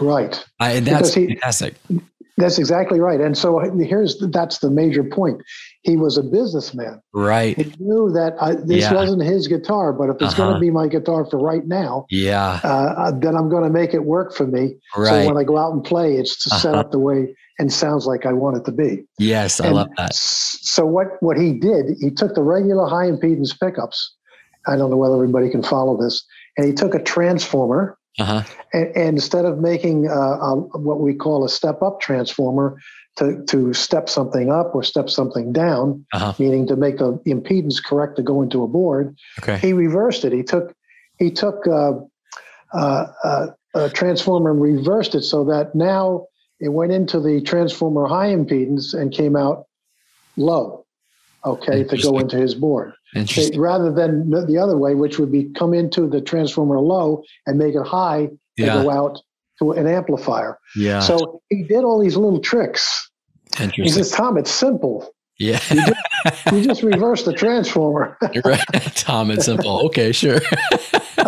Right. 0.00 0.42
I, 0.60 0.72
and 0.72 0.86
that's 0.86 1.12
he- 1.12 1.26
fantastic. 1.26 1.74
That's 2.36 2.58
exactly 2.58 2.98
right. 2.98 3.20
And 3.20 3.36
so 3.36 3.60
uh, 3.60 3.70
here's 3.74 4.18
that's 4.30 4.58
the 4.58 4.70
major 4.70 5.04
point. 5.04 5.40
He 5.84 5.96
was 5.96 6.16
a 6.16 6.22
businessman. 6.22 7.00
Right. 7.12 7.56
He 7.56 7.64
knew 7.78 8.10
that 8.12 8.34
I, 8.40 8.54
this 8.54 8.84
Yeah. 8.84 8.94
wasn't 8.94 9.22
his 9.22 9.46
guitar, 9.48 9.92
but 9.92 10.08
if 10.08 10.16
it's 10.22 10.32
going 10.34 10.48
Uh-huh. 10.48 10.54
to 10.54 10.60
be 10.60 10.70
my 10.70 10.88
guitar 10.88 11.26
for 11.30 11.38
right 11.38 11.66
now, 11.66 12.06
Yeah. 12.10 12.58
uh, 12.64 13.12
then 13.12 13.36
I'm 13.36 13.50
going 13.50 13.64
to 13.64 13.70
make 13.70 13.92
it 13.92 14.04
work 14.06 14.34
for 14.34 14.46
me. 14.46 14.76
Right. 14.96 15.08
So 15.24 15.26
when 15.28 15.36
I 15.36 15.44
go 15.44 15.58
out 15.58 15.72
and 15.74 15.84
play, 15.84 16.16
it's 16.16 16.42
to 16.44 16.50
set 16.50 16.72
Uh-huh. 16.72 16.80
up 16.80 16.90
the 16.90 16.98
way 16.98 17.36
and 17.58 17.70
sounds 17.72 18.06
like 18.06 18.24
I 18.24 18.32
want 18.32 18.56
it 18.56 18.64
to 18.64 18.72
be. 18.72 19.04
Yes, 19.18 19.60
I 19.60 19.68
love 19.68 19.88
that. 19.98 20.14
So 20.14 20.86
what 20.86 21.22
what 21.22 21.36
he 21.38 21.52
did, 21.52 21.96
he 22.00 22.10
took 22.10 22.34
the 22.34 22.42
regular 22.42 22.86
high 22.88 23.08
impedance 23.10 23.52
pickups. 23.60 24.14
I 24.66 24.76
don't 24.76 24.88
know 24.90 24.96
whether 24.96 25.14
everybody 25.14 25.50
can 25.50 25.62
follow 25.62 25.96
this, 26.00 26.24
and 26.56 26.66
he 26.66 26.72
took 26.72 26.94
a 26.94 27.02
transformer. 27.02 27.98
Uh 28.18 28.24
huh. 28.24 28.42
And, 28.72 28.86
and 28.96 29.08
instead 29.18 29.44
of 29.44 29.58
making 29.58 30.08
uh, 30.08 30.38
a, 30.38 30.54
what 30.78 31.00
we 31.00 31.14
call 31.14 31.44
a 31.44 31.48
step 31.48 31.82
up 31.82 32.00
transformer 32.00 32.76
to, 33.16 33.44
to 33.46 33.72
step 33.72 34.08
something 34.08 34.50
up 34.50 34.74
or 34.74 34.82
step 34.82 35.08
something 35.08 35.52
down, 35.52 36.04
Uh-huh. 36.12 36.32
meaning 36.38 36.66
to 36.66 36.76
make 36.76 36.98
the 36.98 37.12
impedance 37.26 37.82
correct 37.82 38.16
to 38.16 38.22
go 38.22 38.42
into 38.42 38.62
a 38.62 38.68
board, 38.68 39.16
Okay. 39.40 39.58
he 39.58 39.72
reversed 39.72 40.24
it. 40.24 40.32
He 40.32 40.42
took 40.42 40.74
he 41.18 41.30
took 41.30 41.64
uh, 41.68 41.92
uh, 42.72 43.06
uh, 43.22 43.46
a 43.74 43.88
transformer 43.90 44.50
and 44.50 44.60
reversed 44.60 45.14
it 45.14 45.22
so 45.22 45.44
that 45.44 45.72
now 45.74 46.26
it 46.58 46.70
went 46.70 46.90
into 46.90 47.20
the 47.20 47.40
transformer 47.40 48.06
high 48.08 48.30
impedance 48.34 48.94
and 48.94 49.12
came 49.12 49.36
out 49.36 49.66
low. 50.36 50.84
Okay, 51.46 51.84
to 51.84 51.98
go 51.98 52.18
into 52.18 52.38
his 52.38 52.54
board 52.54 52.94
Interesting. 53.14 53.60
rather 53.60 53.92
than 53.92 54.30
the 54.30 54.56
other 54.56 54.78
way, 54.78 54.94
which 54.94 55.18
would 55.18 55.30
be 55.30 55.44
come 55.54 55.74
into 55.74 56.08
the 56.08 56.22
transformer 56.22 56.80
low 56.80 57.22
and 57.46 57.58
make 57.58 57.74
it 57.74 57.86
high 57.86 58.30
and 58.58 58.66
go 58.72 58.90
out 58.90 59.20
an 59.60 59.86
amplifier. 59.86 60.58
Yeah. 60.76 61.00
So 61.00 61.42
he 61.48 61.62
did 61.62 61.84
all 61.84 62.00
these 62.00 62.16
little 62.16 62.40
tricks. 62.40 63.10
He 63.84 63.88
says, 63.88 64.10
Tom, 64.10 64.36
it's 64.36 64.50
simple. 64.50 65.14
Yeah. 65.38 65.60
You 66.52 66.62
just 66.62 66.82
reverse 66.84 67.24
the 67.24 67.32
transformer. 67.32 68.16
right. 68.44 68.60
Tom 68.94 69.30
and 69.30 69.42
simple. 69.42 69.84
Okay, 69.86 70.12
sure. 70.12 70.38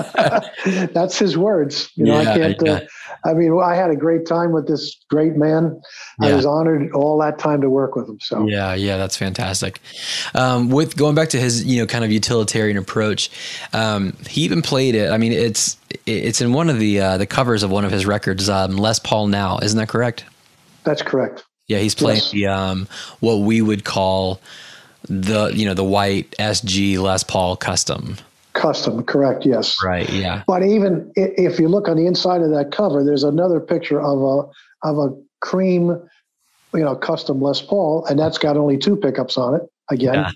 That's 0.92 1.19
his 1.19 1.37
words. 1.37 1.90
You 1.97 2.05
know, 2.05 2.21
Yeah, 2.21 2.31
I 2.31 2.37
can't. 2.38 2.62
yeah. 2.64 2.73
Uh, 2.73 2.81
I 3.25 3.35
mean, 3.35 3.59
I 3.61 3.75
had 3.75 3.90
a 3.90 3.97
great 3.97 4.27
time 4.27 4.53
with 4.53 4.69
this 4.69 4.95
great 5.11 5.37
man. 5.37 5.81
I 6.21 6.33
was 6.35 6.47
honored 6.47 6.92
all 6.92 7.19
that 7.19 7.38
time 7.38 7.61
to 7.62 7.71
work 7.71 7.97
with 7.97 8.09
him. 8.09 8.19
So 8.21 8.47
Yeah, 8.47 8.75
yeah, 8.75 8.97
that's 8.97 9.16
fantastic. 9.16 9.81
Um, 10.35 10.69
with 10.71 10.97
going 10.97 11.14
back 11.16 11.31
to 11.31 11.40
his, 11.40 11.64
you 11.64 11.81
know, 11.81 11.87
kind 11.87 12.05
of 12.05 12.12
utilitarian 12.12 12.77
approach, 12.77 13.31
um, 13.73 14.12
he 14.29 14.42
even 14.42 14.62
played 14.62 14.95
it. 14.95 15.11
I 15.11 15.19
mean, 15.19 15.33
it's 15.33 15.77
it's 16.07 16.40
in 16.40 16.53
one 16.53 16.71
of 16.71 16.79
the 16.79 17.01
uh, 17.01 17.19
the 17.19 17.27
covers 17.27 17.62
of 17.64 17.71
one 17.71 17.85
of 17.85 17.90
his 17.90 18.07
records, 18.07 18.49
um, 18.49 18.77
Les 18.77 18.99
Paul 19.01 19.27
Now. 19.27 19.59
Isn't 19.59 19.79
that 19.79 19.88
correct? 19.88 20.25
that's 20.85 21.03
correct. 21.03 21.42
Yeah, 21.68 21.79
he's 21.79 21.94
playing 21.94 22.18
Yes. 22.18 22.31
the 22.31 22.46
um, 22.46 22.88
what 23.20 23.37
we 23.38 23.61
would 23.61 23.85
call 23.85 24.40
the 25.09 25.52
you 25.55 25.66
know 25.66 25.74
the 25.74 25.85
white 25.85 26.31
SG 26.38 26.98
Les 26.98 27.22
Paul 27.24 27.57
custom. 27.57 28.16
Custom, 28.52 29.05
correct. 29.05 29.44
Yes. 29.44 29.76
Right. 29.85 30.09
Yeah. 30.09 30.42
But 30.46 30.62
even 30.62 31.12
if 31.14 31.59
you 31.61 31.68
look 31.68 31.88
on 31.88 31.96
the 31.96 32.07
inside 32.07 32.40
of 32.40 32.50
that 32.52 32.70
cover, 32.72 33.05
there's 33.05 33.24
another 33.24 33.61
picture 33.61 34.00
of 34.00 34.18
a 34.22 34.88
of 34.88 34.98
a 34.98 35.16
cream, 35.40 35.88
you 36.72 36.81
know, 36.81 36.96
custom 36.96 37.40
Les 37.42 37.61
Paul, 37.61 38.07
and 38.07 38.18
that's 38.18 38.38
got 38.38 38.57
only 38.57 38.79
two 38.79 38.96
pickups 38.96 39.37
on 39.37 39.55
it 39.57 39.62
again. 39.90 40.14
Yeah. 40.14 40.31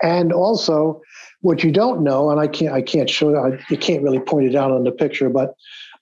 And 0.00 0.32
also, 0.32 1.02
what 1.40 1.62
you 1.64 1.72
don't 1.72 2.02
know, 2.02 2.30
and 2.30 2.40
I 2.40 2.46
can't 2.46 2.72
I 2.72 2.82
can't 2.82 3.10
show 3.10 3.36
I, 3.36 3.58
you 3.68 3.76
can't 3.76 4.02
really 4.02 4.20
point 4.20 4.46
it 4.46 4.54
out 4.54 4.70
on 4.70 4.84
the 4.84 4.92
picture, 4.92 5.28
but 5.28 5.54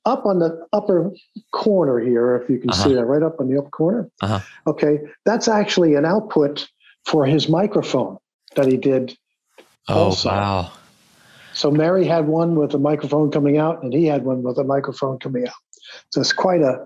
up 0.06 0.24
on 0.24 0.38
the 0.38 0.66
upper 0.72 1.10
corner 1.52 1.98
here, 1.98 2.36
if 2.36 2.48
you 2.48 2.58
can 2.58 2.72
see 2.72 2.90
Uh-huh. 2.90 2.94
that, 2.94 3.04
right 3.06 3.22
up 3.22 3.38
on 3.40 3.48
the 3.48 3.58
upper 3.58 3.70
corner. 3.70 4.08
Uh-huh. 4.22 4.40
Okay, 4.66 5.00
that's 5.26 5.48
actually 5.48 5.94
an 5.94 6.04
output 6.06 6.66
for 7.04 7.26
his 7.26 7.48
microphone 7.48 8.16
that 8.54 8.66
he 8.66 8.76
did 8.76 9.16
Oh 9.88 10.06
Also. 10.06 10.28
wow. 10.30 10.70
so 11.52 11.70
Mary 11.70 12.04
had 12.04 12.26
one 12.26 12.56
with 12.56 12.74
a 12.74 12.78
microphone 12.78 13.30
coming 13.30 13.58
out, 13.58 13.82
and 13.82 13.92
he 13.92 14.06
had 14.06 14.24
one 14.24 14.42
with 14.42 14.58
a 14.58 14.64
microphone 14.64 15.18
coming 15.18 15.46
out. 15.46 15.54
So 16.10 16.20
it's 16.20 16.32
quite 16.32 16.62
a, 16.62 16.84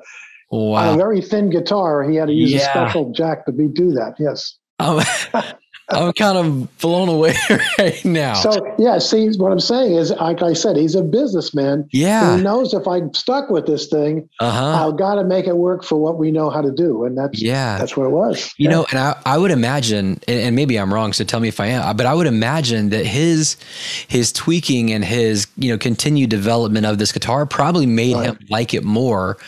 on 0.51 0.71
Wow. 0.71 0.95
a 0.95 0.97
very 0.97 1.21
thin 1.23 1.49
guitar. 1.51 2.03
He 2.03 2.17
had 2.17 2.27
to 2.27 2.35
use 2.35 2.51
Yeah. 2.53 2.59
a 2.59 2.65
special 2.71 3.13
jack 3.13 3.47
to 3.47 3.53
be 3.53 3.69
do 3.69 3.93
that. 3.93 4.17
Yes. 4.19 4.57
I'm, 4.79 5.03
I'm 5.93 6.13
kind 6.13 6.39
of 6.39 6.79
blown 6.79 7.09
away 7.09 7.35
right 7.79 8.05
now. 8.05 8.35
So 8.35 8.75
yeah, 8.79 8.99
see 8.99 9.29
what 9.37 9.51
I'm 9.51 9.61
saying 9.61 9.93
is, 9.95 10.11
like 10.13 10.43
I 10.43 10.53
said, 10.53 10.77
he's 10.77 10.95
a 10.95 11.03
businessman. 11.03 11.89
yeah. 11.93 12.37
He 12.37 12.43
knows 12.43 12.73
if 12.75 12.87
I'm 12.87 13.13
stuck 13.15 13.51
with 13.51 13.67
this 13.67 13.89
thing, 13.89 14.29
Uh 14.39 14.51
huh. 14.51 14.89
I've 14.89 14.97
got 14.99 15.17
to 15.17 15.25
make 15.25 15.47
it 15.47 15.57
work 15.57 15.85
for 15.85 15.97
what 15.97 16.19
we 16.19 16.31
know 16.31 16.49
how 16.51 16.61
to 16.63 16.71
do, 16.71 17.05
and 17.05 17.19
that's 17.19 17.43
Yeah. 17.43 17.79
that's 17.79 17.97
what 17.97 18.05
it 18.07 18.11
was. 18.11 18.53
You 18.57 18.65
Yeah. 18.69 18.71
know, 18.77 18.87
and 18.91 18.99
I, 18.99 19.21
I 19.27 19.37
would 19.39 19.51
imagine, 19.51 20.21
and, 20.29 20.41
and 20.41 20.57
maybe 20.57 20.79
I'm 20.79 20.93
wrong, 20.95 21.13
so 21.13 21.25
tell 21.25 21.41
me 21.41 21.49
if 21.49 21.59
I 21.61 21.67
am, 21.67 21.97
but 21.97 22.07
I 22.07 22.15
would 22.15 22.27
imagine 22.29 22.91
that 22.91 23.05
his 23.07 23.57
his 24.09 24.33
tweaking 24.33 24.93
and 24.93 25.05
his 25.05 25.47
you 25.57 25.71
know 25.73 25.79
continued 25.79 26.31
development 26.31 26.87
of 26.87 26.99
this 26.99 27.11
guitar 27.13 27.47
probably 27.47 27.87
made 27.87 28.15
Right. 28.15 28.27
him 28.27 28.39
like 28.49 28.75
it 28.75 28.85
more 28.85 29.39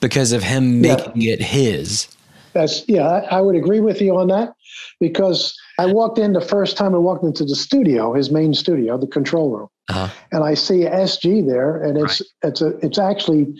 because 0.00 0.32
of 0.32 0.42
him 0.42 0.84
Yeah. 0.84 0.96
making 0.96 1.22
it 1.22 1.40
his. 1.40 2.08
That's 2.54 2.82
yeah, 2.88 3.06
I, 3.06 3.38
I 3.38 3.40
would 3.40 3.56
agree 3.56 3.80
with 3.80 4.00
you 4.02 4.16
on 4.16 4.28
that 4.28 4.54
because 5.00 5.56
I 5.78 5.86
walked 5.86 6.18
in 6.18 6.32
the 6.32 6.40
first 6.40 6.76
time 6.76 6.94
I 6.94 6.98
walked 6.98 7.24
into 7.24 7.44
the 7.44 7.54
studio, 7.56 8.12
his 8.12 8.30
main 8.30 8.54
studio, 8.54 8.98
the 8.98 9.06
control 9.06 9.50
room, 9.50 9.68
Uh-huh. 9.88 10.08
and 10.30 10.44
I 10.44 10.54
see 10.54 10.80
SG 10.84 11.46
there, 11.46 11.82
and 11.82 11.98
it's 11.98 12.22
it's 12.42 12.60
a 12.60 12.68
it's 12.84 12.98
actually 12.98 13.54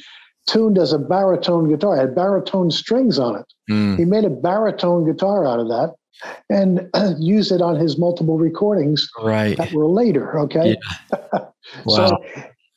tuned 0.48 0.77
as 0.79 0.92
a 0.92 0.98
baritone 0.98 1.68
guitar. 1.68 1.96
It 1.96 2.01
had 2.01 2.14
baritone 2.14 2.70
strings 2.70 3.18
on 3.18 3.37
it. 3.37 3.46
Mm, 3.70 3.96
He 3.98 4.05
made 4.05 4.25
a 4.25 4.31
baritone 4.31 5.05
guitar 5.05 5.46
out 5.46 5.61
of 5.61 5.68
that 5.68 5.94
and 6.51 6.88
used 7.18 7.53
it 7.53 7.62
on 7.62 7.77
his 7.77 7.96
multiple 7.98 8.38
recordings 8.38 9.09
right. 9.22 9.57
that 9.57 9.72
were 9.72 9.87
later. 9.87 10.38
Okay, 10.40 10.77
Wow. 11.33 11.46
so 11.87 12.25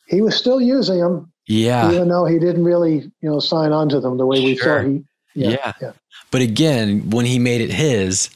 he 0.08 0.22
was 0.22 0.36
still 0.36 0.62
using 0.62 1.00
them, 1.00 1.32
yeah. 1.48 1.92
even 1.92 2.08
though 2.08 2.26
he 2.26 2.40
didn't 2.40 2.64
really 2.64 3.12
you 3.22 3.30
know 3.30 3.40
sign 3.40 3.72
on 3.72 3.90
to 3.90 4.00
them 4.00 4.18
the 4.18 4.26
way 4.26 4.40
we 4.44 4.56
Sure. 4.56 4.82
thought 4.84 4.90
he. 4.92 5.04
Yeah. 5.34 5.74
yeah. 5.82 5.92
But 6.32 6.42
again, 6.42 7.10
when 7.10 7.26
he 7.26 7.40
made 7.40 7.60
it 7.62 7.72
his, 7.72 8.30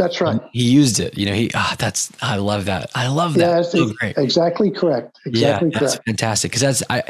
That's 0.00 0.18
right. 0.18 0.40
he 0.52 0.64
used 0.64 0.98
it. 0.98 1.18
You 1.18 1.26
know, 1.26 1.34
he 1.34 1.50
ah, 1.54 1.76
that's 1.78 2.10
I 2.22 2.36
love 2.36 2.64
that. 2.64 2.90
I 2.94 3.08
love 3.08 3.34
that. 3.34 3.40
Yeah, 3.40 3.56
that's 3.56 3.72
so 3.72 3.92
great. 3.92 4.16
exactly 4.16 4.70
correct. 4.70 5.18
Exactly 5.26 5.68
yeah, 5.70 5.78
that's 5.78 5.96
fantastic. 5.96 6.50
Because 6.50 6.62
that's 6.62 6.82
I, 6.88 7.02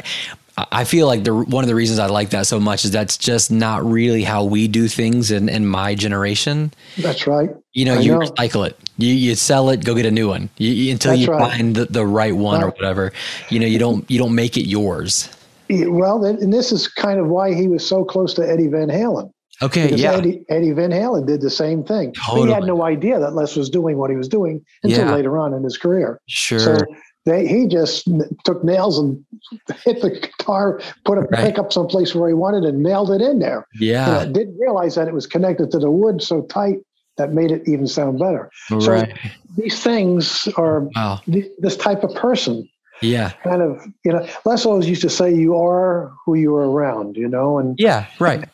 I 0.73 0.83
feel 0.83 1.07
like 1.07 1.23
the 1.23 1.33
one 1.33 1.63
of 1.63 1.69
the 1.69 1.75
reasons 1.75 1.99
I 1.99 2.07
like 2.07 2.31
that 2.31 2.47
so 2.47 2.59
much 2.59 2.83
is 2.83 2.91
that's 2.91 3.17
just 3.17 3.49
not 3.49 3.85
really 3.85 4.23
how 4.23 4.43
we 4.43 4.67
do 4.67 4.89
things 4.89 5.31
in 5.31 5.47
in 5.47 5.65
my 5.65 5.95
generation. 5.95 6.73
That's 6.97 7.25
right. 7.27 7.49
You 7.71 7.85
know, 7.85 7.93
I 7.95 7.99
you 7.99 8.11
know. 8.11 8.19
recycle 8.19 8.67
it, 8.67 8.77
you 8.97 9.13
you 9.13 9.35
sell 9.35 9.69
it, 9.69 9.85
go 9.85 9.95
get 9.95 10.05
a 10.05 10.11
new 10.11 10.27
one. 10.27 10.49
You, 10.57 10.71
you- 10.71 10.91
until 10.91 11.11
That's 11.11 11.21
you 11.21 11.27
right. 11.31 11.49
find 11.51 11.75
the, 11.75 11.85
the 11.85 12.05
right 12.05 12.35
one 12.35 12.61
or 12.61 12.71
whatever. 12.71 13.13
You 13.49 13.61
know, 13.61 13.67
you 13.67 13.79
don't 13.79 14.09
you 14.11 14.19
don't 14.19 14.35
make 14.35 14.57
it 14.57 14.67
yours. 14.67 15.29
Well, 15.69 16.25
and 16.25 16.51
this 16.51 16.73
is 16.73 16.89
kind 16.89 17.17
of 17.21 17.27
why 17.29 17.53
he 17.53 17.69
was 17.69 17.87
so 17.87 18.03
close 18.03 18.33
to 18.33 18.41
Eddie 18.45 18.67
Van 18.67 18.89
Halen. 18.89 19.31
Okay, 19.61 19.83
Because 19.85 20.01
yeah, 20.01 20.13
Eddie, 20.13 20.43
Eddie 20.49 20.71
Van 20.71 20.91
Halen 20.91 21.25
did 21.27 21.41
the 21.41 21.49
same 21.49 21.83
thing. 21.83 22.13
But 22.27 22.45
He 22.45 22.51
had 22.51 22.63
no 22.63 22.83
idea 22.83 23.19
that 23.19 23.33
Les 23.33 23.55
was 23.55 23.69
doing 23.69 23.97
what 23.97 24.09
he 24.09 24.15
was 24.15 24.27
doing 24.27 24.63
until 24.83 25.05
Yeah. 25.05 25.13
later 25.15 25.37
on 25.37 25.53
in 25.53 25.63
his 25.63 25.77
career. 25.77 26.19
sure. 26.27 26.59
So 26.59 26.77
they 27.25 27.45
he 27.47 27.67
just 27.67 28.09
took 28.45 28.63
nails 28.63 28.97
and 28.97 29.23
hit 29.85 30.01
the 30.01 30.09
guitar, 30.09 30.79
put 31.05 31.17
a 31.19 31.21
Right. 31.21 31.45
pickup 31.45 31.71
someplace 31.71 32.15
where 32.15 32.27
he 32.27 32.33
wanted, 32.33 32.63
and 32.65 32.81
nailed 32.81 33.11
it 33.11 33.21
in 33.21 33.39
there. 33.39 33.67
You 33.79 33.91
Yeah. 33.91 34.23
know, 34.25 34.31
didn't 34.31 34.57
realize 34.59 34.95
that 34.95 35.07
it 35.07 35.13
was 35.13 35.27
connected 35.27 35.69
to 35.71 35.79
the 35.79 35.91
wood 35.91 36.21
so 36.23 36.41
tight 36.43 36.79
that 37.17 37.33
made 37.33 37.51
it 37.51 37.61
even 37.67 37.85
sound 37.85 38.17
better. 38.17 38.49
So 38.67 38.77
Right. 38.77 39.13
these 39.55 39.83
things 39.83 40.47
are 40.57 40.87
Wow. 40.95 41.19
th- 41.31 41.51
this 41.59 41.77
type 41.77 42.03
of 42.03 42.15
person 42.15 42.67
Yeah. 43.03 43.31
kind 43.43 43.61
of 43.61 43.79
you 44.05 44.11
know 44.13 44.25
Les 44.45 44.65
always 44.65 44.89
used 44.89 45.01
to 45.03 45.09
say 45.09 45.31
you 45.33 45.55
are 45.55 46.11
who 46.25 46.33
you 46.35 46.55
are 46.55 46.69
around 46.71 47.17
you 47.17 47.27
know 47.27 47.59
and 47.59 47.75
Yeah. 47.77 48.05
Right. 48.19 48.45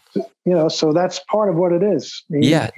You 0.46 0.54
know 0.54 0.68
so 0.70 0.94
that's 0.94 1.20
part 1.30 1.50
of 1.50 1.56
what 1.56 1.72
it 1.74 1.84
is 1.84 2.24
He- 2.30 2.50
Yeah. 2.52 2.70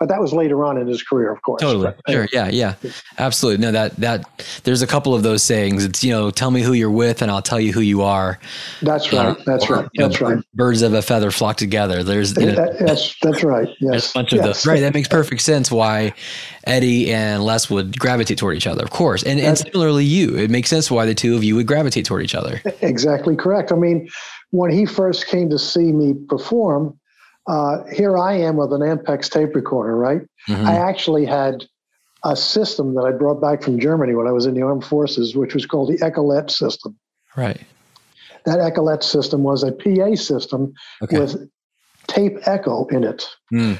but 0.00 0.08
that 0.08 0.20
was 0.20 0.32
later 0.32 0.64
on 0.64 0.78
in 0.78 0.86
his 0.86 1.02
career 1.02 1.32
of 1.32 1.40
course 1.42 1.60
Totally. 1.60 1.92
But, 2.06 2.12
Sure. 2.12 2.28
Yeah. 2.32 2.48
Yeah. 2.50 2.74
Absolutely. 3.18 3.64
No, 3.64 3.72
that, 3.72 3.96
that, 3.96 4.24
there's 4.64 4.82
a 4.82 4.86
couple 4.86 5.14
of 5.14 5.22
those 5.22 5.42
sayings. 5.42 5.84
It's, 5.84 6.02
you 6.04 6.12
know, 6.12 6.30
tell 6.30 6.50
me 6.50 6.60
who 6.62 6.72
you're 6.72 6.90
with 6.90 7.22
and 7.22 7.30
I'll 7.30 7.40
tell 7.42 7.60
you 7.60 7.72
who 7.72 7.80
you 7.80 8.02
are. 8.02 8.38
that's 8.82 9.12
right 9.12 9.36
that's 9.46 9.70
Or, 9.70 9.76
right 9.76 9.88
you 9.92 10.02
know, 10.02 10.08
that's 10.08 10.20
right 10.20 10.38
Birds 10.54 10.82
of 10.82 10.92
a 10.94 11.02
feather 11.02 11.30
flock 11.30 11.56
together. 11.56 12.02
There's, 12.02 12.36
you 12.36 12.46
know, 12.46 12.54
That- 12.54 12.78
that's 12.80 13.16
that's 13.22 13.42
right 13.44 13.68
yes 13.80 14.10
a 14.10 14.14
bunch 14.14 14.32
of 14.32 14.38
yes. 14.38 14.46
those. 14.46 14.66
Right. 14.66 14.80
That 14.80 14.92
makes 14.94 15.08
perfect 15.08 15.42
sense 15.42 15.70
why 15.70 16.12
Eddie 16.66 17.12
and 17.12 17.44
Les 17.44 17.70
would 17.70 17.98
gravitate 17.98 18.38
toward 18.38 18.56
each 18.56 18.66
other, 18.66 18.82
of 18.82 18.90
course. 18.90 19.22
And, 19.22 19.38
and 19.38 19.56
similarly, 19.56 20.04
you, 20.04 20.36
it 20.36 20.50
makes 20.50 20.68
sense 20.70 20.90
why 20.90 21.06
the 21.06 21.14
two 21.14 21.36
of 21.36 21.44
you 21.44 21.54
would 21.56 21.66
gravitate 21.66 22.04
toward 22.06 22.22
each 22.24 22.34
other. 22.34 22.60
exactly 22.82 23.36
correct 23.36 23.70
i 23.72 23.76
mean 23.76 24.08
when 24.54 24.70
he 24.70 24.86
first 24.86 25.26
came 25.26 25.50
to 25.50 25.58
see 25.58 25.90
me 25.92 26.14
perform 26.28 26.82
uh, 27.48 27.82
here 27.92 28.16
i 28.16 28.32
am 28.48 28.56
with 28.56 28.72
an 28.72 28.80
ampex 28.80 29.28
tape 29.30 29.54
recorder 29.54 29.96
right 29.96 30.22
Mhm. 30.48 30.66
I 30.66 30.76
actually 30.90 31.24
had 31.24 31.64
a 32.32 32.36
system 32.36 32.94
that 32.96 33.04
I 33.04 33.12
brought 33.12 33.40
back 33.40 33.62
from 33.62 33.78
Germany 33.78 34.14
when 34.14 34.26
I 34.26 34.32
was 34.32 34.44
in 34.46 34.54
the 34.54 34.60
armed 34.62 34.84
forces, 34.84 35.34
which 35.34 35.52
was 35.54 35.64
called 35.66 35.88
the 35.90 35.98
Echolette 36.08 36.50
system. 36.50 36.96
Right. 37.36 37.60
That 38.46 38.58
Echolette 38.60 39.02
system 39.02 39.42
was 39.42 39.62
a 39.62 39.72
PA 39.72 40.14
system 40.16 40.72
Okay. 41.02 41.18
with 41.20 41.48
tape 42.08 42.36
echo 42.46 42.86
in 42.96 43.04
it, 43.04 43.24
Mm. 43.52 43.78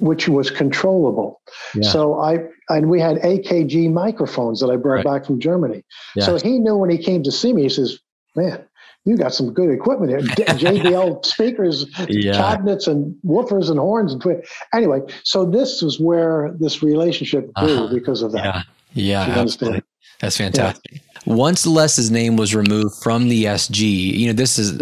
which 0.00 0.28
was 0.28 0.50
controllable. 0.50 1.40
Yeah. 1.74 1.90
So 1.90 2.20
I 2.20 2.32
and 2.68 2.90
we 2.90 2.98
had 3.00 3.16
AKG 3.24 3.88
microphones 3.90 4.60
that 4.60 4.68
I 4.70 4.76
brought 4.76 4.96
Right. 4.96 5.04
back 5.12 5.24
from 5.26 5.38
Germany. 5.40 5.82
Yeah. 6.16 6.24
So 6.26 6.36
he 6.38 6.58
knew 6.58 6.76
when 6.76 6.90
he 6.90 6.98
came 6.98 7.22
to 7.22 7.32
see 7.32 7.52
me, 7.54 7.62
he 7.62 7.68
says, 7.70 7.98
"Man, 8.36 8.58
you 9.04 9.16
got 9.16 9.34
some 9.34 9.52
good 9.52 9.70
equipment 9.70 10.10
here. 10.10 10.20
JBL 10.20 11.24
speakers, 11.34 11.86
Yeah. 12.08 12.32
cabinets, 12.34 12.86
and 12.86 13.14
woofers 13.24 13.68
and 13.70 13.78
horns 13.78 14.12
and 14.12 14.22
twi-" 14.22 14.42
anyway." 14.72 15.00
So 15.24 15.44
this 15.44 15.82
was 15.82 15.98
where 16.00 16.54
this 16.60 16.82
relationship 16.82 17.52
grew 17.54 17.68
Uh-huh. 17.84 17.94
because 17.94 18.22
of 18.22 18.32
that. 18.32 18.44
Yeah. 18.44 18.62
Yeah. 18.94 19.38
Absolutely. 19.40 19.82
That's 20.20 20.36
fantastic. 20.36 21.00
Once 21.26 21.66
Les's 21.66 22.10
name 22.10 22.36
was 22.36 22.54
removed 22.54 22.94
from 23.02 23.28
the 23.28 23.44
SG, 23.44 23.80
you 24.16 24.26
know, 24.28 24.32
this 24.32 24.58
is 24.58 24.78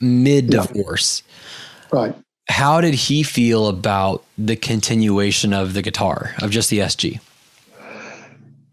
mid 0.00 0.50
divorce. 0.50 1.22
Right. 1.92 2.14
How 2.48 2.80
did 2.80 2.94
he 2.94 3.22
feel 3.22 3.68
about 3.68 4.24
the 4.36 4.56
continuation 4.56 5.52
of 5.52 5.74
the 5.74 5.82
guitar, 5.82 6.34
of 6.42 6.50
just 6.50 6.70
the 6.70 6.78
SG? 6.78 7.20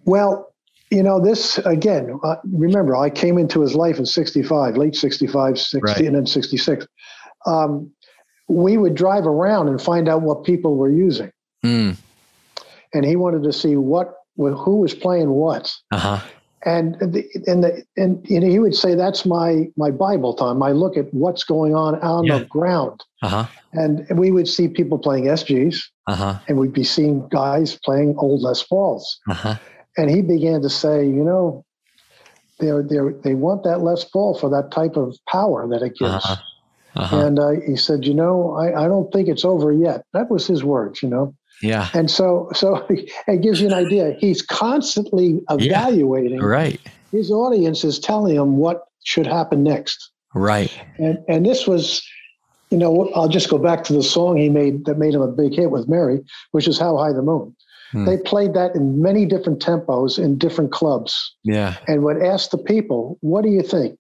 Well, 0.06 0.47
you 0.92 1.04
know, 1.04 1.20
this 1.20 1.58
again, 1.60 2.18
uh, 2.24 2.36
remember, 2.52 2.96
I 2.96 3.10
came 3.10 3.38
into 3.38 3.62
his 3.62 3.76
life 3.76 3.98
in 4.00 4.06
65, 4.06 4.78
late 4.78 4.96
65, 4.96 5.60
60, 5.60 5.80
Right. 5.82 5.98
and 6.06 6.16
then 6.16 6.26
66. 6.26 6.88
Um, 7.46 7.92
we 8.48 8.78
would 8.78 8.96
drive 8.96 9.26
around 9.26 9.68
and 9.68 9.82
find 9.82 10.08
out 10.08 10.22
what 10.22 10.44
people 10.46 10.76
were 10.78 10.90
using. 10.90 11.32
Mm. 11.66 11.98
And 12.94 13.06
he 13.06 13.16
wanted 13.18 13.44
to 13.44 13.52
see 13.54 13.76
what, 13.76 14.14
who 14.38 14.78
was 14.78 14.94
playing 14.94 15.30
what. 15.32 15.72
Uh 15.92 15.98
huh. 16.00 16.20
And 16.66 16.96
the, 17.00 17.24
and 17.46 17.64
the, 17.64 17.84
and 17.98 18.26
you 18.30 18.40
know, 18.40 18.48
he 18.48 18.60
would 18.60 18.76
say, 18.76 18.96
that's 18.96 19.26
my, 19.26 19.68
my 19.78 19.92
Bible 19.92 20.34
time. 20.34 20.62
I 20.64 20.72
look 20.72 20.98
at 20.98 21.14
what's 21.14 21.44
going 21.44 21.76
on 21.76 21.96
on 22.02 22.26
Yeah. 22.26 22.40
the 22.40 22.46
ground. 22.46 23.04
Uh 23.22 23.28
huh. 23.30 23.46
And 23.74 24.18
we 24.18 24.32
would 24.32 24.48
see 24.48 24.68
people 24.68 24.98
playing 24.98 25.26
SGs 25.26 25.80
Uh 26.08 26.16
huh. 26.16 26.40
and 26.48 26.58
we'd 26.58 26.74
be 26.74 26.84
seeing 26.84 27.28
guys 27.30 27.78
playing 27.84 28.16
old 28.18 28.42
Les 28.42 28.64
Pauls. 28.64 29.20
And 29.98 30.10
he 30.10 30.22
began 30.22 30.62
to 30.62 30.70
say, 30.70 31.06
you 31.06 31.24
know, 31.24 31.66
they 32.60 32.72
they 32.82 32.98
they 33.24 33.34
want 33.36 33.64
that 33.64 33.82
Les 33.82 34.04
Paul 34.04 34.38
for 34.38 34.50
that 34.50 34.72
type 34.72 34.96
of 34.96 35.16
power 35.30 35.68
that 35.68 35.82
it 35.82 35.96
gives. 35.98 36.26
Uh-huh. 36.26 36.36
Uh-huh. 36.96 37.20
And 37.20 37.40
uh, 37.40 37.52
he 37.66 37.76
said, 37.76 38.06
you 38.06 38.14
know, 38.14 38.56
I, 38.56 38.86
I 38.86 38.88
don't 38.88 39.12
think 39.14 39.28
it's 39.28 39.46
over 39.46 39.72
yet. 39.72 40.04
That 40.14 40.32
was 40.32 40.48
his 40.48 40.64
words, 40.64 41.04
you 41.04 41.10
know. 41.10 41.36
Yeah. 41.62 41.90
And 41.94 42.10
so 42.10 42.50
so 42.54 42.86
it 42.90 43.42
gives 43.42 43.62
you 43.62 43.68
an 43.68 43.74
idea. 43.74 44.16
He's 44.20 44.42
constantly 44.42 45.42
evaluating. 45.50 46.40
Right. 46.40 46.80
His 47.12 47.32
audience 47.32 47.84
is 47.84 48.00
telling 48.00 48.36
him 48.36 48.58
what 48.58 48.86
should 49.04 49.28
happen 49.28 49.64
next. 49.64 50.12
Right. 50.34 50.72
And 50.98 51.20
and 51.28 51.46
this 51.46 51.68
was, 51.68 52.04
you 52.72 52.78
know, 52.78 53.10
I'll 53.16 53.30
just 53.30 53.50
go 53.50 53.58
back 53.58 53.84
to 53.86 53.94
the 53.94 54.04
song 54.04 54.38
he 54.38 54.50
made 54.50 54.86
that 54.86 54.98
made 54.98 55.14
him 55.14 55.22
a 55.22 55.32
big 55.32 55.54
hit 55.54 55.72
with 55.72 55.88
Mary, 55.88 56.22
which 56.52 56.68
is 56.68 56.80
How 56.80 56.98
High 56.98 57.14
the 57.14 57.22
Moon. 57.22 57.56
Hmm. 57.92 58.06
They 58.06 58.18
played 58.18 58.54
that 58.54 58.76
in 58.76 59.02
many 59.02 59.26
different 59.26 59.62
tempos 59.62 60.20
in 60.20 60.38
different 60.38 60.72
clubs 60.72 61.36
Yeah. 61.44 61.76
and 61.88 62.04
would 62.04 62.22
ask 62.22 62.50
the 62.52 62.58
people, 62.58 63.18
what 63.22 63.44
do 63.44 63.50
you 63.50 63.62
think? 63.62 63.98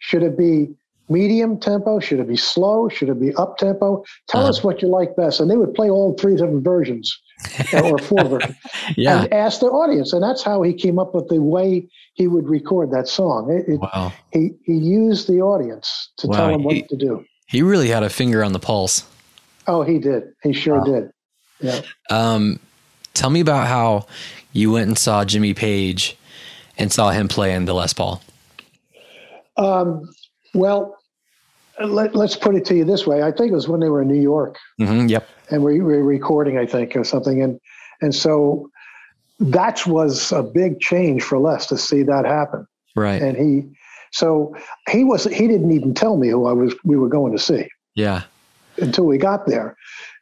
Should 0.00 0.22
it 0.22 0.36
be 0.36 0.74
medium 1.08 1.58
tempo? 1.60 2.00
Should 2.00 2.18
it 2.20 2.28
be 2.28 2.36
slow? 2.36 2.88
Should 2.88 3.08
it 3.10 3.20
be 3.20 3.32
up 3.36 3.58
tempo? 3.58 4.02
Tell 4.28 4.40
Uh-huh. 4.40 4.50
us 4.50 4.64
what 4.64 4.82
you 4.82 4.88
like 4.88 5.14
best. 5.16 5.38
And 5.40 5.50
they 5.50 5.56
would 5.56 5.74
play 5.74 5.88
all 5.90 6.14
three 6.14 6.32
different 6.34 6.64
versions 6.64 7.16
or 7.74 7.98
four 7.98 8.24
versions 8.24 8.56
Yeah. 8.96 9.22
and 9.22 9.32
ask 9.32 9.60
the 9.60 9.66
audience. 9.66 10.12
And 10.12 10.22
that's 10.22 10.42
how 10.42 10.62
he 10.62 10.72
came 10.72 10.98
up 10.98 11.14
with 11.14 11.28
the 11.28 11.40
way 11.40 11.86
he 12.14 12.26
would 12.26 12.48
record 12.48 12.90
that 12.92 13.06
song. 13.06 13.50
It, 13.50 13.74
it, 13.74 13.80
Wow. 13.80 14.12
he, 14.32 14.50
he 14.64 14.74
used 14.74 15.28
the 15.28 15.40
audience 15.40 16.10
to 16.18 16.26
Wow, 16.26 16.36
tell 16.36 16.48
him 16.54 16.64
what 16.64 16.74
he- 16.74 16.82
to 16.82 16.96
do. 16.96 17.24
He 17.46 17.62
really 17.62 17.88
had 17.88 18.02
a 18.02 18.08
finger 18.10 18.42
on 18.42 18.52
the 18.52 18.58
pulse. 18.58 19.04
Oh, 19.66 19.82
he 19.82 19.98
did. 19.98 20.24
He 20.42 20.52
sure 20.52 20.78
Wow. 20.78 20.84
did. 20.84 21.10
Yeah. 21.60 21.80
Um, 22.10 22.58
tell 23.14 23.30
me 23.30 23.40
about 23.40 23.66
how 23.66 24.06
you 24.52 24.70
went 24.72 24.88
and 24.88 24.98
saw 24.98 25.24
Jimmy 25.24 25.54
Page 25.54 26.16
and 26.76 26.92
saw 26.92 27.10
him 27.10 27.28
play 27.28 27.54
in 27.54 27.64
the 27.64 27.74
Les 27.74 27.92
Paul. 27.92 28.22
Um, 29.56 30.10
well, 30.52 30.96
let, 31.84 32.14
let's 32.14 32.36
put 32.36 32.54
it 32.54 32.64
to 32.66 32.74
you 32.74 32.84
this 32.84 33.06
way. 33.06 33.22
I 33.22 33.32
think 33.32 33.50
it 33.50 33.54
was 33.54 33.68
when 33.68 33.80
they 33.80 33.88
were 33.88 34.02
in 34.02 34.08
New 34.08 34.20
York. 34.20 34.58
hmm 34.78 35.06
Yep. 35.06 35.28
and 35.50 35.62
we 35.62 35.80
were 35.80 36.02
recording, 36.02 36.58
I 36.58 36.66
think, 36.66 36.96
or 36.96 37.04
something. 37.04 37.42
And 37.42 37.60
and 38.00 38.14
so 38.14 38.70
that 39.40 39.86
was 39.86 40.32
a 40.32 40.42
big 40.42 40.80
change 40.80 41.22
for 41.22 41.38
Les 41.38 41.66
to 41.66 41.78
see 41.78 42.02
that 42.02 42.24
happen. 42.24 42.66
Right. 42.96 43.20
And 43.20 43.36
he, 43.36 43.76
so 44.12 44.54
he 44.90 45.04
was 45.04 45.24
he 45.24 45.48
didn't 45.48 45.72
even 45.72 45.94
tell 45.94 46.16
me 46.16 46.28
who 46.28 46.46
I 46.46 46.52
was 46.52 46.74
we 46.84 46.96
were 46.96 47.08
going 47.08 47.32
to 47.32 47.38
see 47.38 47.68
yeah. 47.94 48.22
until 48.78 49.04
we 49.04 49.18
got 49.18 49.46
there. 49.46 49.76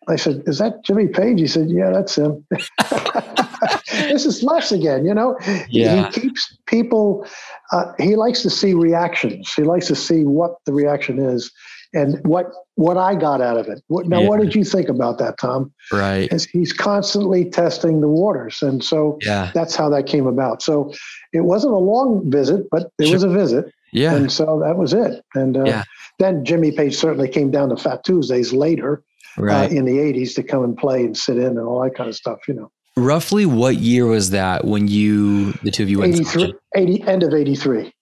I 0.09 0.17
said, 0.17 0.43
"Is 0.47 0.59
that 0.59 0.85
Jimmy 0.85 1.07
Page?" 1.09 1.41
He 1.41 1.47
said, 1.47 1.69
"Yeah, 1.71 1.91
that's 1.91 2.17
him." 2.17 2.45
this 3.93 4.27
is 4.27 4.43
Les 4.43 4.73
again, 4.73 5.05
you 5.05 5.15
know. 5.15 5.37
Yeah. 5.69 6.11
He 6.11 6.21
keeps 6.21 6.57
people. 6.67 7.27
Uh, 7.73 7.93
he 7.99 8.17
likes 8.17 8.43
to 8.43 8.51
see 8.51 8.75
reactions. 8.75 9.53
He 9.55 9.63
likes 9.63 9.87
to 9.89 9.95
see 9.95 10.25
what 10.25 10.53
the 10.67 10.73
reaction 10.73 11.19
is 11.19 11.51
and 11.95 12.19
what 12.27 12.47
what 12.75 12.97
I 12.97 13.15
got 13.15 13.41
out 13.43 13.59
of 13.59 13.69
it. 13.69 13.83
What, 13.89 14.07
now, 14.09 14.21
Yeah. 14.23 14.29
what 14.29 14.41
did 14.41 14.55
you 14.55 14.65
think 14.65 14.89
about 14.89 15.19
that, 15.19 15.37
Tom? 15.39 15.71
Right. 15.93 16.33
he's 16.53 16.73
constantly 16.73 17.45
testing 17.51 18.01
the 18.01 18.09
waters. 18.09 18.63
And 18.63 18.83
so 18.83 19.19
Yeah. 19.23 19.51
that's 19.53 19.77
how 19.77 19.91
that 19.91 20.07
came 20.07 20.27
about. 20.27 20.63
So 20.63 20.91
it 21.35 21.43
wasn't 21.45 21.75
a 21.75 21.79
long 21.79 22.23
visit, 22.31 22.67
but 22.71 22.91
it 22.99 23.07
Sure. 23.09 23.15
was 23.17 23.23
a 23.25 23.29
visit. 23.29 23.67
Yeah. 23.93 24.15
And 24.15 24.33
so 24.33 24.59
that 24.65 24.79
was 24.79 24.95
it. 24.95 25.23
And 25.35 25.59
uh, 25.59 25.65
Yeah. 25.65 25.83
then 26.19 26.47
Jimmy 26.47 26.73
Page 26.73 26.97
certainly 26.97 27.29
came 27.29 27.51
down 27.51 27.69
to 27.69 27.77
Fat 27.77 28.05
Tuesdays 28.05 28.55
later 28.55 29.03
Right. 29.37 29.71
uh, 29.71 29.75
in 29.75 29.85
the 29.85 29.99
80s 29.99 30.35
to 30.37 30.43
come 30.43 30.65
and 30.65 30.77
play 30.77 31.05
and 31.05 31.17
sit 31.17 31.39
in 31.39 31.45
and 31.45 31.61
all 31.61 31.83
that 31.83 31.95
kind 31.95 32.09
of 32.09 32.17
stuff, 32.17 32.39
you 32.47 32.55
know. 32.55 32.71
Roughly 32.97 33.47
what 33.47 33.77
year 33.77 34.07
was 34.07 34.31
that 34.31 34.65
when 34.65 34.89
you, 34.89 35.53
the 35.63 35.71
two 35.71 35.85
of 35.85 35.91
you 35.91 36.01
went? 36.01 36.17
and 36.17 36.27
83, 36.27 36.55
80, 36.77 37.03
end 37.05 37.23
of 37.23 37.33
83. 37.33 37.93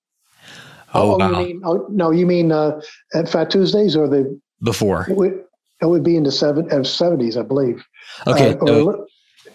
Oh, 0.92 1.12
you 1.12 1.18
wow. 1.18 1.42
mean, 1.42 1.62
oh, 1.64 1.86
no, 1.88 2.10
you 2.10 2.26
mean 2.26 2.50
uh, 2.50 2.80
at 3.14 3.28
Fat 3.28 3.50
Tuesdays 3.50 3.94
or 3.94 4.08
the, 4.08 4.40
Before. 4.62 5.06
it 5.08 5.16
would, 5.16 5.44
it 5.80 5.86
would 5.86 6.02
be 6.02 6.16
in 6.16 6.24
the 6.24 6.32
seven, 6.32 6.66
uh, 6.72 6.76
70s, 6.76 7.38
I 7.38 7.42
believe. 7.42 7.84
Okay. 8.26 8.54
Uh, 8.54 8.66
so, 8.66 8.86
or 8.86 9.06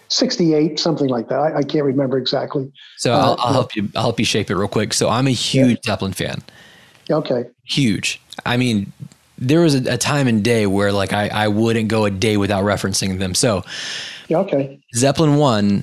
68, 0.08 0.78
something 0.78 1.08
like 1.08 1.28
that. 1.28 1.38
I, 1.38 1.58
I 1.58 1.62
can't 1.62 1.84
remember 1.84 2.16
exactly. 2.18 2.72
so 2.96 3.12
uh, 3.12 3.18
I'll, 3.18 3.36
I'll 3.40 3.52
help 3.52 3.76
you. 3.76 3.88
I'll 3.94 4.02
help 4.02 4.18
you 4.18 4.24
shape 4.24 4.50
it 4.50 4.56
real 4.56 4.68
quick. 4.68 4.94
So 4.94 5.08
I'm 5.08 5.26
a 5.26 5.32
huge 5.32 5.84
Zeppelin 5.84 6.12
fan. 6.12 6.42
Okay. 7.10 7.44
Huge. 7.64 8.20
I 8.44 8.56
mean, 8.56 8.92
there 9.38 9.60
was 9.60 9.74
a, 9.74 9.94
a 9.94 9.98
time 9.98 10.26
and 10.28 10.42
day 10.42 10.66
where 10.66 10.92
like 10.92 11.12
I, 11.12 11.28
I 11.28 11.48
wouldn't 11.48 11.88
go 11.88 12.04
a 12.04 12.10
day 12.10 12.36
without 12.36 12.64
referencing 12.64 13.18
them. 13.18 13.34
So 13.34 13.64
Yeah, 14.28 14.38
okay. 14.38 14.78
Zeppelin 14.94 15.36
1 15.36 15.82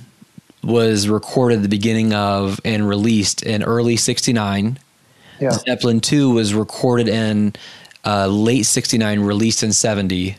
was 0.63 1.07
recorded 1.07 1.57
at 1.57 1.61
the 1.61 1.69
beginning 1.69 2.13
of 2.13 2.59
and 2.63 2.87
released 2.87 3.43
in 3.43 3.63
early 3.63 3.97
69. 3.97 4.79
Yeah. 5.39 5.49
Zeppelin 5.51 5.99
2 5.99 6.31
was 6.31 6.53
recorded 6.53 7.07
in 7.09 7.53
uh, 8.05 8.27
late 8.27 8.65
69, 8.65 9.19
released 9.21 9.61
in 9.63 9.73
70. 9.73 10.37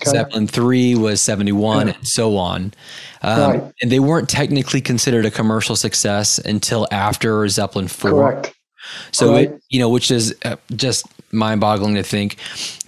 Okay. 0.00 0.10
Zeppelin 0.10 0.48
three 0.48 0.96
was 0.96 1.20
seventy 1.20 1.52
one, 1.52 1.86
Yeah. 1.86 1.94
and 1.94 2.08
so 2.08 2.36
on. 2.36 2.74
Um, 3.22 3.40
Right. 3.52 3.62
And 3.82 3.92
they 3.92 4.00
weren't 4.00 4.28
technically 4.28 4.80
considered 4.80 5.24
a 5.24 5.30
commercial 5.30 5.76
success 5.76 6.38
until 6.40 6.88
after 6.90 7.46
Zeppelin 7.48 7.86
four. 7.86 8.10
Correct. 8.10 8.52
So 9.12 9.30
Right. 9.32 9.48
it, 9.48 9.62
you 9.70 9.78
know, 9.78 9.88
which 9.88 10.10
is 10.10 10.34
uh, 10.44 10.56
just 11.32 11.38
mind-boggling 11.38 11.94
to 11.94 12.02
think. 12.02 12.36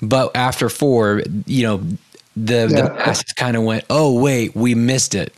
But 0.03 0.37
after 0.37 0.69
four, 0.69 1.23
you 1.47 1.63
know, 1.65 1.77
the 2.37 2.67
the 2.67 2.91
Yeah. 2.97 3.05
masses 3.07 3.33
kind 3.35 3.57
of 3.57 3.63
went, 3.63 3.85
"Oh 3.91 4.21
wait, 4.21 4.55
we 4.55 4.75
missed 4.75 5.15
it. 5.15 5.33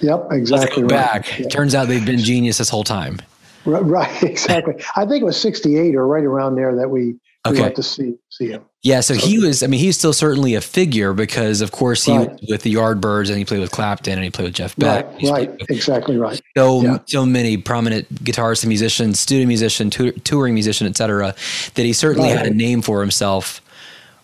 Yep, 0.00 0.28
exactly 0.32 0.82
right. 0.82 0.88
back." 0.90 1.38
Yeah. 1.38 1.48
Turns 1.48 1.74
out 1.74 1.88
they've 1.88 2.04
been 2.04 2.18
genius 2.18 2.58
this 2.58 2.68
whole 2.68 2.84
time. 2.84 3.20
Right, 3.64 3.84
right, 3.84 4.22
exactly. 4.24 4.74
I 4.96 5.06
think 5.06 5.22
it 5.22 5.24
was 5.24 5.40
68 5.40 5.94
or 5.94 6.06
right 6.06 6.24
around 6.24 6.56
there 6.56 6.74
that 6.76 6.90
we, 6.90 7.14
we 7.44 7.50
Okay. 7.52 7.62
went 7.62 7.76
to 7.76 7.82
see 7.82 8.14
see 8.30 8.48
him. 8.48 8.62
Yeah, 8.82 9.00
so 9.00 9.14
he 9.14 9.38
was. 9.38 9.62
I 9.62 9.66
mean, 9.66 9.80
he's 9.80 9.96
still 9.98 10.12
certainly 10.12 10.54
a 10.54 10.60
figure 10.60 11.12
because, 11.12 11.60
of 11.60 11.70
course, 11.72 12.04
he 12.04 12.16
Right. 12.16 12.30
was 12.30 12.40
with 12.48 12.62
the 12.62 12.74
Yardbirds 12.74 13.28
and 13.28 13.38
he 13.38 13.44
played 13.44 13.60
with 13.60 13.70
Clapton 13.70 14.14
and 14.14 14.22
he 14.24 14.30
played 14.30 14.44
with 14.46 14.54
Jeff 14.54 14.74
Beck. 14.76 15.06
Right, 15.20 15.30
right, 15.30 15.50
with 15.60 15.70
exactly 15.70 16.16
right. 16.16 16.40
So 16.56 16.82
Yeah. 16.82 16.98
so 17.06 17.24
many 17.26 17.56
prominent 17.56 18.12
guitarists 18.24 18.62
and 18.62 18.68
musicians, 18.68 19.20
studio 19.20 19.46
musician, 19.46 19.90
tour, 19.90 20.12
touring 20.24 20.54
musician, 20.54 20.86
etc. 20.86 21.34
That 21.74 21.82
he 21.84 21.92
certainly 21.92 22.30
had 22.30 22.46
a 22.46 22.50
name 22.54 22.80
for 22.82 23.00
himself 23.00 23.60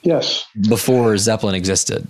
Yes, 0.02 0.44
before 0.68 1.16
Zeppelin 1.18 1.54
existed. 1.56 2.06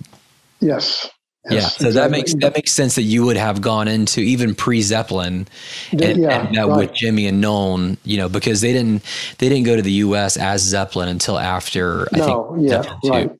yes. 0.61 1.07
Yeah, 1.45 1.53
yes, 1.53 1.77
so 1.77 1.91
that 1.91 2.11
makes 2.11 2.33
that 2.35 2.53
makes 2.53 2.73
sense 2.73 2.95
that 2.95 3.03
you 3.03 3.25
would 3.25 3.37
have 3.37 3.61
gone 3.61 3.87
into 3.87 4.19
even 4.19 4.53
pre 4.53 4.81
Zeppelin 4.81 5.47
and, 5.93 6.19
Yeah, 6.19 6.41
and 6.41 6.51
met 6.51 6.67
right. 6.67 6.77
with 6.77 6.93
Jimmy 6.93 7.27
and 7.27 7.39
Nolan, 7.39 7.97
you 8.03 8.17
know, 8.17 8.27
because 8.27 8.59
they 8.59 8.73
didn't 8.73 9.03
they 9.37 9.47
didn't 9.47 9.65
go 9.65 9.77
to 9.77 9.81
the 9.81 9.91
U.S. 9.91 10.35
as 10.35 10.61
Zeppelin 10.61 11.07
until 11.07 11.39
after 11.39 12.09
I 12.13 12.17
no, 12.17 12.53
think 12.55 12.69
yeah, 12.69 12.81
Zeppelin 12.83 12.99
right. 13.11 13.31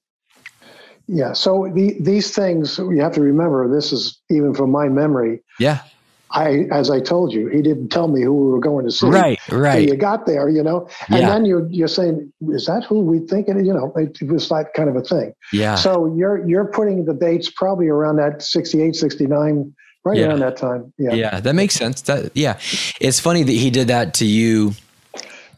Yeah, 1.12 1.34
so 1.34 1.70
the, 1.74 1.97
these 2.00 2.36
things 2.36 2.78
you 2.78 3.02
have 3.02 3.14
to 3.14 3.22
remember. 3.22 3.68
This 3.68 3.91
is 3.91 4.20
even 4.30 4.54
from 4.54 4.70
my 4.70 4.88
memory. 4.88 5.41
Yeah, 5.60 5.82
I, 6.32 6.65
as 6.71 6.89
I 6.91 6.99
told 6.99 7.34
you, 7.34 7.47
he 7.47 7.61
didn't 7.61 7.89
tell 7.89 8.07
me 8.07 8.21
who 8.21 8.34
we 8.34 8.51
were 8.51 8.59
going 8.59 8.86
to 8.86 8.91
see. 8.91 9.07
right, 9.07 9.39
So 9.49 9.55
right, 9.57 9.88
you 9.88 9.95
got 9.95 10.25
there, 10.25 10.47
you 10.49 10.61
know, 10.63 10.88
and 11.09 11.19
Yeah. 11.21 11.30
then 11.30 11.45
you're 11.45 11.67
you're 11.69 11.88
saying, 11.88 12.32
is 12.49 12.65
that 12.67 12.84
who 12.84 12.99
we 13.01 13.19
think 13.19 13.47
it? 13.49 13.57
is? 13.57 13.65
You 13.65 13.73
know, 13.73 13.91
it, 13.95 14.17
it 14.21 14.27
was 14.32 14.47
that 14.49 14.73
kind 14.75 14.89
of 14.89 14.95
a 14.95 15.01
thing. 15.01 15.34
yeah, 15.51 15.75
So 15.75 16.13
you're 16.15 16.47
you're 16.47 16.65
putting 16.65 17.05
the 17.05 17.13
dates 17.13 17.49
probably 17.49 17.88
around 17.88 18.17
that 18.17 18.41
68, 18.41 18.95
69, 18.95 19.73
right 20.05 20.17
Yeah. 20.17 20.27
around 20.27 20.39
that 20.39 20.57
time. 20.57 20.93
Yeah. 20.97 21.13
yeah. 21.13 21.39
That 21.39 21.55
makes 21.55 21.73
sense. 21.75 22.01
That 22.01 22.32
yeah, 22.36 22.59
it's 23.01 23.19
funny 23.19 23.43
that 23.43 23.51
he 23.51 23.69
did 23.69 23.88
that 23.88 24.13
to 24.15 24.25
you. 24.25 24.73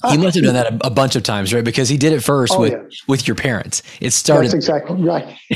He 0.10 0.18
must 0.18 0.36
have 0.36 0.43
done 0.45 0.54
that 0.56 0.74
a, 0.74 0.88
a 0.88 0.89
bunch 0.89 1.16
of 1.16 1.24
times, 1.24 1.54
right? 1.54 1.64
Because 1.64 1.88
he 1.89 1.97
did 1.97 2.14
it 2.14 2.22
first 2.22 2.54
Oh, 2.56 2.62
with 2.62 2.72
yeah. 2.74 2.84
with 3.08 3.28
your 3.28 3.36
parents. 3.36 3.82
It 3.99 4.06
That's 4.06 4.16
started, 4.16 4.54
exactly 4.54 5.02
right. 5.02 5.38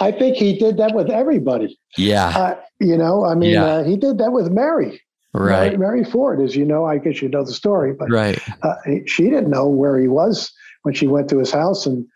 I 0.00 0.14
think 0.16 0.36
he 0.36 0.58
did 0.58 0.76
that 0.78 0.94
with 0.94 1.10
everybody. 1.10 1.78
yeah, 1.96 2.28
Uh, 2.28 2.54
you 2.80 2.96
know, 2.96 3.24
I 3.24 3.34
mean, 3.34 3.50
Yeah. 3.54 3.64
uh, 3.64 3.84
he 3.84 3.96
did 3.96 4.18
that 4.18 4.32
with 4.32 4.50
Mary. 4.50 5.00
right, 5.32 5.78
Mary, 5.78 6.00
Mary 6.00 6.04
Ford, 6.04 6.40
as 6.40 6.56
you 6.56 6.64
know, 6.64 6.84
I 6.84 6.98
guess 6.98 7.22
you 7.22 7.28
know 7.28 7.44
the 7.44 7.52
story, 7.52 7.92
but 7.92 8.10
right, 8.10 8.38
uh, 8.62 8.74
she 9.06 9.24
didn't 9.24 9.50
know 9.50 9.66
where 9.68 9.98
he 9.98 10.08
was 10.08 10.52
when 10.82 10.94
she 10.94 11.06
went 11.06 11.28
to 11.30 11.38
his 11.38 11.50
house, 11.52 11.86
and 11.86 12.06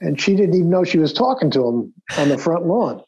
and 0.00 0.20
she 0.20 0.34
didn't 0.34 0.54
even 0.56 0.70
know 0.70 0.82
she 0.82 0.98
was 0.98 1.12
talking 1.12 1.50
to 1.52 1.64
him 1.68 1.92
on 2.18 2.28
the 2.28 2.38
front 2.38 2.66
lawn. 2.66 3.00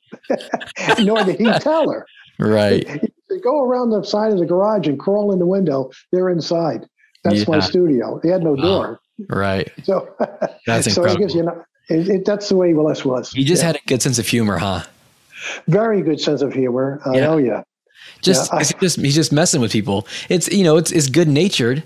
Nor 1.00 1.24
did 1.24 1.40
he 1.40 1.50
tell 1.58 1.90
her. 1.90 2.06
right. 2.38 2.84
They 3.30 3.40
go 3.40 3.64
around 3.64 3.90
the 3.90 4.04
side 4.04 4.32
of 4.32 4.38
the 4.38 4.46
garage 4.46 4.86
and 4.86 4.96
crawl 4.98 5.32
in 5.32 5.38
the 5.40 5.46
window. 5.46 5.90
They're 6.12 6.28
inside. 6.28 6.86
That's 7.24 7.48
my 7.48 7.60
studio. 7.60 8.20
He 8.22 8.28
had 8.28 8.42
no 8.42 8.54
door, 8.56 9.00
Right. 9.28 9.70
so 9.82 10.08
That's 10.66 10.92
so 10.92 11.04
it 11.04 11.18
gives 11.18 11.34
you. 11.34 11.48
An, 11.48 11.62
it, 11.88 12.08
it, 12.08 12.24
that's 12.24 12.48
the 12.48 12.56
way 12.56 12.72
Les 12.74 13.04
was. 13.04 13.30
He 13.32 13.44
just 13.44 13.62
Yeah. 13.62 13.66
had 13.68 13.76
a 13.76 13.80
good 13.86 14.00
sense 14.02 14.18
of 14.18 14.26
humor, 14.26 14.58
huh? 14.58 14.82
very 15.68 16.00
good 16.02 16.20
sense 16.20 16.42
of 16.42 16.52
humor. 16.52 17.00
Uh, 17.06 17.12
Yeah. 17.12 17.28
Oh 17.28 17.36
yeah, 17.36 17.62
Just, 18.22 18.50
Yeah, 18.50 18.56
I- 18.58 18.60
he's 18.60 18.72
just 18.80 19.00
he's 19.00 19.14
just 19.14 19.32
messing 19.32 19.60
with 19.60 19.72
people. 19.72 20.06
It's 20.28 20.48
you 20.50 20.64
know 20.64 20.76
it's 20.76 20.92
it's 20.92 21.08
good 21.08 21.28
natured, 21.28 21.82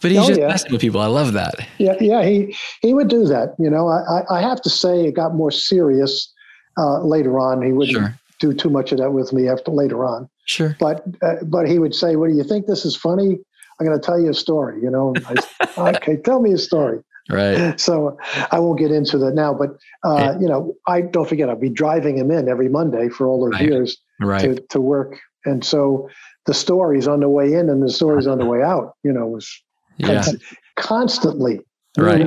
but 0.00 0.10
he's 0.10 0.20
Oh, 0.20 0.28
just 0.28 0.40
yeah. 0.40 0.48
messing 0.48 0.72
with 0.72 0.80
people. 0.80 1.00
I 1.00 1.06
love 1.06 1.32
that. 1.34 1.54
yeah, 1.78 1.94
yeah. 2.00 2.22
He 2.24 2.56
he 2.80 2.94
would 2.94 3.08
do 3.08 3.24
that. 3.26 3.54
You 3.58 3.70
know, 3.70 3.88
I 3.88 4.22
I, 4.30 4.40
have 4.40 4.60
to 4.62 4.70
say 4.70 5.04
it 5.06 5.12
got 5.14 5.34
more 5.34 5.50
serious 5.50 6.32
uh, 6.78 7.00
later 7.04 7.38
on. 7.38 7.62
He 7.62 7.72
wouldn't 7.72 7.96
Sure. 7.96 8.14
do 8.40 8.52
too 8.54 8.70
much 8.70 8.92
of 8.92 8.98
that 8.98 9.10
with 9.12 9.32
me 9.32 9.48
after 9.48 9.70
later 9.70 10.04
on. 10.04 10.28
Sure. 10.46 10.76
But 10.80 11.04
uh, 11.22 11.36
but 11.44 11.68
he 11.68 11.78
would 11.78 11.94
say, 11.94 12.16
"Well, 12.16 12.30
do 12.30 12.36
you 12.36 12.44
think 12.44 12.66
this 12.66 12.84
is 12.86 12.96
funny? 12.96 13.38
I'm 13.78 13.86
going 13.86 13.98
to 13.98 14.04
tell 14.04 14.20
you 14.20 14.30
a 14.30 14.34
story." 14.34 14.80
You 14.82 14.90
know, 14.90 15.14
I, 15.26 15.34
okay, 15.96 16.16
tell 16.16 16.40
me 16.40 16.52
a 16.52 16.58
story. 16.58 17.00
Right. 17.30 17.80
So 17.80 18.18
I 18.52 18.58
won't 18.58 18.78
get 18.78 18.90
into 18.90 19.16
that 19.18 19.34
now. 19.34 19.54
But 19.54 19.70
uh, 20.04 20.34
you 20.40 20.46
know, 20.46 20.74
I 20.86 21.00
don't 21.00 21.26
forget 21.28 21.48
I'll 21.48 21.56
be 21.56 21.70
driving 21.70 22.18
him 22.18 22.30
in 22.30 22.48
every 22.48 22.68
Monday 22.68 23.08
for 23.08 23.26
all 23.26 23.40
those 23.44 23.54
Right. 23.58 23.68
years 23.68 23.96
Right. 24.20 24.40
to 24.42 24.54
to 24.70 24.80
work, 24.80 25.18
and 25.46 25.64
so 25.64 26.08
the 26.46 26.52
stories 26.54 27.08
on 27.08 27.20
the 27.20 27.28
way 27.28 27.54
in 27.54 27.70
and 27.70 27.82
the 27.82 27.88
stories 27.90 28.26
on 28.26 28.38
the 28.38 28.44
way 28.44 28.62
out. 28.62 28.92
You 29.02 29.12
know, 29.12 29.26
was 29.26 29.48
Yeah. 29.96 30.22
const- 30.22 30.36
constantly. 30.76 31.60
Right. 31.96 32.20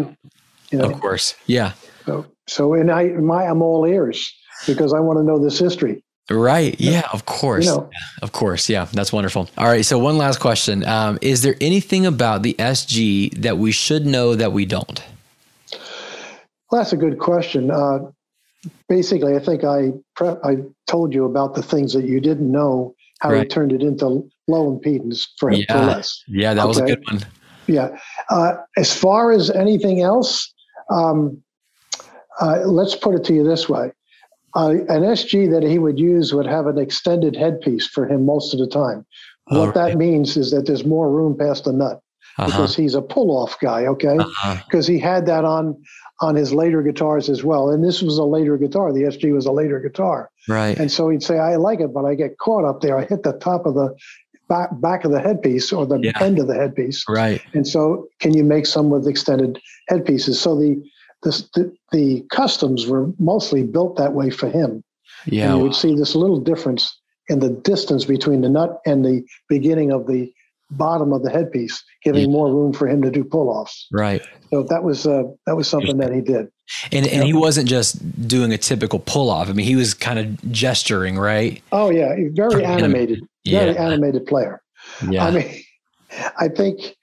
You 0.72 0.78
know, 0.80 0.86
Of 0.90 1.00
course. 1.00 1.36
Yeah. 1.46 1.74
so, 2.06 2.26
so 2.48 2.74
and 2.74 2.90
I, 2.92 3.04
my, 3.10 3.44
I'm 3.46 3.62
all 3.62 3.86
ears 3.86 4.20
because 4.66 4.94
I 4.94 5.00
want 5.00 5.20
to 5.20 5.24
know 5.24 5.38
this 5.40 5.60
history. 5.60 6.04
Right. 6.30 6.76
Yeah. 6.80 7.04
Of 7.14 7.26
course. 7.26 7.66
You 7.66 7.72
know, 7.72 7.90
Of 8.22 8.32
course. 8.34 8.70
Yeah. 8.70 8.86
That's 8.92 9.14
wonderful. 9.14 9.50
All 9.58 9.68
right. 9.68 9.86
So 9.86 9.98
one 9.98 10.18
last 10.18 10.40
question: 10.40 10.86
um, 10.86 11.18
Is 11.22 11.42
there 11.42 11.56
anything 11.62 12.06
about 12.06 12.44
the 12.44 12.54
SG 12.60 13.42
that 13.42 13.58
we 13.58 13.72
should 13.72 14.06
know 14.06 14.36
that 14.36 14.52
we 14.52 14.66
don't? 14.66 15.02
well, 16.70 16.82
that's 16.82 16.92
a 16.94 16.98
good 16.98 17.18
question. 17.20 17.72
Uh, 17.72 18.00
basically, 18.90 19.36
I 19.36 19.40
think 19.40 19.64
I 19.64 19.94
pre- 20.16 20.36
I 20.44 20.58
told 20.88 21.14
you 21.14 21.24
about 21.26 21.56
the 21.56 21.64
things 21.64 21.94
that 21.94 22.04
you 22.04 22.20
didn't 22.20 22.52
know 22.52 22.94
how 23.20 23.30
he 23.30 23.38
Right. 23.38 23.50
turned 23.50 23.72
it 23.72 23.82
into 23.82 24.30
low 24.50 24.78
impedance 24.78 25.28
for, 25.40 25.52
for 25.52 25.58
Yeah. 25.58 25.86
Les. 25.86 26.24
Yeah, 26.28 26.54
that 26.54 26.68
was 26.68 26.78
a 26.78 26.84
good 26.84 27.04
one. 27.10 27.26
Yeah. 27.68 27.98
Uh, 28.30 28.54
as 28.78 28.94
far 28.94 29.32
as 29.32 29.50
anything 29.50 30.02
else, 30.02 30.54
um, 30.90 31.42
uh, 32.42 32.60
let's 32.66 32.96
put 32.96 33.16
it 33.16 33.24
to 33.26 33.34
you 33.34 33.44
this 33.44 33.68
way. 33.68 33.92
Uh, 34.58 34.70
an 34.90 35.04
SG 35.04 35.50
that 35.52 35.62
he 35.64 35.78
would 35.78 36.00
use 36.00 36.34
would 36.34 36.48
have 36.48 36.66
an 36.68 36.78
extended 36.80 37.36
headpiece 37.36 37.86
for 37.88 38.08
him 38.08 38.26
most 38.26 38.54
of 38.54 38.60
the 38.60 38.68
time. 38.68 39.06
Oh, 39.52 39.66
what 39.66 39.76
that 39.76 39.96
means 39.98 40.36
is 40.36 40.50
that 40.52 40.66
there's 40.66 40.84
more 40.84 41.10
room 41.12 41.38
past 41.38 41.66
the 41.66 41.72
nut 41.74 42.02
Uh-huh. 42.40 42.48
because 42.48 42.76
he's 42.76 42.96
a 42.96 43.02
pull-off 43.02 43.60
guy, 43.62 43.86
okay? 43.86 44.18
Uh-huh. 44.18 44.58
Because 44.66 44.88
he 44.88 44.98
had 45.00 45.26
that 45.28 45.46
on 45.46 45.78
on 46.20 46.34
his 46.34 46.52
later 46.52 46.82
guitars 46.82 47.30
as 47.30 47.44
well. 47.44 47.70
And 47.70 47.84
this 47.84 48.02
was 48.02 48.18
a 48.18 48.24
later 48.24 48.58
guitar. 48.58 48.92
The 48.92 49.04
SG 49.04 49.32
was 49.32 49.46
a 49.46 49.52
later 49.52 49.80
guitar. 49.80 50.32
Right. 50.50 50.76
And 50.76 50.92
so 50.92 51.10
he'd 51.10 51.22
say, 51.22 51.38
I 51.38 51.58
like 51.58 51.80
it, 51.80 51.94
but 51.94 52.06
I 52.06 52.16
get 52.16 52.40
caught 52.40 52.66
up 52.66 52.82
there. 52.82 52.98
I 52.98 53.06
hit 53.06 53.22
the 53.22 53.34
top 53.34 53.68
of 53.68 53.76
the 53.76 53.94
back, 54.50 54.70
back 54.82 55.06
of 55.06 55.12
the 55.12 55.20
headpiece 55.20 55.72
or 55.72 55.86
the 55.86 56.00
Yeah. 56.02 56.14
end 56.20 56.40
of 56.40 56.48
the 56.48 56.56
headpiece. 56.56 57.04
Right. 57.08 57.40
And 57.54 57.68
so, 57.68 58.08
can 58.20 58.34
you 58.34 58.44
make 58.44 58.66
some 58.66 58.90
with 58.90 59.08
extended 59.08 59.60
headpieces? 59.90 60.40
So 60.40 60.56
the 60.60 60.82
the 61.24 61.32
the, 61.56 61.74
the 61.92 62.26
customs 62.32 62.88
were 62.88 63.12
mostly 63.20 63.64
built 63.64 63.98
that 63.98 64.14
way 64.14 64.30
for 64.30 64.50
him. 64.50 64.84
And 65.26 65.34
you 65.34 65.60
would 65.60 65.76
see 65.76 65.96
this 65.96 66.16
little 66.16 66.40
difference 66.40 66.96
in 67.28 67.40
the 67.40 67.50
distance 67.50 68.06
between 68.06 68.42
the 68.42 68.50
nut 68.50 68.80
and 68.86 69.04
the 69.04 69.24
beginning 69.50 69.92
of 69.92 70.08
the 70.08 70.32
bottom 70.72 71.14
of 71.14 71.24
the 71.24 71.30
headpiece, 71.30 71.84
giving 72.04 72.24
Yeah. 72.24 72.28
more 72.38 72.54
room 72.54 72.74
for 72.74 72.88
him 72.88 73.02
to 73.02 73.10
do 73.10 73.24
pull-offs. 73.24 73.88
Right. 73.92 74.22
So 74.52 74.64
that 74.64 74.84
was 74.84 75.06
uh, 75.08 75.24
that 75.46 75.56
was 75.56 75.68
something 75.68 75.98
that 75.98 76.14
he 76.14 76.22
did. 76.22 76.48
And 76.92 77.08
and 77.08 77.24
he 77.24 77.34
wasn't 77.34 77.68
just 77.68 78.28
doing 78.28 78.52
a 78.54 78.58
typical 78.58 79.00
pull 79.00 79.30
off. 79.30 79.50
I 79.50 79.54
mean, 79.54 79.66
he 79.66 79.76
was 79.76 79.94
kind 79.94 80.20
of 80.20 80.52
gesturing, 80.52 81.18
right? 81.18 81.62
Oh 81.72 81.90
yeah, 81.90 82.14
very 82.32 82.64
animated, 82.64 83.26
very 83.46 83.78
animated 83.78 84.26
player. 84.26 84.62
Yeah. 85.10 85.26
I 85.26 85.32
mean, 85.32 85.64
I 86.40 86.48
think 86.50 86.96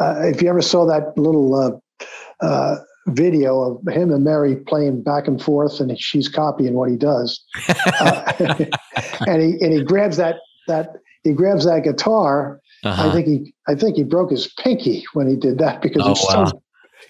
uh, 0.00 0.20
if 0.24 0.42
you 0.42 0.48
ever 0.48 0.62
saw 0.62 0.86
that 0.86 1.16
little 1.18 1.54
uh, 1.54 2.44
uh, 2.44 2.76
video 3.08 3.60
of 3.62 3.94
him 3.94 4.10
and 4.12 4.24
Mary 4.24 4.56
playing 4.56 5.02
back 5.02 5.26
and 5.28 5.40
forth, 5.42 5.80
and 5.80 5.98
she's 5.98 6.28
copying 6.28 6.74
what 6.74 6.90
he 6.90 6.96
does, 6.96 7.42
uh, 8.00 8.32
and 9.26 9.42
he 9.42 9.58
and 9.60 9.72
he 9.72 9.82
grabs 9.82 10.16
that 10.16 10.36
that 10.68 10.90
he 11.22 11.32
grabs 11.32 11.64
that 11.64 11.84
guitar. 11.84 12.60
uh-huh. 12.84 13.08
I 13.08 13.12
think 13.12 13.26
he 13.26 13.54
I 13.68 13.74
think 13.74 13.96
he 13.96 14.02
broke 14.04 14.30
his 14.30 14.52
pinky 14.62 15.04
when 15.14 15.28
he 15.28 15.36
did 15.36 15.58
that 15.58 15.82
because 15.82 16.02
Oh, 16.04 16.08
he's 16.14 16.24
wow. 16.34 16.44
so. 16.46 16.62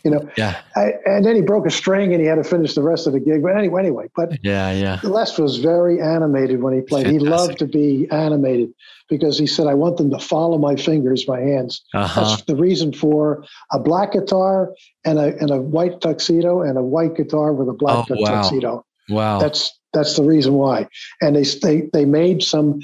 You 0.04 0.10
know, 0.10 0.28
yeah. 0.36 0.60
I, 0.74 0.92
and 1.04 1.24
then 1.24 1.34
he 1.36 1.42
broke 1.42 1.66
a 1.66 1.70
string 1.70 2.12
and 2.12 2.20
he 2.20 2.26
had 2.26 2.36
to 2.36 2.44
finish 2.44 2.74
the 2.74 2.82
rest 2.82 3.06
of 3.06 3.12
the 3.12 3.20
gig. 3.20 3.42
But 3.42 3.56
anyway, 3.56 3.80
anyway, 3.82 4.08
but 4.14 4.38
Yeah. 4.44 4.72
Yeah. 4.72 5.00
Les 5.02 5.38
was 5.38 5.58
very 5.58 6.00
animated 6.00 6.62
when 6.62 6.74
he 6.74 6.80
played. 6.80 7.06
He 7.06 7.18
loved 7.18 7.58
to 7.58 7.66
be 7.66 8.06
animated 8.10 8.72
because 9.08 9.38
he 9.38 9.46
said, 9.46 9.66
I 9.66 9.74
want 9.74 9.96
them 9.96 10.10
to 10.10 10.18
follow 10.18 10.58
my 10.58 10.76
fingers, 10.76 11.26
my 11.26 11.40
hands. 11.40 11.82
Uh-huh. 11.94 12.20
That's 12.20 12.42
the 12.42 12.56
reason 12.56 12.92
for 12.92 13.44
a 13.72 13.78
black 13.78 14.12
guitar 14.12 14.72
and 15.04 15.18
a, 15.18 15.36
and 15.38 15.50
a 15.50 15.60
white 15.60 16.00
tuxedo 16.00 16.62
and 16.62 16.76
a 16.78 16.82
white 16.82 17.16
guitar 17.16 17.52
with 17.52 17.68
a 17.68 17.72
black 17.74 18.06
Oh, 18.10 18.14
tuxedo. 18.14 18.84
Wow. 19.08 19.38
That's 19.38 19.72
that's 19.92 20.16
the 20.16 20.24
reason 20.24 20.54
why. 20.54 20.88
And 21.22 21.36
they, 21.36 21.44
they, 21.44 21.88
they 21.92 22.04
made 22.04 22.42
some 22.42 22.80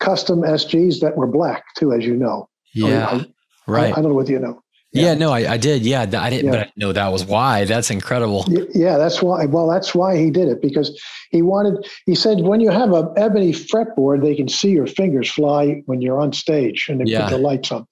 custom 0.00 0.40
SGs 0.40 1.00
that 1.00 1.16
were 1.16 1.26
black 1.26 1.64
too, 1.76 1.92
as 1.92 2.04
you 2.04 2.16
know. 2.16 2.48
yeah. 2.72 3.06
I, 3.08 3.26
Right. 3.66 3.92
I, 3.92 3.96
don't 3.96 4.10
know 4.10 4.14
whether 4.14 4.30
you 4.30 4.38
know. 4.38 4.62
Yeah, 4.96 5.14
no, 5.14 5.32
I, 5.32 5.52
I 5.52 5.56
did. 5.56 5.82
Yeah, 5.82 6.02
I 6.02 6.30
didn't, 6.30 6.46
yeah. 6.46 6.50
but 6.50 6.60
I 6.60 6.72
know 6.76 6.92
that 6.92 7.12
was 7.12 7.24
why. 7.24 7.64
That's 7.64 7.90
incredible. 7.90 8.44
Yeah, 8.74 8.98
that's 8.98 9.22
why. 9.22 9.46
Well, 9.46 9.68
that's 9.68 9.94
why 9.94 10.16
he 10.16 10.30
did 10.30 10.48
it 10.48 10.60
because 10.62 11.00
he 11.30 11.42
wanted. 11.42 11.86
He 12.06 12.14
said 12.14 12.40
when 12.40 12.60
you 12.60 12.70
have 12.70 12.92
a 12.92 13.12
ebony 13.16 13.52
fretboard, 13.52 14.22
they 14.22 14.34
can 14.34 14.48
see 14.48 14.70
your 14.70 14.86
fingers 14.86 15.30
fly 15.30 15.82
when 15.86 16.00
you're 16.00 16.20
on 16.20 16.32
stage 16.32 16.86
and 16.88 17.00
they 17.00 17.10
yeah. 17.10 17.24
put 17.24 17.30
the 17.30 17.38
lights 17.38 17.72
on. 17.72 17.86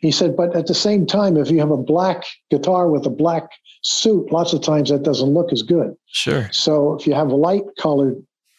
He 0.00 0.10
said, 0.10 0.36
but 0.36 0.54
at 0.54 0.66
the 0.66 0.74
same 0.74 1.06
time, 1.06 1.36
if 1.36 1.50
you 1.50 1.58
have 1.60 1.70
a 1.70 1.76
black 1.76 2.24
guitar 2.50 2.90
with 2.90 3.06
a 3.06 3.10
black 3.10 3.48
suit, 3.82 4.32
lots 4.32 4.52
of 4.52 4.62
times 4.62 4.90
that 4.90 5.02
doesn't 5.02 5.30
look 5.30 5.52
as 5.52 5.62
good. 5.62 5.94
Sure. 6.06 6.48
So 6.52 6.94
if 6.94 7.06
you 7.06 7.14
have 7.14 7.28
a 7.28 7.36
light 7.36 7.62
colored 7.80 8.16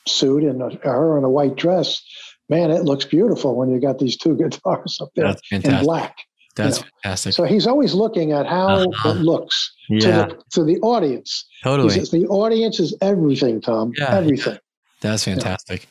suit 0.07 0.43
and 0.43 0.61
a, 0.61 0.69
her 0.83 1.17
in 1.17 1.23
a 1.23 1.29
white 1.29 1.55
dress, 1.55 2.01
man, 2.49 2.71
it 2.71 2.83
looks 2.83 3.05
beautiful 3.05 3.55
when 3.55 3.69
you 3.69 3.79
got 3.79 3.99
these 3.99 4.17
two 4.17 4.35
guitars 4.37 4.99
up 5.01 5.09
there 5.15 5.35
in 5.51 5.83
black. 5.83 6.17
That's 6.55 6.77
you 6.77 6.83
know? 6.83 6.89
fantastic. 7.03 7.33
So 7.33 7.43
he's 7.45 7.67
always 7.67 7.93
looking 7.93 8.31
at 8.31 8.45
how 8.45 8.67
uh-huh. 8.67 9.09
it 9.09 9.13
looks 9.15 9.73
yeah. 9.89 9.99
to, 9.99 10.35
the, 10.35 10.43
to 10.51 10.63
the 10.63 10.79
audience. 10.79 11.45
Totally. 11.63 11.89
Says, 11.89 12.11
the 12.11 12.27
audience 12.27 12.79
is 12.79 12.95
everything, 13.01 13.61
Tom. 13.61 13.93
Yeah, 13.97 14.15
everything. 14.15 14.53
Yeah. 14.53 14.59
That's 15.01 15.25
fantastic. 15.25 15.87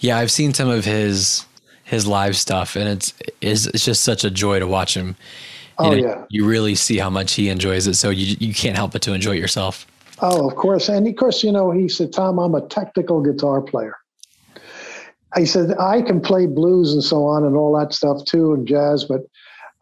Yeah. 0.00 0.18
I've 0.18 0.30
seen 0.30 0.54
some 0.54 0.68
of 0.68 0.84
his 0.84 1.44
his 1.84 2.06
live 2.06 2.36
stuff, 2.36 2.76
and 2.76 2.88
it's 2.88 3.14
it's, 3.40 3.66
it's 3.66 3.84
just 3.84 4.02
such 4.02 4.24
a 4.24 4.30
joy 4.30 4.58
to 4.58 4.66
watch 4.66 4.96
him. 4.96 5.16
You 5.78 5.86
oh 5.86 5.90
know, 5.90 5.96
yeah. 5.96 6.24
You 6.30 6.46
really 6.46 6.74
see 6.74 6.98
how 6.98 7.10
much 7.10 7.34
he 7.34 7.48
enjoys 7.48 7.86
it, 7.86 7.94
so 7.94 8.10
you 8.10 8.36
you 8.40 8.54
can't 8.54 8.76
help 8.76 8.92
but 8.92 9.02
to 9.02 9.12
enjoy 9.12 9.32
it 9.32 9.40
yourself. 9.40 9.86
Oh, 10.20 10.48
of 10.48 10.56
course, 10.56 10.88
and 10.88 11.06
of 11.06 11.16
course, 11.16 11.44
you 11.44 11.52
know, 11.52 11.70
he 11.70 11.88
said, 11.88 12.12
"Tom, 12.12 12.38
I'm 12.38 12.54
a 12.54 12.66
technical 12.68 13.22
guitar 13.22 13.60
player." 13.60 13.94
He 15.36 15.44
said, 15.44 15.76
"I 15.78 16.00
can 16.02 16.20
play 16.20 16.46
blues 16.46 16.92
and 16.92 17.04
so 17.04 17.24
on 17.26 17.44
and 17.44 17.56
all 17.56 17.78
that 17.78 17.92
stuff 17.92 18.24
too, 18.24 18.54
and 18.54 18.66
jazz, 18.66 19.04
but 19.04 19.20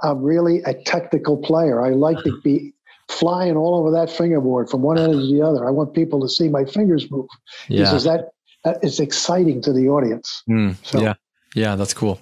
I'm 0.04 0.22
really 0.22 0.62
a 0.64 0.74
technical 0.74 1.36
player. 1.36 1.84
I 1.84 1.90
like 1.90 2.18
to 2.24 2.38
be 2.44 2.74
flying 3.08 3.56
all 3.56 3.74
over 3.76 3.90
that 3.90 4.10
fingerboard 4.10 4.68
from 4.68 4.82
one 4.82 4.98
end 4.98 5.12
to 5.12 5.18
the 5.18 5.42
other. 5.42 5.66
I 5.66 5.70
want 5.70 5.94
people 5.94 6.20
to 6.20 6.28
see 6.28 6.48
my 6.48 6.64
fingers 6.64 7.10
move. 7.10 7.26
Yeah. 7.68 7.90
He 7.90 8.04
that, 8.04 8.30
that 8.64 8.84
is 8.84 9.00
exciting 9.00 9.62
to 9.62 9.72
the 9.72 9.88
audience. 9.88 10.42
Mm, 10.48 10.76
so, 10.82 11.00
yeah, 11.00 11.14
yeah, 11.54 11.76
that's 11.76 11.94
cool. 11.94 12.20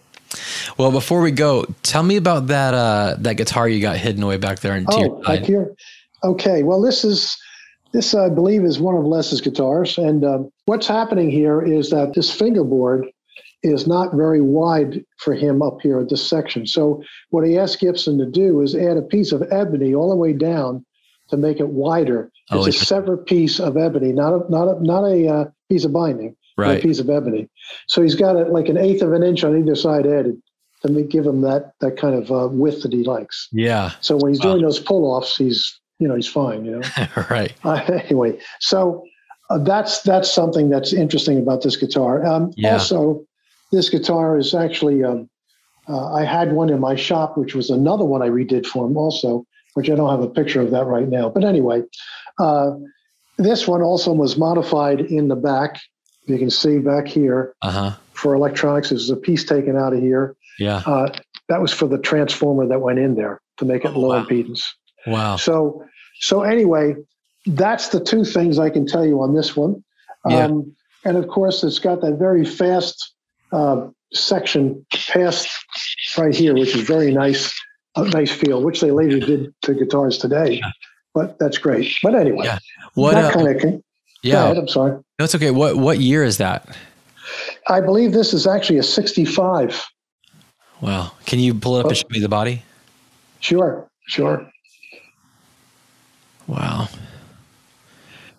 Well, 0.78 0.90
before 0.92 1.20
we 1.20 1.30
go, 1.30 1.66
tell 1.82 2.02
me 2.02 2.16
about 2.16 2.46
that 2.46 2.72
uh, 2.72 3.16
that 3.18 3.36
guitar 3.36 3.68
you 3.68 3.80
got 3.80 3.96
hidden 3.96 4.22
away 4.22 4.38
back 4.38 4.60
there 4.60 4.76
in 4.76 4.86
oh, 4.88 5.20
back 5.22 5.40
here. 5.40 5.74
Okay, 6.24 6.62
well, 6.62 6.80
this 6.80 7.04
is 7.04 7.36
this 7.92 8.14
I 8.14 8.28
believe 8.28 8.64
is 8.64 8.80
one 8.80 8.94
of 8.94 9.04
Les's 9.04 9.40
guitars, 9.40 9.98
and 9.98 10.24
uh, 10.24 10.38
what's 10.64 10.86
happening 10.86 11.30
here 11.30 11.60
is 11.60 11.90
that 11.90 12.14
this 12.14 12.32
fingerboard 12.32 13.06
is 13.62 13.86
not 13.86 14.14
very 14.14 14.40
wide 14.40 15.04
for 15.18 15.34
him 15.34 15.62
up 15.62 15.80
here 15.80 16.00
at 16.00 16.08
this 16.08 16.26
section. 16.26 16.66
So 16.66 17.02
what 17.30 17.46
he 17.46 17.58
asked 17.58 17.80
Gibson 17.80 18.18
to 18.18 18.26
do 18.26 18.60
is 18.60 18.74
add 18.74 18.96
a 18.96 19.02
piece 19.02 19.32
of 19.32 19.42
ebony 19.50 19.94
all 19.94 20.10
the 20.10 20.16
way 20.16 20.32
down 20.32 20.84
to 21.28 21.36
make 21.36 21.60
it 21.60 21.68
wider. 21.68 22.30
Oh, 22.50 22.64
it's 22.64 22.82
a 22.82 22.84
separate 22.84 23.26
piece 23.26 23.60
of 23.60 23.76
ebony, 23.76 24.12
not 24.12 24.34
a 24.34 24.50
not 24.50 24.68
a 24.68 24.82
not 24.82 25.04
a 25.04 25.28
uh, 25.28 25.44
piece 25.70 25.84
of 25.84 25.92
binding, 25.92 26.36
right. 26.56 26.78
a 26.78 26.82
piece 26.82 26.98
of 26.98 27.08
ebony. 27.08 27.48
So 27.86 28.02
he's 28.02 28.14
got 28.14 28.36
it 28.36 28.50
like 28.50 28.68
an 28.68 28.76
eighth 28.76 29.02
of 29.02 29.12
an 29.12 29.22
inch 29.22 29.44
on 29.44 29.56
either 29.56 29.76
side 29.76 30.06
added 30.06 30.40
to 30.82 31.02
give 31.02 31.24
him 31.24 31.42
that 31.42 31.72
that 31.80 31.96
kind 31.96 32.14
of 32.14 32.30
uh, 32.30 32.48
width 32.50 32.82
that 32.82 32.92
he 32.92 33.04
likes. 33.04 33.48
Yeah. 33.52 33.92
So 34.00 34.16
when 34.16 34.32
he's 34.32 34.40
wow. 34.40 34.52
doing 34.52 34.62
those 34.62 34.80
pull 34.80 35.04
offs, 35.04 35.36
he's 35.36 35.80
you 36.00 36.08
know 36.08 36.16
he's 36.16 36.28
fine. 36.28 36.64
You 36.64 36.80
know. 36.80 37.06
right. 37.30 37.52
Uh, 37.64 37.80
anyway, 37.88 38.38
so. 38.60 39.04
Uh, 39.50 39.58
that's 39.58 40.00
that's 40.02 40.32
something 40.32 40.70
that's 40.70 40.94
interesting 40.94 41.36
about 41.36 41.62
this 41.62 41.76
guitar. 41.76 42.24
Um, 42.24 42.52
yeah. 42.56 42.74
Also, 42.74 43.26
this 43.72 43.88
guitar 43.88 44.38
is 44.38 44.54
actually, 44.54 45.02
um, 45.02 45.28
uh, 45.88 46.12
I 46.12 46.24
had 46.24 46.52
one 46.52 46.70
in 46.70 46.78
my 46.78 46.94
shop, 46.94 47.36
which 47.36 47.54
was 47.54 47.70
another 47.70 48.04
one 48.04 48.22
I 48.22 48.28
redid 48.28 48.66
for 48.66 48.86
him 48.86 48.96
also, 48.96 49.44
which 49.74 49.90
I 49.90 49.96
don't 49.96 50.10
have 50.10 50.20
a 50.20 50.28
picture 50.28 50.60
of 50.60 50.70
that 50.70 50.84
right 50.84 51.08
now. 51.08 51.30
But 51.30 51.44
anyway, 51.44 51.82
uh, 52.38 52.72
this 53.38 53.66
one 53.66 53.82
also 53.82 54.12
was 54.12 54.36
modified 54.36 55.00
in 55.00 55.28
the 55.28 55.36
back. 55.36 55.80
You 56.26 56.38
can 56.38 56.50
see 56.50 56.78
back 56.78 57.08
here 57.08 57.54
uh-huh. 57.62 57.96
for 58.12 58.34
electronics. 58.34 58.90
There's 58.90 59.10
a 59.10 59.16
piece 59.16 59.44
taken 59.44 59.76
out 59.76 59.92
of 59.92 60.00
here. 60.00 60.36
Yeah. 60.58 60.82
Uh, 60.86 61.12
that 61.48 61.60
was 61.60 61.72
for 61.72 61.88
the 61.88 61.98
transformer 61.98 62.66
that 62.68 62.80
went 62.80 62.98
in 62.98 63.16
there 63.16 63.40
to 63.58 63.64
make 63.64 63.84
it 63.84 63.92
oh, 63.94 63.98
low 63.98 64.08
wow. 64.10 64.24
impedance. 64.24 64.64
Wow. 65.06 65.36
So, 65.36 65.84
so 66.20 66.42
anyway, 66.42 66.94
that's 67.46 67.88
the 67.88 68.02
two 68.02 68.24
things 68.24 68.58
I 68.58 68.70
can 68.70 68.86
tell 68.86 69.04
you 69.04 69.20
on 69.20 69.34
this 69.34 69.56
one. 69.56 69.82
Yeah. 70.28 70.44
Um, 70.44 70.76
and 71.04 71.16
of 71.16 71.26
course, 71.26 71.64
it's 71.64 71.80
got 71.80 72.00
that 72.02 72.18
very 72.18 72.44
fast 72.44 73.11
uh, 73.52 73.88
section 74.12 74.84
past 75.08 75.48
right 76.18 76.34
here, 76.34 76.54
which 76.54 76.74
is 76.74 76.82
very 76.82 77.12
nice, 77.12 77.52
a 77.96 78.04
nice 78.04 78.30
feel, 78.30 78.62
which 78.62 78.80
they 78.80 78.90
later 78.90 79.18
did 79.18 79.54
to 79.62 79.74
guitars 79.74 80.18
today. 80.18 80.58
Yeah. 80.58 80.70
But 81.14 81.38
that's 81.38 81.58
great. 81.58 81.92
But 82.02 82.14
anyway, 82.14 82.46
yeah. 82.46 82.58
what 82.94 83.12
that 83.14 83.24
uh, 83.24 83.32
kind 83.34 83.64
of 83.64 83.82
yeah. 84.22 84.44
Ahead, 84.44 84.56
I'm 84.56 84.68
sorry. 84.68 84.92
No, 85.18 85.24
it's 85.24 85.34
okay. 85.34 85.50
What 85.50 85.76
what 85.76 85.98
year 85.98 86.24
is 86.24 86.38
that? 86.38 86.76
I 87.68 87.80
believe 87.80 88.12
this 88.12 88.32
is 88.32 88.46
actually 88.46 88.78
a 88.78 88.82
65. 88.82 89.84
Wow. 90.80 91.12
Can 91.26 91.38
you 91.38 91.54
pull 91.54 91.76
it 91.76 91.80
up 91.80 91.86
oh, 91.86 91.88
and 91.90 91.96
show 91.96 92.06
me 92.10 92.20
the 92.20 92.28
body? 92.28 92.62
Sure, 93.40 93.88
sure. 94.08 94.50
Wow. 96.46 96.88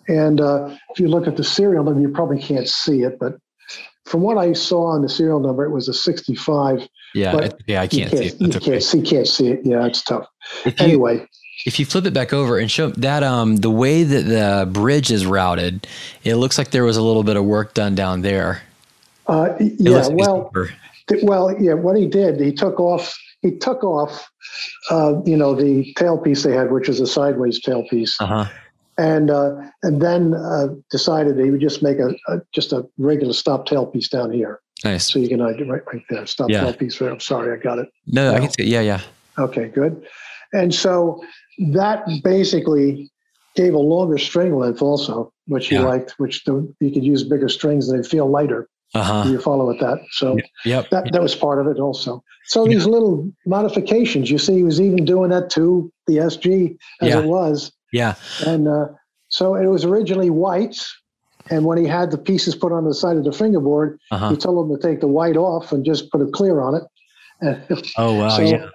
And 0.08 0.40
uh, 0.40 0.76
if 0.90 1.00
you 1.00 1.08
look 1.08 1.26
at 1.26 1.36
the 1.36 1.44
serial 1.44 1.84
number, 1.84 2.00
you 2.00 2.10
probably 2.10 2.38
can't 2.38 2.68
see 2.68 3.02
it, 3.02 3.18
but 3.18 3.38
from 4.04 4.20
what 4.20 4.36
I 4.36 4.52
saw 4.52 4.86
on 4.86 5.02
the 5.02 5.08
serial 5.08 5.40
number, 5.40 5.64
it 5.64 5.70
was 5.70 5.88
a 5.88 5.94
65. 5.94 6.86
Yeah, 7.14 7.32
but 7.32 7.60
yeah, 7.66 7.80
I 7.80 7.86
can't, 7.86 8.10
can't 8.10 8.18
see 8.18 8.26
it. 8.26 8.38
That's 8.38 8.40
you 8.40 8.46
okay. 8.48 8.70
can't 8.70 8.82
see, 8.82 9.02
can't 9.02 9.28
see 9.28 9.48
it. 9.48 9.60
Yeah, 9.64 9.86
it's 9.86 10.02
tough. 10.02 10.26
If 10.64 10.80
anyway, 10.80 11.18
you, 11.18 11.26
if 11.66 11.78
you 11.78 11.86
flip 11.86 12.04
it 12.06 12.12
back 12.12 12.32
over 12.32 12.58
and 12.58 12.70
show 12.70 12.90
that 12.90 13.22
um 13.22 13.56
the 13.56 13.70
way 13.70 14.02
that 14.02 14.22
the 14.22 14.68
bridge 14.70 15.12
is 15.12 15.24
routed, 15.24 15.86
it 16.24 16.36
looks 16.36 16.58
like 16.58 16.70
there 16.70 16.84
was 16.84 16.96
a 16.96 17.02
little 17.02 17.22
bit 17.22 17.36
of 17.36 17.44
work 17.44 17.72
done 17.74 17.94
down 17.94 18.22
there. 18.22 18.62
Uh, 19.26 19.54
yeah, 19.60 20.08
well, 20.08 20.50
th- 21.08 21.22
well, 21.22 21.56
yeah. 21.58 21.74
What 21.74 21.96
he 21.96 22.06
did, 22.06 22.40
he 22.40 22.52
took 22.52 22.80
off. 22.80 23.16
He 23.40 23.56
took 23.58 23.84
off, 23.84 24.28
uh, 24.90 25.20
you 25.24 25.36
know, 25.36 25.54
the 25.54 25.94
tailpiece 25.98 26.44
they 26.44 26.52
had, 26.52 26.72
which 26.72 26.88
is 26.88 26.98
a 26.98 27.06
sideways 27.06 27.62
tailpiece. 27.62 28.14
Uh-huh 28.18 28.46
and 28.98 29.30
uh, 29.30 29.54
and 29.82 30.00
then 30.00 30.34
uh, 30.34 30.68
decided 30.90 31.38
he 31.38 31.50
would 31.50 31.60
just 31.60 31.82
make 31.82 31.98
a, 31.98 32.14
a, 32.28 32.40
just 32.54 32.72
a 32.72 32.86
regular 32.98 33.32
stop 33.32 33.66
tail 33.66 33.86
piece 33.86 34.08
down 34.08 34.30
here. 34.30 34.60
Nice. 34.84 35.12
So 35.12 35.18
you 35.18 35.28
can 35.28 35.40
uh, 35.40 35.52
right 35.66 35.82
right 35.86 36.02
there 36.10 36.26
stop 36.26 36.50
yeah. 36.50 36.60
tail 36.60 36.74
piece. 36.74 37.00
I'm 37.00 37.20
sorry, 37.20 37.58
I 37.58 37.62
got 37.62 37.78
it. 37.78 37.88
No, 38.06 38.30
no. 38.30 38.36
I 38.36 38.40
can 38.40 38.50
see. 38.50 38.64
Yeah, 38.64 38.80
yeah. 38.80 39.00
Okay, 39.38 39.68
good. 39.68 40.06
And 40.52 40.74
so 40.74 41.22
that 41.72 42.04
basically 42.22 43.10
gave 43.56 43.74
a 43.74 43.78
longer 43.78 44.18
string 44.18 44.56
length 44.56 44.82
also, 44.82 45.32
which 45.46 45.68
he 45.68 45.76
yeah. 45.76 45.82
liked, 45.82 46.14
which 46.18 46.44
the, 46.44 46.72
you 46.80 46.90
could 46.92 47.04
use 47.04 47.24
bigger 47.24 47.48
strings 47.48 47.88
and 47.88 48.02
they 48.02 48.08
feel 48.08 48.30
lighter. 48.30 48.68
Uh-huh. 48.94 49.28
You 49.28 49.40
follow 49.40 49.66
with 49.66 49.80
that. 49.80 49.98
So 50.12 50.38
yep. 50.64 50.88
that, 50.90 51.12
that 51.12 51.20
was 51.20 51.34
part 51.34 51.58
of 51.58 51.66
it 51.66 51.80
also. 51.80 52.22
So 52.46 52.64
these 52.64 52.86
little 52.86 53.28
modifications, 53.44 54.30
you 54.30 54.38
see, 54.38 54.54
he 54.54 54.62
was 54.62 54.80
even 54.80 55.04
doing 55.04 55.30
that 55.30 55.50
to 55.50 55.90
the 56.06 56.18
SG 56.18 56.76
as 57.00 57.08
yeah. 57.08 57.18
it 57.18 57.24
was. 57.24 57.72
Yeah. 57.94 58.16
And 58.44 58.66
uh, 58.66 58.88
so 59.28 59.54
it 59.54 59.66
was 59.66 59.84
originally 59.84 60.28
white. 60.28 60.84
And 61.48 61.64
when 61.64 61.78
he 61.78 61.86
had 61.86 62.10
the 62.10 62.18
pieces 62.18 62.56
put 62.56 62.72
on 62.72 62.84
the 62.84 62.94
side 62.94 63.16
of 63.16 63.24
the 63.24 63.30
fingerboard, 63.32 64.00
uh-huh. 64.10 64.30
he 64.30 64.36
told 64.36 64.68
him 64.68 64.76
to 64.76 64.82
take 64.82 65.00
the 65.00 65.06
white 65.06 65.36
off 65.36 65.70
and 65.70 65.84
just 65.84 66.10
put 66.10 66.20
a 66.20 66.26
clear 66.26 66.60
on 66.60 66.74
it. 66.74 66.82
Oh 67.98 68.14
wow! 68.14 68.28
So, 68.30 68.42
yeah. 68.42 68.68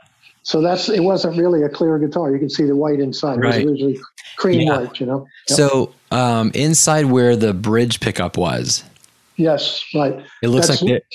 So 0.44 0.62
that's 0.62 0.90
it. 0.90 1.00
Wasn't 1.00 1.36
really 1.38 1.64
a 1.64 1.70
clear 1.70 1.98
guitar. 1.98 2.32
You 2.32 2.38
can 2.38 2.50
see 2.50 2.66
the 2.66 2.76
white 2.76 3.00
inside. 3.00 3.40
Right. 3.40 3.56
It 3.56 3.66
was 3.66 3.72
originally 3.72 4.00
cream 4.38 4.62
yeah. 4.62 4.78
white. 4.78 5.00
You 5.00 5.08
know. 5.08 5.28
Yep. 5.50 5.58
So 5.58 5.94
um, 6.12 6.52
inside 6.54 7.06
where 7.06 7.36
the 7.36 7.54
bridge 7.54 8.00
pickup 8.00 8.38
was. 8.38 8.84
Yes, 9.38 9.84
right. 9.96 10.24
It 10.44 10.50
looks 10.50 10.68
that's, 10.68 10.82
like 10.84 10.92
it, 10.92 11.06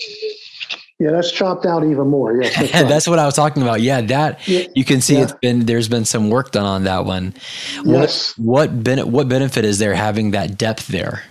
yeah, 1.05 1.11
that's 1.11 1.31
chopped 1.31 1.67
out 1.67 1.85
even 1.85 2.09
more. 2.09 2.35
Yes, 2.41 2.57
that's, 2.57 2.73
right. 2.75 2.89
that's 2.89 3.07
what 3.07 3.19
I 3.19 3.27
was 3.27 3.35
talking 3.35 3.63
about. 3.63 3.83
Yeah, 3.83 4.01
that 4.01 4.49
yeah. 4.49 4.67
you 4.75 4.87
can 4.87 5.03
see 5.03 5.17
yeah. 5.17 5.25
it's 5.25 5.35
been 5.35 5.67
there's 5.67 5.87
been 5.87 6.07
some 6.07 6.31
work 6.31 6.53
done 6.53 6.65
on 6.65 6.85
that 6.85 7.05
one. 7.05 7.35
Yes. 7.85 8.39
What 8.39 8.71
what, 8.71 8.83
ben, 8.83 9.13
what 9.13 9.29
benefit 9.29 9.67
is 9.67 9.79
there 9.79 9.95
having 9.95 10.31
that 10.31 10.57
depth 10.57 10.87
there? 10.87 11.23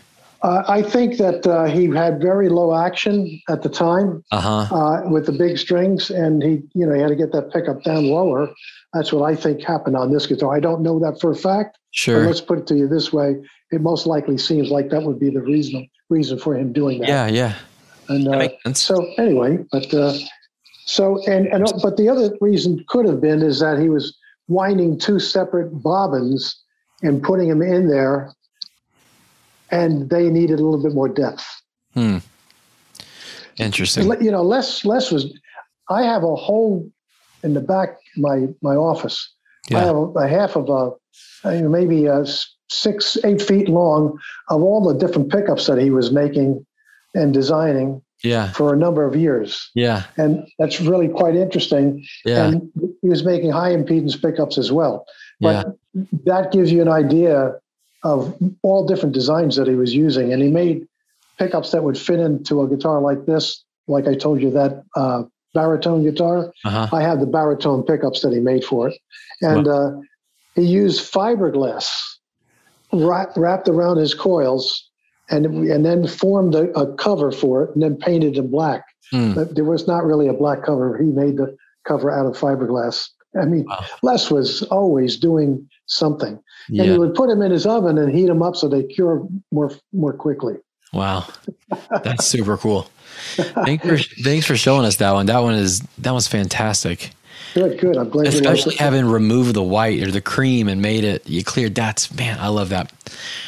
Uh, 0.43 0.63
I 0.67 0.83
think 0.83 1.17
that 1.17 1.47
uh, 1.47 1.65
he 1.65 1.87
had 1.89 2.21
very 2.21 2.49
low 2.49 2.75
action 2.75 3.41
at 3.49 3.63
the 3.63 3.69
time 3.69 4.23
uh-huh. 4.31 4.75
uh, 4.75 5.09
with 5.09 5.25
the 5.25 5.31
big 5.31 5.57
strings, 5.57 6.11
and 6.11 6.43
he, 6.43 6.61
you 6.75 6.85
know, 6.85 6.93
he 6.93 7.01
had 7.01 7.07
to 7.07 7.15
get 7.15 7.31
that 7.31 7.51
pickup 7.51 7.81
down 7.83 8.05
lower. 8.05 8.51
That's 8.93 9.11
what 9.11 9.23
I 9.23 9.35
think 9.35 9.63
happened 9.63 9.95
on 9.95 10.11
this 10.11 10.27
guitar. 10.27 10.55
I 10.55 10.59
don't 10.59 10.83
know 10.83 10.99
that 10.99 11.19
for 11.19 11.31
a 11.31 11.35
fact. 11.35 11.79
Sure. 11.91 12.25
let's 12.25 12.41
put 12.41 12.59
it 12.59 12.67
to 12.67 12.75
you 12.75 12.87
this 12.87 13.11
way: 13.11 13.37
it 13.71 13.81
most 13.81 14.05
likely 14.05 14.37
seems 14.37 14.69
like 14.69 14.89
that 14.89 15.01
would 15.01 15.19
be 15.19 15.31
the 15.31 15.41
reason 15.41 15.89
reason 16.11 16.37
for 16.37 16.55
him 16.55 16.73
doing 16.73 16.99
that. 16.99 17.09
Yeah, 17.09 17.27
yeah. 17.27 17.55
And 18.09 18.27
uh, 18.27 18.49
so 18.73 19.05
anyway, 19.17 19.57
but 19.71 19.93
uh, 19.93 20.17
so 20.85 21.23
and 21.25 21.47
and 21.47 21.65
but 21.81 21.97
the 21.97 22.09
other 22.09 22.35
reason 22.41 22.83
could 22.87 23.05
have 23.05 23.21
been 23.21 23.41
is 23.41 23.59
that 23.59 23.79
he 23.79 23.89
was 23.89 24.17
winding 24.47 24.99
two 24.99 25.19
separate 25.19 25.69
bobbins 25.81 26.61
and 27.01 27.21
putting 27.21 27.49
them 27.49 27.61
in 27.61 27.87
there, 27.87 28.33
and 29.71 30.09
they 30.09 30.29
needed 30.29 30.59
a 30.59 30.63
little 30.63 30.83
bit 30.83 30.93
more 30.93 31.09
depth. 31.09 31.45
Hmm. 31.93 32.17
Interesting. 33.57 34.11
You 34.21 34.31
know, 34.31 34.41
Les 34.41 34.83
Les 34.85 35.11
was. 35.11 35.33
I 35.89 36.03
have 36.03 36.23
a 36.23 36.35
hole 36.35 36.89
in 37.43 37.53
the 37.53 37.61
back 37.61 37.97
my 38.15 38.47
my 38.61 38.75
office 38.75 39.33
Yeah. 39.69 39.79
I 39.79 39.81
have 39.81 39.95
a, 39.95 40.01
a 40.01 40.27
half 40.27 40.55
of 40.55 40.69
a 40.69 40.91
uh, 41.47 41.69
maybe 41.69 42.05
a 42.05 42.25
six, 42.69 43.17
eight 43.23 43.41
feet 43.41 43.69
long 43.69 44.17
of 44.49 44.61
all 44.61 44.81
the 44.81 44.97
different 44.97 45.31
pickups 45.31 45.67
that 45.67 45.77
he 45.77 45.91
was 45.91 46.11
making 46.11 46.65
and 47.13 47.33
designing 47.33 48.01
Yeah. 48.23 48.51
for 48.51 48.73
a 48.73 48.77
number 48.77 49.03
of 49.05 49.15
years. 49.15 49.69
Yeah. 49.75 50.03
And 50.17 50.47
that's 50.57 50.79
really 50.81 51.07
quite 51.07 51.35
interesting. 51.35 52.05
Yeah. 52.25 52.47
And 52.47 52.71
he 53.01 53.09
was 53.09 53.23
making 53.23 53.51
high 53.51 53.75
impedance 53.75 54.19
pickups 54.21 54.57
as 54.57 54.71
well. 54.71 55.05
Yeah. 55.39 55.63
But 55.63 56.07
that 56.25 56.51
gives 56.51 56.71
you 56.71 56.81
an 56.81 56.87
idea 56.87 57.55
of 58.03 58.35
all 58.63 58.85
different 58.85 59.13
designs 59.13 59.55
that 59.55 59.67
he 59.67 59.75
was 59.75 59.93
using. 59.93 60.33
And 60.33 60.41
he 60.41 60.49
made 60.49 60.87
pickups 61.37 61.71
that 61.71 61.83
would 61.83 61.97
fit 61.97 62.19
into 62.19 62.61
a 62.61 62.67
guitar 62.67 63.01
like 63.01 63.25
this, 63.25 63.63
like 63.87 64.07
I 64.07 64.15
told 64.15 64.41
you, 64.41 64.51
that 64.51 64.83
uh, 64.95 65.23
baritone 65.53 66.03
guitar. 66.03 66.51
Uh-huh. 66.65 66.87
I 66.91 67.01
have 67.01 67.19
the 67.19 67.25
baritone 67.25 67.83
pickups 67.83 68.21
that 68.21 68.33
he 68.33 68.39
made 68.39 68.63
for 68.63 68.89
it. 68.89 68.97
And 69.41 69.67
uh, 69.67 69.91
he 70.55 70.63
used 70.63 71.11
fiberglass 71.11 71.89
wrap, 72.91 73.35
wrapped 73.35 73.67
around 73.67 73.97
his 73.97 74.13
coils 74.13 74.89
and, 75.29 75.45
and 75.45 75.85
then 75.85 76.07
formed 76.07 76.55
a, 76.55 76.71
a 76.77 76.93
cover 76.95 77.31
for 77.31 77.63
it 77.63 77.73
and 77.73 77.83
then 77.83 77.95
painted 77.95 78.37
in 78.37 78.49
black. 78.49 78.83
Hmm. 79.11 79.33
But 79.33 79.55
there 79.55 79.63
was 79.63 79.87
not 79.87 80.03
really 80.03 80.27
a 80.27 80.33
black 80.33 80.63
cover. 80.63 80.97
He 80.97 81.05
made 81.05 81.37
the 81.37 81.55
cover 81.87 82.11
out 82.11 82.25
of 82.25 82.37
fiberglass. 82.37 83.09
I 83.39 83.45
mean, 83.45 83.65
Wow. 83.67 83.85
Les 84.03 84.29
was 84.29 84.63
always 84.63 85.17
doing 85.17 85.67
something. 85.87 86.39
And 86.69 86.81
he 86.81 86.97
would 86.97 87.13
put 87.13 87.27
them 87.27 87.41
in 87.41 87.51
his 87.51 87.65
oven 87.65 87.97
and 87.97 88.13
heat 88.13 88.27
them 88.27 88.41
up 88.41 88.55
so 88.55 88.67
they 88.67 88.83
cure 88.83 89.27
more 89.51 89.71
more 89.91 90.13
quickly. 90.13 90.55
Wow. 90.93 91.25
That's 92.03 92.25
super 92.25 92.57
cool. 92.57 92.89
Thanks 93.35 93.85
for 93.85 93.97
thanks 94.23 94.45
for 94.45 94.55
showing 94.55 94.85
us 94.85 94.97
that 94.97 95.11
one. 95.11 95.25
That 95.25 95.39
one 95.39 95.55
is 95.55 95.81
that 95.99 96.11
was 96.11 96.27
fantastic. 96.27 97.11
Good, 97.53 97.79
good. 97.79 97.97
I'm 97.97 98.09
glad 98.09 98.23
you 98.23 98.29
Especially 98.29 98.75
having 98.75 99.05
removed 99.05 99.53
the 99.53 99.63
white 99.63 100.01
or 100.01 100.09
the 100.09 100.21
cream 100.21 100.67
and 100.67 100.81
made 100.81 101.03
it 101.03 101.27
you 101.27 101.43
cleared. 101.43 101.75
That's 101.75 102.13
man, 102.13 102.39
I 102.39 102.47
love 102.47 102.69
that. 102.69 102.91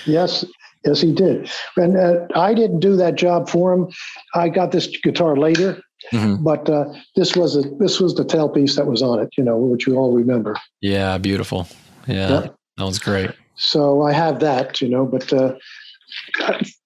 Yes, 0.05 0.45
yes, 0.85 1.01
he 1.01 1.13
did. 1.13 1.49
And 1.77 1.97
uh, 1.97 2.27
I 2.35 2.53
didn't 2.53 2.79
do 2.79 2.95
that 2.95 3.15
job 3.15 3.49
for 3.49 3.73
him. 3.73 3.87
I 4.33 4.49
got 4.49 4.71
this 4.71 4.87
guitar 5.03 5.35
later, 5.37 5.81
Mhm. 6.13 6.43
but 6.43 6.69
uh, 6.69 6.85
this 7.15 7.35
was 7.35 7.55
a 7.55 7.63
this 7.79 7.99
was 7.99 8.15
the 8.15 8.23
tailpiece 8.25 8.75
that 8.75 8.85
was 8.87 9.01
on 9.01 9.19
it. 9.19 9.29
You 9.37 9.43
know, 9.43 9.57
which 9.57 9.87
you 9.87 9.95
all 9.97 10.13
remember. 10.13 10.55
Yeah, 10.81 11.17
beautiful. 11.17 11.67
Yeah, 12.07 12.29
Yep. 12.41 12.55
that 12.77 12.85
was 12.85 12.99
great. 12.99 13.31
So 13.55 14.01
I 14.03 14.13
have 14.13 14.39
that. 14.41 14.81
You 14.81 14.89
know, 14.89 15.05
but 15.05 15.31
uh, 15.33 15.55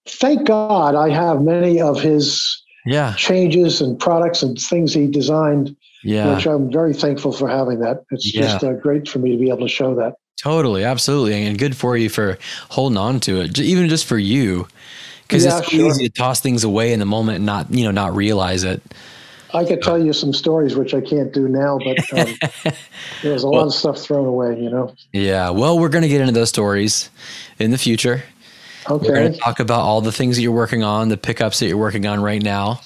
thank 0.07 0.47
God 0.47 0.95
I 0.95 1.09
have 1.09 1.41
many 1.41 1.81
of 1.81 1.99
his 2.01 2.63
Yeah, 2.85 3.13
changes 3.17 3.81
and 3.81 3.99
products 3.99 4.41
and 4.41 4.57
things 4.57 4.93
he 4.93 5.05
designed, 5.07 5.75
yeah, 6.03 6.33
which 6.33 6.47
I'm 6.47 6.71
very 6.71 6.93
thankful 6.93 7.31
for 7.33 7.47
having 7.49 7.79
that. 7.81 8.03
It's 8.11 8.31
just 8.31 8.63
uh, 8.63 8.73
great 8.73 9.07
for 9.07 9.19
me 9.19 9.31
to 9.31 9.37
be 9.37 9.49
able 9.49 9.67
to 9.67 9.67
show 9.67 9.93
that. 9.95 10.13
Totally, 10.41 10.83
absolutely, 10.83 11.45
and 11.45 11.57
good 11.57 11.75
for 11.75 11.97
you 11.97 12.09
for 12.09 12.37
holding 12.69 12.97
on 12.97 13.19
to 13.21 13.41
it, 13.41 13.59
even 13.59 13.89
just 13.89 14.05
for 14.05 14.17
you, 14.17 14.67
because 15.27 15.45
Yeah, 15.45 15.59
it's 15.59 15.69
sure. 15.69 15.87
easy 15.89 16.07
to 16.09 16.13
toss 16.13 16.39
things 16.39 16.63
away 16.63 16.93
in 16.93 16.99
the 16.99 17.05
moment 17.05 17.37
and 17.37 17.45
not 17.45 17.71
you 17.71 17.83
know 17.83 17.91
not 17.91 18.15
realize 18.15 18.63
it. 18.63 18.81
I 19.53 19.65
could 19.65 19.81
tell 19.81 19.97
you 19.97 20.13
some 20.13 20.31
stories 20.31 20.75
which 20.75 20.93
I 20.93 21.01
can't 21.01 21.33
do 21.33 21.47
now, 21.47 21.79
but 21.79 21.97
um, 22.67 22.73
there's 23.23 23.43
a 23.43 23.47
lot 23.49 23.65
of 23.65 23.73
stuff 23.73 23.97
thrown 23.97 24.25
away. 24.27 24.59
You 24.59 24.69
know. 24.69 24.93
Yeah, 25.13 25.49
well, 25.49 25.79
we're 25.79 25.89
gonna 25.89 26.07
get 26.07 26.21
into 26.21 26.33
those 26.33 26.49
stories 26.49 27.09
in 27.57 27.71
the 27.71 27.77
future. 27.77 28.23
Okay. 28.89 29.07
We're 29.07 29.15
going 29.15 29.33
to 29.33 29.37
talk 29.37 29.59
about 29.59 29.81
all 29.81 30.01
the 30.01 30.11
things 30.11 30.35
that 30.37 30.41
you're 30.41 30.51
working 30.53 30.83
on, 30.83 31.09
the 31.09 31.17
pickups 31.17 31.59
that 31.59 31.67
you're 31.67 31.77
working 31.77 32.07
on 32.07 32.21
right 32.21 32.41
now. 32.41 32.81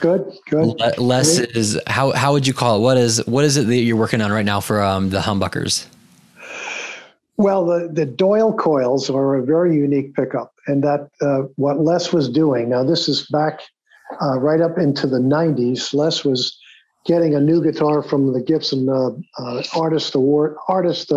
Good. 0.00 0.30
Good. 0.50 0.66
Le- 0.66 0.92
Les 0.98 1.38
is 1.38 1.80
how 1.86 2.10
how 2.12 2.32
would 2.32 2.46
you 2.46 2.52
call 2.52 2.76
it? 2.76 2.80
What 2.80 2.96
is 2.98 3.24
what 3.26 3.44
is 3.44 3.56
it 3.56 3.66
that 3.66 3.76
you're 3.76 3.96
working 3.96 4.20
on 4.20 4.30
right 4.30 4.44
now 4.44 4.60
for 4.60 4.82
um, 4.82 5.10
the 5.10 5.20
humbuckers? 5.20 5.86
Well, 7.38 7.64
the, 7.66 7.88
the 7.90 8.04
Doyle 8.04 8.52
coils 8.52 9.08
are 9.08 9.36
a 9.36 9.44
very 9.44 9.76
unique 9.76 10.14
pickup, 10.14 10.52
and 10.66 10.82
that 10.82 11.08
uh, 11.22 11.42
what 11.54 11.80
Les 11.80 12.12
was 12.12 12.28
doing. 12.28 12.68
Now, 12.68 12.82
this 12.82 13.08
is 13.08 13.28
back 13.30 13.60
uh, 14.20 14.40
right 14.40 14.60
up 14.60 14.76
into 14.76 15.06
the 15.06 15.20
'90s. 15.20 15.94
Les 15.94 16.24
was 16.24 16.58
getting 17.06 17.36
a 17.36 17.40
new 17.40 17.62
guitar 17.62 18.02
from 18.02 18.32
the 18.32 18.42
Gibson 18.42 18.88
uh, 18.88 19.10
uh, 19.38 19.62
Artist 19.76 20.16
Award 20.16 20.56
Artist 20.66 21.12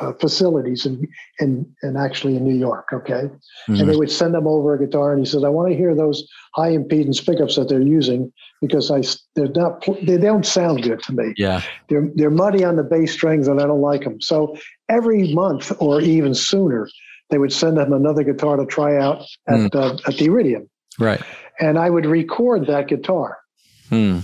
uh, 0.00 0.12
facilities 0.20 0.86
in, 0.86 1.06
in 1.38 1.66
in 1.82 1.96
actually 1.96 2.36
in 2.36 2.44
New 2.44 2.56
York. 2.56 2.88
Okay, 2.92 3.30
and 3.68 3.88
they 3.88 3.96
would 3.96 4.10
send 4.10 4.34
him 4.34 4.46
over 4.46 4.74
a 4.74 4.78
guitar, 4.78 5.12
and 5.12 5.20
he 5.20 5.26
says, 5.30 5.44
"I 5.44 5.48
want 5.48 5.70
to 5.70 5.76
hear 5.76 5.94
those 5.94 6.26
high 6.54 6.76
impedance 6.76 7.24
pickups 7.24 7.56
that 7.56 7.68
they're 7.68 7.80
using 7.80 8.32
because 8.60 8.90
I 8.90 9.02
they're 9.34 9.48
not 9.48 9.84
they 10.02 10.18
don't 10.18 10.46
sound 10.46 10.82
good 10.82 11.02
to 11.04 11.12
me." 11.12 11.34
Yeah, 11.36 11.62
they're 11.88 12.08
they're 12.14 12.30
muddy 12.30 12.64
on 12.64 12.76
the 12.76 12.82
bass 12.82 13.12
strings 13.12 13.48
and 13.48 13.60
I 13.60 13.66
don't 13.66 13.80
like 13.80 14.02
them. 14.04 14.20
So 14.20 14.56
every 14.88 15.32
month 15.32 15.72
or 15.78 16.00
even 16.00 16.34
sooner, 16.34 16.88
they 17.30 17.38
would 17.38 17.52
send 17.52 17.78
him 17.78 17.92
another 17.92 18.22
guitar 18.22 18.56
to 18.56 18.66
try 18.66 18.96
out 18.98 19.24
at 19.48 19.74
uh, 19.74 19.96
at 20.06 20.16
the 20.16 20.26
Iridium, 20.26 20.68
right. 20.98 21.20
and 21.60 21.78
I 21.78 21.90
would 21.90 22.06
record 22.06 22.66
that 22.66 22.88
guitar, 22.88 23.38
Hmm. 23.88 24.18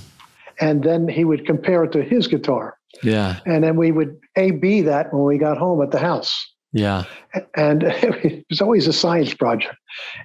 and 0.61 0.83
then 0.83 1.09
he 1.09 1.25
would 1.25 1.47
compare 1.47 1.85
it 1.85 1.93
to 1.93 2.03
his 2.03 2.27
guitar, 2.27 2.77
Yeah, 3.03 3.38
and 3.47 3.62
then 3.64 3.76
we 3.76 3.93
would 3.93 4.18
A 4.36 4.51
B 4.53 4.82
that 4.82 5.12
when 5.12 5.24
we 5.24 5.38
got 5.38 5.57
home 5.59 5.80
at 5.82 5.91
the 5.91 5.99
house. 5.99 6.32
yeah, 6.72 7.05
And 7.57 7.82
it 7.86 8.45
was 8.51 8.61
always 8.61 8.86
a 8.86 8.93
science 8.93 9.34
project. 9.34 9.74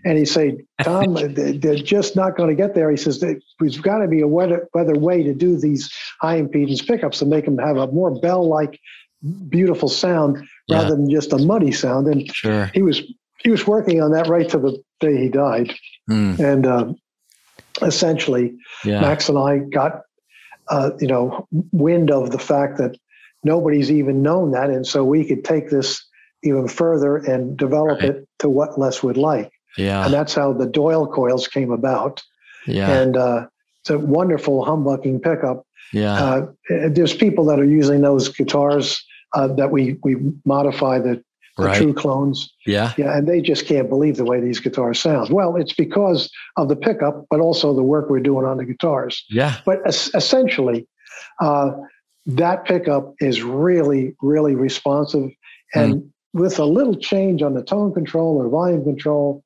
And 0.04 0.18
he'd 0.18 0.26
say, 0.26 0.58
Tom, 0.84 1.14
they- 1.36 1.58
they're 1.58 1.76
just 1.76 2.16
not 2.16 2.36
going 2.38 2.50
to 2.50 2.56
get 2.56 2.76
there. 2.76 2.90
He 2.92 2.98
says, 2.98 3.20
there's 3.60 3.78
got 3.80 4.00
to 4.00 4.08
be 4.08 4.22
a 4.22 4.28
weather, 4.28 4.68
weather 4.74 4.94
way 4.98 5.24
to 5.24 5.34
do 5.34 5.58
these 5.58 5.92
high 6.22 6.42
impedance 6.42 6.86
pickups 6.86 7.20
to 7.20 7.26
make 7.26 7.46
them 7.46 7.58
have 7.58 7.78
a 7.78 7.88
more 7.92 8.12
bell 8.20 8.48
like, 8.48 8.80
beautiful 9.50 9.90
sound 9.90 10.48
Yeah. 10.68 10.78
rather 10.84 10.96
than 10.96 11.10
just 11.10 11.34
a 11.34 11.38
muddy 11.40 11.72
sound. 11.72 12.08
And 12.08 12.30
sure. 12.36 12.70
he 12.76 12.82
was 12.84 13.02
he 13.44 13.50
was 13.50 13.66
working 13.66 14.02
on 14.02 14.12
that 14.12 14.28
right 14.28 14.48
to 14.50 14.60
the 14.60 14.82
day 15.00 15.18
he 15.18 15.30
died. 15.30 15.74
Hmm. 16.08 16.36
And 16.40 16.66
uh, 16.68 16.94
essentially, 17.82 18.56
Yeah, 18.84 19.02
Max 19.02 19.30
and 19.30 19.38
I 19.38 19.60
got, 19.60 20.02
uh, 20.70 20.92
you 21.00 21.08
know, 21.08 21.48
wind 21.72 22.12
of 22.12 22.32
the 22.32 22.40
fact 22.40 22.78
that 22.78 22.96
nobody's 23.44 23.92
even 23.92 24.22
known 24.22 24.52
that, 24.52 24.70
and 24.70 24.86
so 24.86 25.04
we 25.04 25.26
could 25.26 25.44
take 25.44 25.70
this 25.70 26.04
even 26.44 26.68
further 26.68 27.18
and 27.18 27.58
develop 27.58 28.00
Right. 28.02 28.10
it 28.10 28.28
to 28.40 28.50
what 28.50 28.78
Les 28.80 29.02
would 29.04 29.18
like, 29.18 29.52
yeah, 29.78 30.06
and 30.06 30.14
that's 30.14 30.34
how 30.34 30.54
the 30.54 30.66
Doyle 30.66 31.08
coils 31.08 31.48
came 31.48 31.72
about. 31.72 32.22
yeah, 32.68 32.90
And 33.02 33.18
uh, 33.18 33.48
it's 33.82 33.90
a 33.90 34.00
wonderful 34.00 34.66
humbucking 34.66 35.22
pickup. 35.22 35.66
yeah, 35.94 36.22
Uh, 36.22 36.42
there's 36.90 37.14
people 37.14 37.46
that 37.46 37.60
are 37.60 37.66
using 37.66 38.02
those 38.02 38.30
guitars 38.30 39.04
uh, 39.34 39.48
that 39.56 39.72
we 39.72 39.98
we 40.04 40.18
modify 40.46 41.00
the, 41.00 41.14
the 41.18 41.24
right. 41.58 41.78
true 41.82 41.94
clones. 41.94 42.52
Yeah, 42.66 42.94
Yeah, 42.98 43.16
and 43.18 43.28
they 43.28 43.42
just 43.42 43.66
can't 43.66 43.90
believe 43.90 44.18
the 44.18 44.26
way 44.26 44.40
these 44.42 44.60
guitars 44.60 45.00
sound. 45.00 45.30
Well, 45.32 45.56
it's 45.56 45.74
because 45.74 46.30
of 46.58 46.70
the 46.70 46.76
pickup, 46.76 47.26
but 47.30 47.40
also 47.40 47.74
the 47.74 47.84
work 47.84 48.10
we're 48.10 48.20
doing 48.20 48.46
on 48.46 48.58
the 48.58 48.66
guitars. 48.66 49.24
yeah, 49.30 49.58
But 49.66 49.80
es- 49.86 50.14
essentially, 50.16 50.88
uh, 51.42 51.72
that 52.26 52.66
pickup 52.66 53.14
is 53.20 53.44
really, 53.44 54.16
really 54.22 54.56
responsive. 54.56 55.30
And 55.74 56.12
with 56.34 56.58
a 56.60 56.66
little 56.66 56.96
change 56.96 57.42
on 57.42 57.54
the 57.54 57.64
tone 57.64 57.94
control 57.94 58.38
or 58.42 58.50
volume 58.50 58.84
control, 58.84 59.44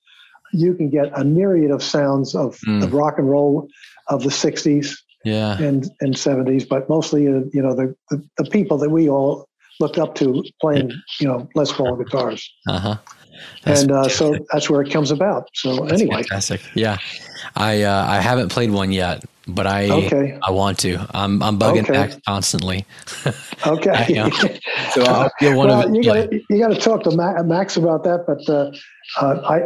you 0.53 0.73
can 0.73 0.89
get 0.89 1.11
a 1.19 1.23
myriad 1.23 1.71
of 1.71 1.83
sounds 1.83 2.33
of 2.35 2.57
Mm. 2.67 2.81
the 2.81 2.87
rock 2.87 3.19
and 3.19 3.29
roll 3.29 3.67
of 4.07 4.23
the 4.23 4.29
60s 4.31 4.95
yeah, 5.25 5.61
and, 5.61 5.89
and 5.99 6.15
70s, 6.15 6.67
but 6.67 6.87
mostly, 6.87 7.27
uh, 7.27 7.41
you 7.51 7.61
know, 7.61 7.75
the, 7.75 7.93
the, 8.09 8.23
the 8.37 8.45
people 8.49 8.77
that 8.77 8.89
we 8.89 9.09
all 9.09 9.48
looked 9.79 9.97
up 9.97 10.15
to 10.15 10.43
playing, 10.61 10.91
you 11.19 11.27
know, 11.27 11.47
Les 11.55 11.71
Paul 11.71 11.95
guitars. 11.95 12.51
uh 12.67 12.79
huh. 12.79 12.97
and 13.65 13.91
uh, 13.91 14.09
so 14.09 14.35
that's 14.51 14.69
where 14.69 14.81
it 14.81 14.91
comes 14.91 15.11
about. 15.11 15.49
So 15.53 15.85
anyway, 15.85 16.17
fantastic. 16.23 16.61
Yeah, 16.75 16.97
I 17.55 17.83
uh, 17.83 18.05
I 18.07 18.19
haven't 18.19 18.49
played 18.49 18.71
one 18.71 18.91
yet, 18.91 19.23
but 19.47 19.65
I 19.67 19.89
Okay. 19.89 20.37
I 20.47 20.51
want 20.51 20.77
to. 20.79 21.05
I'm 21.13 21.41
I'm 21.41 21.57
bugging 21.57 21.83
Okay. 21.83 21.93
Max 21.93 22.17
constantly. 22.27 22.85
okay. 23.67 24.59
So 24.93 25.03
I'll 25.03 25.29
get 25.39 25.55
one 25.55 25.67
well, 25.67 25.87
of 25.87 25.93
you 25.95 26.11
it. 26.13 26.43
you 26.49 26.57
got 26.59 26.69
to 26.69 26.79
talk 26.79 27.03
to 27.03 27.11
Max 27.43 27.77
about 27.77 28.03
that, 28.05 28.25
but 28.25 28.41
uh, 28.49 28.71
uh, 29.17 29.41
I 29.43 29.61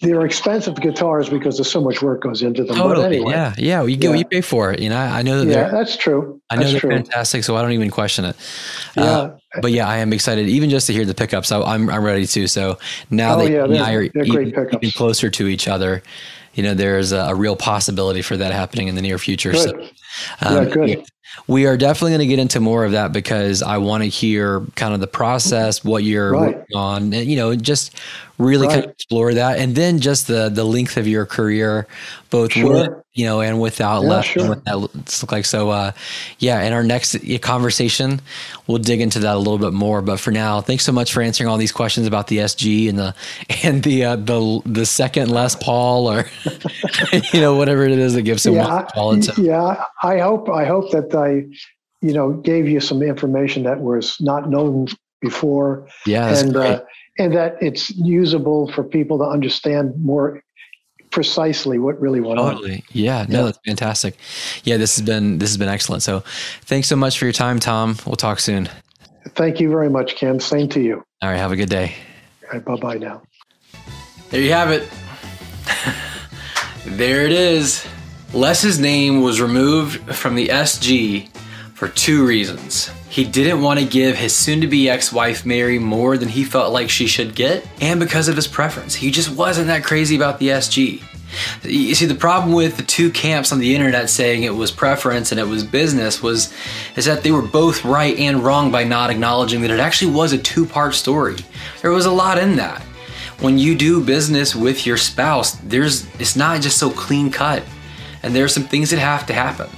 they're 0.00 0.24
expensive 0.26 0.74
guitars 0.80 1.28
because 1.28 1.56
there's 1.56 1.70
so 1.70 1.80
much 1.80 2.02
work 2.02 2.22
goes 2.22 2.42
into 2.42 2.64
them. 2.64 2.76
But 2.76 2.82
Totally. 2.82 3.06
anyway, 3.06 3.32
Yeah. 3.32 3.54
Yeah. 3.58 3.84
You 3.84 3.96
get 3.96 4.10
what 4.10 4.18
you 4.18 4.24
pay 4.24 4.40
for 4.40 4.72
it. 4.72 4.80
You 4.80 4.88
know, 4.88 4.98
I 4.98 5.22
know 5.22 5.44
that 5.44 5.50
yeah, 5.50 5.68
that's 5.70 5.96
true. 5.96 6.40
I 6.50 6.56
know 6.56 6.60
that's 6.62 6.72
they're 6.72 6.80
true. 6.80 6.90
fantastic, 6.90 7.44
so 7.44 7.56
I 7.56 7.62
don't 7.62 7.72
even 7.72 7.90
question 7.90 8.24
it. 8.24 8.36
Uh, 8.96 9.02
Yeah. 9.54 9.60
but 9.62 9.70
yeah, 9.72 9.88
I 9.88 9.98
am 9.98 10.12
excited 10.12 10.48
even 10.48 10.70
just 10.70 10.86
to 10.88 10.92
hear 10.92 11.04
the 11.04 11.14
pickups. 11.14 11.52
I, 11.52 11.60
I'm 11.60 11.88
I'm 11.88 12.02
ready 12.02 12.26
to. 12.26 12.46
So 12.48 12.78
now 13.10 13.34
Oh, 13.34 13.38
that 13.44 13.50
yeah, 13.50 13.58
you 13.58 13.64
and 13.64 13.74
they're- 13.74 13.82
I 13.84 13.92
are 13.94 14.08
they're 14.08 14.24
great 14.24 14.48
even, 14.48 14.68
even 14.74 14.90
closer 14.90 15.30
to 15.30 15.46
each 15.46 15.68
other, 15.68 16.02
you 16.54 16.62
know, 16.64 16.74
there's 16.74 17.12
a, 17.12 17.18
a 17.28 17.34
real 17.34 17.54
possibility 17.56 18.22
for 18.22 18.36
that 18.36 18.52
happening 18.52 18.88
in 18.88 18.96
the 18.96 19.02
near 19.02 19.18
future. 19.18 19.52
Good. 19.52 19.60
So 20.40 20.46
um, 20.46 20.56
Yeah, 20.66 20.74
good. 20.74 21.04
we 21.46 21.66
are 21.66 21.76
definitely 21.76 22.10
going 22.10 22.20
to 22.20 22.26
get 22.26 22.38
into 22.40 22.58
more 22.58 22.84
of 22.84 22.90
that 22.92 23.12
because 23.12 23.62
I 23.62 23.76
want 23.78 24.02
to 24.02 24.08
hear 24.08 24.62
kind 24.74 24.92
of 24.94 24.98
the 25.00 25.06
process, 25.06 25.84
what 25.84 26.02
you're 26.02 26.32
Right. 26.32 26.56
working 26.56 26.76
on, 26.76 27.12
and 27.14 27.26
you 27.30 27.36
know, 27.36 27.54
just 27.54 27.94
really 28.40 28.66
right. 28.66 28.74
kind 28.74 28.84
of 28.86 28.90
explore 28.92 29.34
that, 29.34 29.58
and 29.58 29.74
then 29.74 30.00
just 30.00 30.26
the 30.26 30.48
the 30.48 30.64
length 30.64 30.96
of 30.96 31.06
your 31.06 31.26
career, 31.26 31.86
both 32.30 32.52
sure. 32.52 32.72
with 32.72 32.90
you 33.12 33.26
know 33.26 33.40
and 33.40 33.60
without 33.60 34.02
yeah, 34.02 34.08
left, 34.08 34.28
sure. 34.28 34.48
what 34.48 34.64
that 34.64 34.78
looks 34.78 35.30
like. 35.30 35.44
So, 35.44 35.70
uh, 35.70 35.92
yeah, 36.38 36.62
in 36.62 36.72
our 36.72 36.82
next 36.82 37.16
conversation, 37.42 38.20
we'll 38.66 38.78
dig 38.78 39.00
into 39.00 39.18
that 39.20 39.36
a 39.36 39.38
little 39.38 39.58
bit 39.58 39.72
more. 39.72 40.02
But 40.02 40.18
for 40.18 40.30
now, 40.30 40.60
thanks 40.60 40.84
so 40.84 40.92
much 40.92 41.12
for 41.12 41.22
answering 41.22 41.48
all 41.48 41.58
these 41.58 41.72
questions 41.72 42.06
about 42.06 42.28
the 42.28 42.38
SG 42.38 42.88
and 42.88 42.98
the 42.98 43.14
and 43.62 43.82
the 43.82 44.04
uh, 44.04 44.16
the 44.16 44.62
the 44.64 44.86
second 44.86 45.30
Les 45.30 45.54
Paul 45.54 46.10
or 46.10 46.24
you 47.32 47.40
know 47.40 47.56
whatever 47.56 47.84
it 47.84 47.92
is 47.92 48.14
that 48.14 48.22
gives 48.22 48.46
him 48.46 48.54
yeah, 48.54 48.86
yeah. 49.36 49.84
I 50.02 50.18
hope 50.18 50.48
I 50.48 50.64
hope 50.64 50.90
that 50.92 51.14
I 51.14 51.46
you 52.00 52.14
know 52.14 52.32
gave 52.32 52.68
you 52.68 52.80
some 52.80 53.02
information 53.02 53.64
that 53.64 53.80
was 53.80 54.16
not 54.20 54.48
known 54.48 54.86
before. 55.20 55.86
Yeah, 56.06 56.34
and 56.36 56.56
uh, 56.56 56.80
and 57.18 57.34
that 57.34 57.56
it's 57.60 57.90
usable 57.90 58.70
for 58.72 58.84
people 58.84 59.18
to 59.18 59.24
understand 59.24 59.92
more 60.02 60.42
precisely 61.10 61.78
what 61.78 62.00
really 62.00 62.20
went 62.20 62.38
totally. 62.38 62.74
on. 62.74 62.82
Yeah, 62.92 63.26
no, 63.28 63.38
yeah. 63.38 63.44
that's 63.46 63.58
fantastic. 63.66 64.16
Yeah, 64.64 64.76
this 64.76 64.96
has 64.96 65.04
been 65.04 65.38
this 65.38 65.50
has 65.50 65.56
been 65.56 65.68
excellent. 65.68 66.02
So, 66.02 66.20
thanks 66.62 66.88
so 66.88 66.96
much 66.96 67.18
for 67.18 67.24
your 67.24 67.32
time, 67.32 67.58
Tom. 67.58 67.96
We'll 68.06 68.16
talk 68.16 68.40
soon. 68.40 68.68
Thank 69.30 69.60
you 69.60 69.70
very 69.70 69.90
much, 69.90 70.16
Ken. 70.16 70.40
Same 70.40 70.68
to 70.70 70.80
you. 70.80 71.04
All 71.22 71.28
right, 71.28 71.36
have 71.36 71.52
a 71.52 71.56
good 71.56 71.68
day. 71.68 71.94
All 72.44 72.50
right, 72.52 72.64
bye 72.64 72.76
bye 72.76 72.98
now. 72.98 73.22
There 74.30 74.40
you 74.40 74.52
have 74.52 74.70
it. 74.70 74.88
there 76.86 77.26
it 77.26 77.32
is. 77.32 77.86
Les's 78.32 78.78
name 78.78 79.22
was 79.22 79.40
removed 79.40 80.14
from 80.14 80.36
the 80.36 80.48
SG 80.48 81.28
for 81.74 81.88
two 81.88 82.24
reasons. 82.24 82.90
He 83.10 83.24
didn't 83.24 83.60
want 83.60 83.80
to 83.80 83.84
give 83.84 84.16
his 84.16 84.34
soon 84.34 84.60
to 84.60 84.68
be 84.68 84.88
ex 84.88 85.12
wife 85.12 85.44
Mary 85.44 85.80
more 85.80 86.16
than 86.16 86.28
he 86.28 86.44
felt 86.44 86.72
like 86.72 86.88
she 86.88 87.08
should 87.08 87.34
get, 87.34 87.66
and 87.80 87.98
because 87.98 88.28
of 88.28 88.36
his 88.36 88.46
preference. 88.46 88.94
He 88.94 89.10
just 89.10 89.30
wasn't 89.30 89.66
that 89.66 89.82
crazy 89.82 90.14
about 90.14 90.38
the 90.38 90.48
SG. 90.48 91.02
You 91.64 91.94
see, 91.96 92.06
the 92.06 92.14
problem 92.14 92.52
with 92.52 92.76
the 92.76 92.84
two 92.84 93.10
camps 93.10 93.50
on 93.50 93.58
the 93.58 93.74
internet 93.74 94.10
saying 94.10 94.44
it 94.44 94.54
was 94.54 94.70
preference 94.70 95.32
and 95.32 95.40
it 95.40 95.46
was 95.46 95.64
business 95.64 96.22
was 96.22 96.52
is 96.96 97.04
that 97.04 97.22
they 97.22 97.32
were 97.32 97.42
both 97.42 97.84
right 97.84 98.16
and 98.16 98.44
wrong 98.44 98.70
by 98.70 98.84
not 98.84 99.10
acknowledging 99.10 99.60
that 99.62 99.70
it 99.70 99.80
actually 99.80 100.12
was 100.12 100.32
a 100.32 100.38
two-part 100.38 100.94
story. 100.94 101.36
There 101.82 101.90
was 101.90 102.06
a 102.06 102.12
lot 102.12 102.38
in 102.38 102.56
that. 102.56 102.80
When 103.40 103.58
you 103.58 103.74
do 103.74 104.04
business 104.04 104.54
with 104.54 104.86
your 104.86 104.96
spouse, 104.96 105.52
there's 105.64 106.06
it's 106.20 106.36
not 106.36 106.60
just 106.60 106.78
so 106.78 106.90
clean 106.90 107.30
cut. 107.32 107.64
And 108.22 108.36
there 108.36 108.44
are 108.44 108.48
some 108.48 108.64
things 108.64 108.90
that 108.90 108.98
have 108.98 109.26
to 109.26 109.32
happen. 109.32 109.68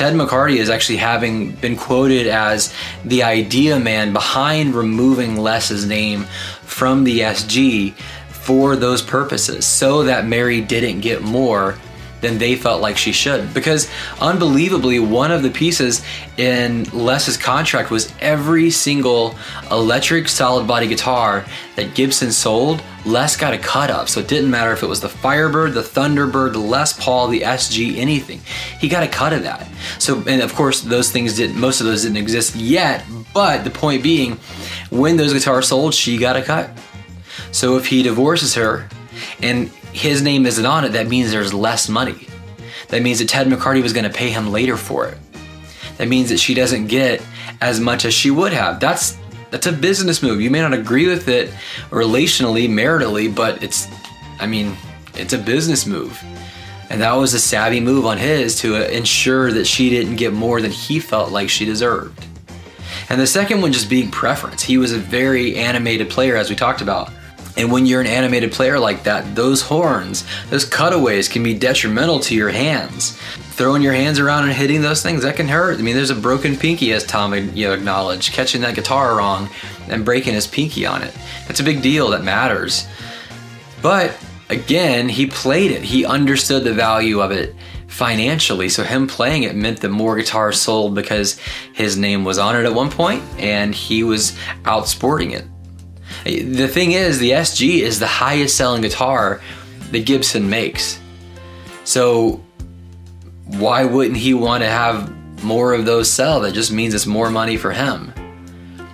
Ted 0.00 0.14
McCarty 0.14 0.56
is 0.56 0.70
actually 0.70 0.96
having 0.96 1.50
been 1.50 1.76
quoted 1.76 2.26
as 2.26 2.72
the 3.04 3.22
idea 3.22 3.78
man 3.78 4.14
behind 4.14 4.74
removing 4.74 5.36
Les's 5.36 5.84
name 5.84 6.22
from 6.62 7.04
the 7.04 7.20
SG 7.20 7.92
for 8.30 8.76
those 8.76 9.02
purposes 9.02 9.66
so 9.66 10.04
that 10.04 10.24
Mary 10.24 10.62
didn't 10.62 11.00
get 11.00 11.20
more 11.20 11.76
than 12.20 12.38
they 12.38 12.56
felt 12.56 12.80
like 12.82 12.96
she 12.96 13.12
should. 13.12 13.52
Because 13.54 13.90
unbelievably, 14.20 15.00
one 15.00 15.30
of 15.30 15.42
the 15.42 15.50
pieces 15.50 16.04
in 16.36 16.84
Les's 16.84 17.36
contract 17.36 17.90
was 17.90 18.12
every 18.20 18.70
single 18.70 19.34
electric 19.70 20.28
solid 20.28 20.66
body 20.66 20.86
guitar 20.86 21.44
that 21.76 21.94
Gibson 21.94 22.32
sold, 22.32 22.82
Les 23.04 23.36
got 23.36 23.54
a 23.54 23.58
cut 23.58 23.90
up. 23.90 24.08
So 24.08 24.20
it 24.20 24.28
didn't 24.28 24.50
matter 24.50 24.72
if 24.72 24.82
it 24.82 24.86
was 24.86 25.00
the 25.00 25.08
Firebird, 25.08 25.74
the 25.74 25.82
Thunderbird, 25.82 26.52
the 26.52 26.58
Les 26.58 26.92
Paul, 26.92 27.28
the 27.28 27.40
SG, 27.40 27.96
anything. 27.96 28.40
He 28.78 28.88
got 28.88 29.02
a 29.02 29.08
cut 29.08 29.32
of 29.32 29.42
that. 29.42 29.66
So, 29.98 30.22
and 30.26 30.42
of 30.42 30.54
course, 30.54 30.82
those 30.82 31.10
things 31.10 31.36
didn't, 31.36 31.58
most 31.58 31.80
of 31.80 31.86
those 31.86 32.02
didn't 32.02 32.18
exist 32.18 32.54
yet. 32.56 33.04
But 33.32 33.64
the 33.64 33.70
point 33.70 34.02
being, 34.02 34.38
when 34.90 35.16
those 35.16 35.32
guitars 35.32 35.68
sold, 35.68 35.94
she 35.94 36.18
got 36.18 36.36
a 36.36 36.42
cut. 36.42 36.70
So 37.52 37.76
if 37.76 37.86
he 37.86 38.02
divorces 38.02 38.54
her 38.54 38.88
and 39.42 39.70
his 39.92 40.22
name 40.22 40.46
isn't 40.46 40.66
on 40.66 40.84
it, 40.84 40.90
that 40.90 41.08
means 41.08 41.30
there's 41.30 41.54
less 41.54 41.88
money. 41.88 42.26
That 42.88 43.02
means 43.02 43.18
that 43.20 43.28
Ted 43.28 43.46
McCarty 43.46 43.82
was 43.82 43.92
going 43.92 44.04
to 44.04 44.10
pay 44.10 44.30
him 44.30 44.50
later 44.50 44.76
for 44.76 45.06
it. 45.06 45.18
That 45.98 46.08
means 46.08 46.30
that 46.30 46.38
she 46.38 46.54
doesn't 46.54 46.86
get 46.86 47.22
as 47.60 47.78
much 47.80 48.04
as 48.04 48.14
she 48.14 48.30
would 48.30 48.52
have. 48.52 48.80
That's 48.80 49.16
that's 49.50 49.66
a 49.66 49.72
business 49.72 50.22
move. 50.22 50.40
You 50.40 50.50
may 50.50 50.60
not 50.60 50.72
agree 50.72 51.08
with 51.08 51.28
it 51.28 51.50
relationally, 51.90 52.68
maritally, 52.68 53.34
but 53.34 53.62
it's 53.62 53.86
I 54.38 54.46
mean, 54.46 54.76
it's 55.14 55.32
a 55.32 55.38
business 55.38 55.86
move. 55.86 56.22
And 56.88 57.02
that 57.02 57.12
was 57.12 57.34
a 57.34 57.38
savvy 57.38 57.80
move 57.80 58.06
on 58.06 58.18
his 58.18 58.58
to 58.60 58.96
ensure 58.96 59.52
that 59.52 59.66
she 59.66 59.90
didn't 59.90 60.16
get 60.16 60.32
more 60.32 60.60
than 60.60 60.72
he 60.72 60.98
felt 60.98 61.30
like 61.30 61.48
she 61.48 61.64
deserved. 61.64 62.26
And 63.08 63.20
the 63.20 63.26
second 63.26 63.60
one 63.60 63.72
just 63.72 63.88
being 63.88 64.10
preference. 64.10 64.62
He 64.62 64.78
was 64.78 64.92
a 64.92 64.98
very 64.98 65.56
animated 65.56 66.10
player, 66.10 66.36
as 66.36 66.50
we 66.50 66.56
talked 66.56 66.80
about. 66.80 67.12
And 67.56 67.70
when 67.70 67.86
you're 67.86 68.00
an 68.00 68.06
animated 68.06 68.52
player 68.52 68.78
like 68.78 69.04
that, 69.04 69.34
those 69.34 69.62
horns, 69.62 70.24
those 70.50 70.64
cutaways 70.64 71.28
can 71.28 71.42
be 71.42 71.54
detrimental 71.54 72.20
to 72.20 72.34
your 72.34 72.50
hands. 72.50 73.18
Throwing 73.52 73.82
your 73.82 73.92
hands 73.92 74.18
around 74.18 74.44
and 74.44 74.52
hitting 74.52 74.80
those 74.80 75.02
things, 75.02 75.22
that 75.22 75.36
can 75.36 75.48
hurt. 75.48 75.78
I 75.78 75.82
mean, 75.82 75.94
there's 75.94 76.10
a 76.10 76.14
broken 76.14 76.56
pinky, 76.56 76.92
as 76.92 77.04
Tom 77.04 77.34
you 77.34 77.68
know, 77.68 77.74
acknowledged, 77.74 78.32
catching 78.32 78.62
that 78.62 78.74
guitar 78.74 79.16
wrong 79.16 79.50
and 79.88 80.04
breaking 80.04 80.34
his 80.34 80.46
pinky 80.46 80.86
on 80.86 81.02
it. 81.02 81.14
That's 81.46 81.60
a 81.60 81.64
big 81.64 81.82
deal 81.82 82.10
that 82.10 82.24
matters. 82.24 82.86
But 83.82 84.16
again, 84.48 85.08
he 85.08 85.26
played 85.26 85.72
it. 85.72 85.82
He 85.82 86.04
understood 86.04 86.64
the 86.64 86.72
value 86.72 87.20
of 87.20 87.32
it 87.32 87.54
financially. 87.86 88.68
So 88.68 88.82
him 88.82 89.06
playing 89.06 89.42
it 89.42 89.54
meant 89.54 89.80
that 89.80 89.88
more 89.90 90.16
guitars 90.16 90.60
sold 90.60 90.94
because 90.94 91.38
his 91.74 91.96
name 91.96 92.24
was 92.24 92.38
on 92.38 92.56
it 92.56 92.64
at 92.64 92.72
one 92.72 92.90
point 92.90 93.22
and 93.38 93.74
he 93.74 94.04
was 94.04 94.32
outsporting 94.62 95.32
it. 95.32 95.44
The 96.24 96.68
thing 96.68 96.92
is, 96.92 97.18
the 97.18 97.30
SG 97.30 97.80
is 97.80 97.98
the 97.98 98.06
highest 98.06 98.56
selling 98.56 98.82
guitar 98.82 99.40
that 99.90 100.06
Gibson 100.06 100.48
makes. 100.50 101.00
So 101.84 102.42
why 103.46 103.84
wouldn't 103.84 104.16
he 104.16 104.34
want 104.34 104.62
to 104.62 104.68
have 104.68 105.42
more 105.42 105.72
of 105.72 105.84
those 105.84 106.10
sell? 106.10 106.40
That 106.40 106.52
just 106.52 106.70
means 106.70 106.94
it's 106.94 107.06
more 107.06 107.30
money 107.30 107.56
for 107.56 107.72
him 107.72 108.12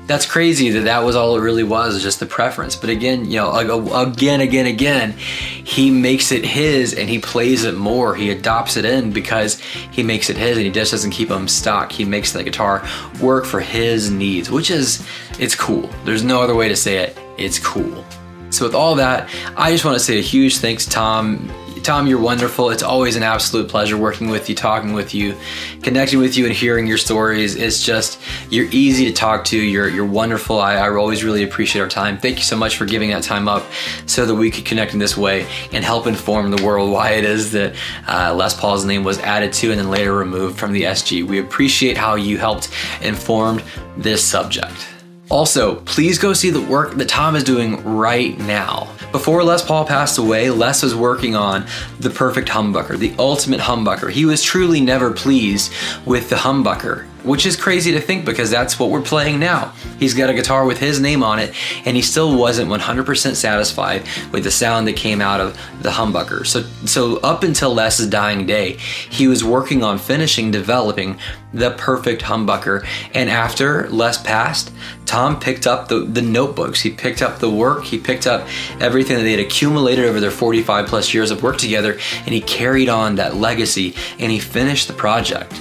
that's 0.07 0.25
crazy 0.25 0.71
that 0.71 0.83
that 0.83 1.01
was 1.01 1.17
all 1.17 1.37
it 1.37 1.41
really 1.41 1.65
was, 1.65 2.01
just 2.03 2.21
the 2.21 2.27
preference. 2.27 2.77
But 2.77 2.91
again, 2.91 3.25
you 3.25 3.39
know, 3.39 3.53
again, 3.53 4.41
again, 4.41 4.67
again, 4.67 5.13
he 5.13 5.91
makes 5.91 6.31
it 6.31 6.45
his 6.45 6.95
and 6.95 7.09
he 7.09 7.19
plays 7.19 7.65
it 7.65 7.77
more. 7.77 8.15
He 8.15 8.31
adopts 8.31 8.77
it 8.77 8.85
in 8.85 9.13
because 9.13 9.59
he 9.61 10.03
makes 10.03 10.31
it 10.31 10.37
his 10.37 10.57
and 10.57 10.67
he 10.67 10.73
just 10.73 10.93
doesn't 10.93 11.11
keep 11.11 11.29
them 11.29 11.49
stock. 11.49 11.91
He 11.91 12.05
makes 12.05 12.33
the 12.33 12.45
guitar 12.45 12.87
work 13.21 13.45
for 13.45 13.61
his 13.61 14.11
needs, 14.11 14.51
which 14.51 14.71
is, 14.71 15.05
it's 15.39 15.55
cool. 15.55 15.91
There's 16.05 16.23
no 16.23 16.41
other 16.41 16.55
way 16.55 16.69
to 16.69 16.77
say 16.77 16.99
it. 16.99 17.19
It's 17.37 17.59
cool. 17.59 18.05
So 18.51 18.65
with 18.65 18.75
all 18.77 18.95
that, 18.95 19.29
I 19.57 19.73
just 19.73 19.85
want 19.85 19.99
to 19.99 20.05
say 20.05 20.19
a 20.19 20.23
huge 20.23 20.59
thanks, 20.59 20.87
Tom. 20.87 21.51
Tom, 21.87 22.09
you're 22.09 22.21
wonderful. 22.21 22.71
It's 22.71 22.83
always 22.83 23.15
an 23.15 23.23
absolute 23.23 23.69
pleasure 23.69 23.97
working 23.97 24.29
with 24.29 24.49
you, 24.49 24.57
talking 24.57 24.93
with 24.93 25.15
you, 25.15 25.37
connecting 25.85 26.19
with 26.19 26.37
you, 26.37 26.45
and 26.45 26.53
hearing 26.53 26.85
your 26.85 26.99
stories. 26.99 27.55
It's 27.55 27.81
just 27.81 28.21
you're 28.51 28.67
easy 28.73 29.05
to 29.05 29.13
talk 29.13 29.45
to. 29.45 29.57
You're 29.57 29.89
you're 29.89 30.05
wonderful. 30.05 30.59
I, 30.59 30.75
I 30.79 30.91
always 30.91 31.23
really 31.23 31.45
appreciate 31.45 31.81
our 31.81 31.89
time. 31.89 32.19
Thank 32.19 32.39
you 32.39 32.43
so 32.43 32.57
much 32.57 32.77
for 32.77 32.87
giving 32.87 33.11
that 33.11 33.23
time 33.23 33.47
up 33.47 33.65
so 34.07 34.27
that 34.27 34.35
we 34.35 34.51
could 34.51 34.65
connect 34.65 34.95
in 34.95 34.99
this 34.99 35.17
way 35.17 35.47
and 35.71 35.85
help 35.85 36.09
inform 36.09 36.51
the 36.51 36.61
world 36.65 36.91
why 36.91 37.13
it 37.13 37.23
is 37.23 37.53
that 37.53 37.77
uh, 38.09 38.35
Les 38.35 38.59
Paul's 38.59 38.85
name 38.85 39.05
was 39.05 39.21
added 39.21 39.53
to 39.53 39.71
and 39.71 39.79
then 39.79 39.89
later 39.89 40.13
removed 40.13 40.59
from 40.59 40.73
the 40.73 40.83
SG. 40.83 41.23
We 41.23 41.39
appreciate 41.39 41.97
how 41.97 42.17
you 42.17 42.37
helped 42.37 42.69
inform 43.01 43.63
this 43.97 44.25
subject. 44.25 44.96
Also, 45.29 45.77
please 45.81 46.19
go 46.19 46.33
see 46.33 46.51
the 46.51 46.61
work 46.61 46.95
that 46.95 47.09
Tom 47.09 47.35
is 47.35 47.43
doing 47.43 47.83
right 47.85 48.39
now. 48.39 48.93
Before 49.11 49.43
Les 49.43 49.65
Paul 49.65 49.85
passed 49.85 50.19
away, 50.19 50.51
Les 50.51 50.83
was 50.83 50.95
working 50.95 51.35
on 51.35 51.67
the 51.99 52.11
perfect 52.11 52.49
humbucker, 52.49 52.97
the 52.97 53.15
ultimate 53.19 53.61
humbucker. 53.61 54.11
He 54.11 54.25
was 54.25 54.43
truly 54.43 54.81
never 54.81 55.11
pleased 55.11 55.73
with 56.05 56.31
the 56.31 56.37
humbucker 56.37 57.07
which 57.27 57.45
is 57.45 57.57
crazy 57.57 57.93
to 57.93 58.01
think 58.01 58.25
because 58.25 58.51
that's 58.51 58.79
what 58.79 58.91
we're 58.91 59.03
playing 59.03 59.41
now. 59.41 59.73
He's 59.99 60.15
got 60.15 60.31
a 60.31 60.35
guitar 60.35 60.65
with 60.65 60.79
his 60.79 61.01
name 61.01 61.23
on 61.23 61.41
it, 61.41 61.55
and 61.85 61.97
he 61.97 62.03
still 62.03 62.39
wasn't 62.39 62.71
100% 62.71 63.35
satisfied 63.35 64.07
with 64.33 64.45
the 64.45 64.51
sound 64.51 64.87
that 64.87 64.97
came 64.97 65.21
out 65.21 65.41
of 65.41 65.59
the 65.83 65.91
humbucker. 65.91 66.47
So, 66.47 66.63
so 66.87 67.17
up 67.19 67.43
until 67.43 67.75
Les's 67.75 68.09
dying 68.09 68.47
day, 68.47 68.75
he 68.75 69.27
was 69.27 69.43
working 69.43 69.83
on 69.83 69.99
finishing 69.99 70.51
developing 70.53 71.19
the 71.53 71.73
perfect 71.73 72.23
humbucker. 72.23 72.87
And 73.13 73.29
after 73.29 73.89
Les 73.91 74.23
passed, 74.23 74.73
Tom 75.05 75.41
picked 75.41 75.67
up 75.67 75.89
the, 75.89 76.01
the 76.01 76.23
notebooks, 76.23 76.81
he 76.81 76.91
picked 76.91 77.23
up 77.23 77.39
the 77.39 77.51
work, 77.51 77.85
he 77.85 77.99
picked 77.99 78.27
up 78.27 78.47
everything 78.81 79.17
that 79.17 79.23
they 79.25 79.33
had 79.33 79.41
accumulated 79.41 80.05
over 80.05 80.21
their 80.21 80.31
45 80.31 80.87
plus 80.87 81.13
years 81.13 81.31
of 81.31 81.43
work 81.43 81.59
together, 81.59 81.99
and 82.21 82.29
he 82.29 82.41
carried 82.41 82.89
on 82.89 83.17
that 83.17 83.35
legacy 83.35 83.95
and 84.19 84.31
he 84.31 84.39
finished 84.39 84.87
the 84.87 84.95
project 84.95 85.53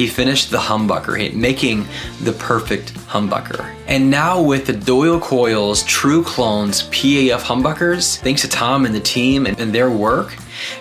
he 0.00 0.06
finished 0.06 0.50
the 0.50 0.56
humbucker, 0.56 1.30
making 1.34 1.86
the 2.22 2.32
perfect 2.32 2.94
humbucker. 3.06 3.70
And 3.86 4.10
now 4.10 4.40
with 4.40 4.64
the 4.64 4.72
Doyle 4.72 5.20
Coils 5.20 5.82
True 5.82 6.24
Clones 6.24 6.84
PAF 6.84 7.40
humbuckers, 7.40 8.16
thanks 8.20 8.40
to 8.40 8.48
Tom 8.48 8.86
and 8.86 8.94
the 8.94 9.00
team 9.00 9.44
and, 9.44 9.60
and 9.60 9.74
their 9.74 9.90
work, 9.90 10.34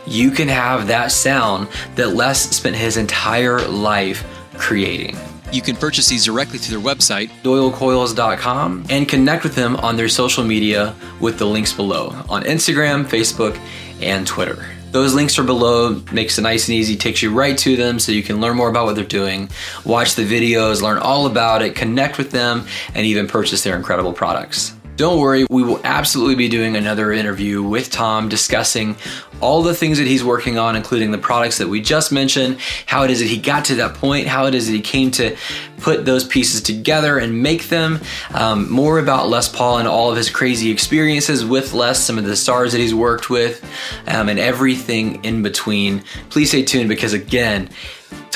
you 0.07 0.31
can 0.31 0.47
have 0.47 0.87
that 0.87 1.11
sound 1.11 1.67
that 1.95 2.15
Les 2.15 2.39
spent 2.55 2.77
his 2.77 2.95
entire 2.95 3.59
life 3.67 4.25
creating. 4.53 5.17
You 5.51 5.61
can 5.61 5.75
purchase 5.75 6.07
these 6.07 6.23
directly 6.23 6.57
through 6.57 6.79
their 6.79 6.95
website, 6.95 7.29
doylecoils.com, 7.43 8.85
and 8.89 9.09
connect 9.09 9.43
with 9.43 9.53
them 9.53 9.75
on 9.75 9.97
their 9.97 10.07
social 10.07 10.45
media 10.45 10.95
with 11.19 11.37
the 11.37 11.45
links 11.45 11.73
below 11.73 12.15
on 12.29 12.43
Instagram, 12.43 13.03
Facebook, 13.03 13.59
and 14.01 14.25
Twitter. 14.25 14.65
Those 14.91 15.13
links 15.13 15.37
are 15.37 15.43
below, 15.43 16.01
makes 16.11 16.39
it 16.39 16.41
nice 16.41 16.67
and 16.67 16.75
easy, 16.75 16.95
takes 16.95 17.21
you 17.21 17.31
right 17.31 17.57
to 17.59 17.75
them 17.75 17.99
so 17.99 18.11
you 18.11 18.23
can 18.23 18.41
learn 18.41 18.57
more 18.57 18.69
about 18.69 18.85
what 18.85 18.95
they're 18.95 19.03
doing, 19.03 19.49
watch 19.85 20.15
the 20.15 20.25
videos, 20.25 20.81
learn 20.81 20.97
all 20.97 21.27
about 21.27 21.61
it, 21.61 21.75
connect 21.75 22.17
with 22.17 22.31
them, 22.31 22.65
and 22.95 23.05
even 23.05 23.27
purchase 23.27 23.63
their 23.63 23.75
incredible 23.75 24.13
products. 24.13 24.73
Don't 24.99 25.21
worry, 25.21 25.45
we 25.49 25.63
will 25.63 25.79
absolutely 25.85 26.35
be 26.35 26.49
doing 26.49 26.75
another 26.75 27.13
interview 27.13 27.63
with 27.63 27.89
Tom 27.89 28.27
discussing 28.27 28.97
all 29.39 29.63
the 29.63 29.73
things 29.73 29.97
that 29.97 30.07
he's 30.07 30.25
working 30.25 30.57
on, 30.57 30.75
including 30.75 31.11
the 31.11 31.17
products 31.17 31.59
that 31.59 31.69
we 31.69 31.79
just 31.79 32.11
mentioned, 32.11 32.57
how 32.85 33.03
it 33.03 33.09
is 33.09 33.19
that 33.19 33.27
he 33.27 33.37
got 33.37 33.63
to 33.63 33.75
that 33.75 33.93
point, 33.93 34.27
how 34.27 34.47
it 34.47 34.53
is 34.53 34.65
that 34.65 34.73
he 34.73 34.81
came 34.81 35.09
to 35.11 35.37
put 35.77 36.03
those 36.03 36.25
pieces 36.25 36.61
together 36.61 37.17
and 37.17 37.41
make 37.41 37.69
them, 37.69 38.01
um, 38.33 38.69
more 38.69 38.99
about 38.99 39.29
Les 39.29 39.47
Paul 39.47 39.77
and 39.77 39.87
all 39.87 40.11
of 40.11 40.17
his 40.17 40.29
crazy 40.29 40.69
experiences 40.69 41.45
with 41.45 41.71
Les, 41.71 42.03
some 42.03 42.17
of 42.17 42.25
the 42.25 42.35
stars 42.35 42.73
that 42.73 42.79
he's 42.79 42.93
worked 42.93 43.29
with, 43.29 43.63
um, 44.05 44.27
and 44.27 44.37
everything 44.37 45.23
in 45.23 45.41
between. 45.41 46.03
Please 46.29 46.49
stay 46.49 46.63
tuned 46.63 46.89
because, 46.89 47.13
again, 47.13 47.69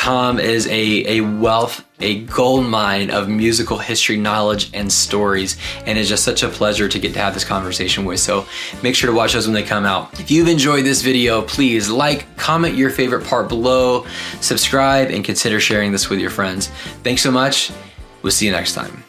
Tom 0.04 0.38
is 0.38 0.68
a, 0.68 1.20
a 1.20 1.22
wealth, 1.22 1.86
a 2.02 2.24
gold 2.24 2.66
mine 2.66 3.10
of 3.10 3.30
musical 3.30 3.78
history 3.78 4.18
knowledge 4.18 4.70
and 4.74 4.92
stories, 4.92 5.56
and 5.86 5.98
it's 5.98 6.10
just 6.10 6.26
such 6.26 6.44
a 6.44 6.50
pleasure 6.50 6.90
to 6.90 7.00
get 7.00 7.14
to 7.14 7.20
have 7.20 7.34
this 7.34 7.46
conversation 7.46 8.04
with. 8.04 8.20
So 8.20 8.46
make 8.82 8.96
sure 8.96 9.10
to 9.10 9.16
watch 9.16 9.32
those 9.32 9.48
when 9.48 9.54
they 9.54 9.64
come 9.64 9.86
out. 9.86 10.20
If 10.20 10.30
you've 10.30 10.50
enjoyed 10.50 10.84
this 10.84 11.02
video, 11.02 11.42
please 11.42 11.90
like, 11.90 12.26
comment 12.36 12.76
your 12.76 12.90
favorite 12.90 13.26
part 13.26 13.48
below, 13.48 14.06
subscribe, 14.42 15.10
and 15.10 15.24
consider 15.24 15.62
sharing 15.62 15.94
this 15.94 16.10
with 16.10 16.20
your 16.20 16.32
friends. 16.32 16.68
Thanks 17.04 17.22
so 17.22 17.32
much. 17.32 17.72
We'll 18.24 18.32
see 18.32 18.46
you 18.46 18.52
next 18.52 18.74
time. 18.74 19.06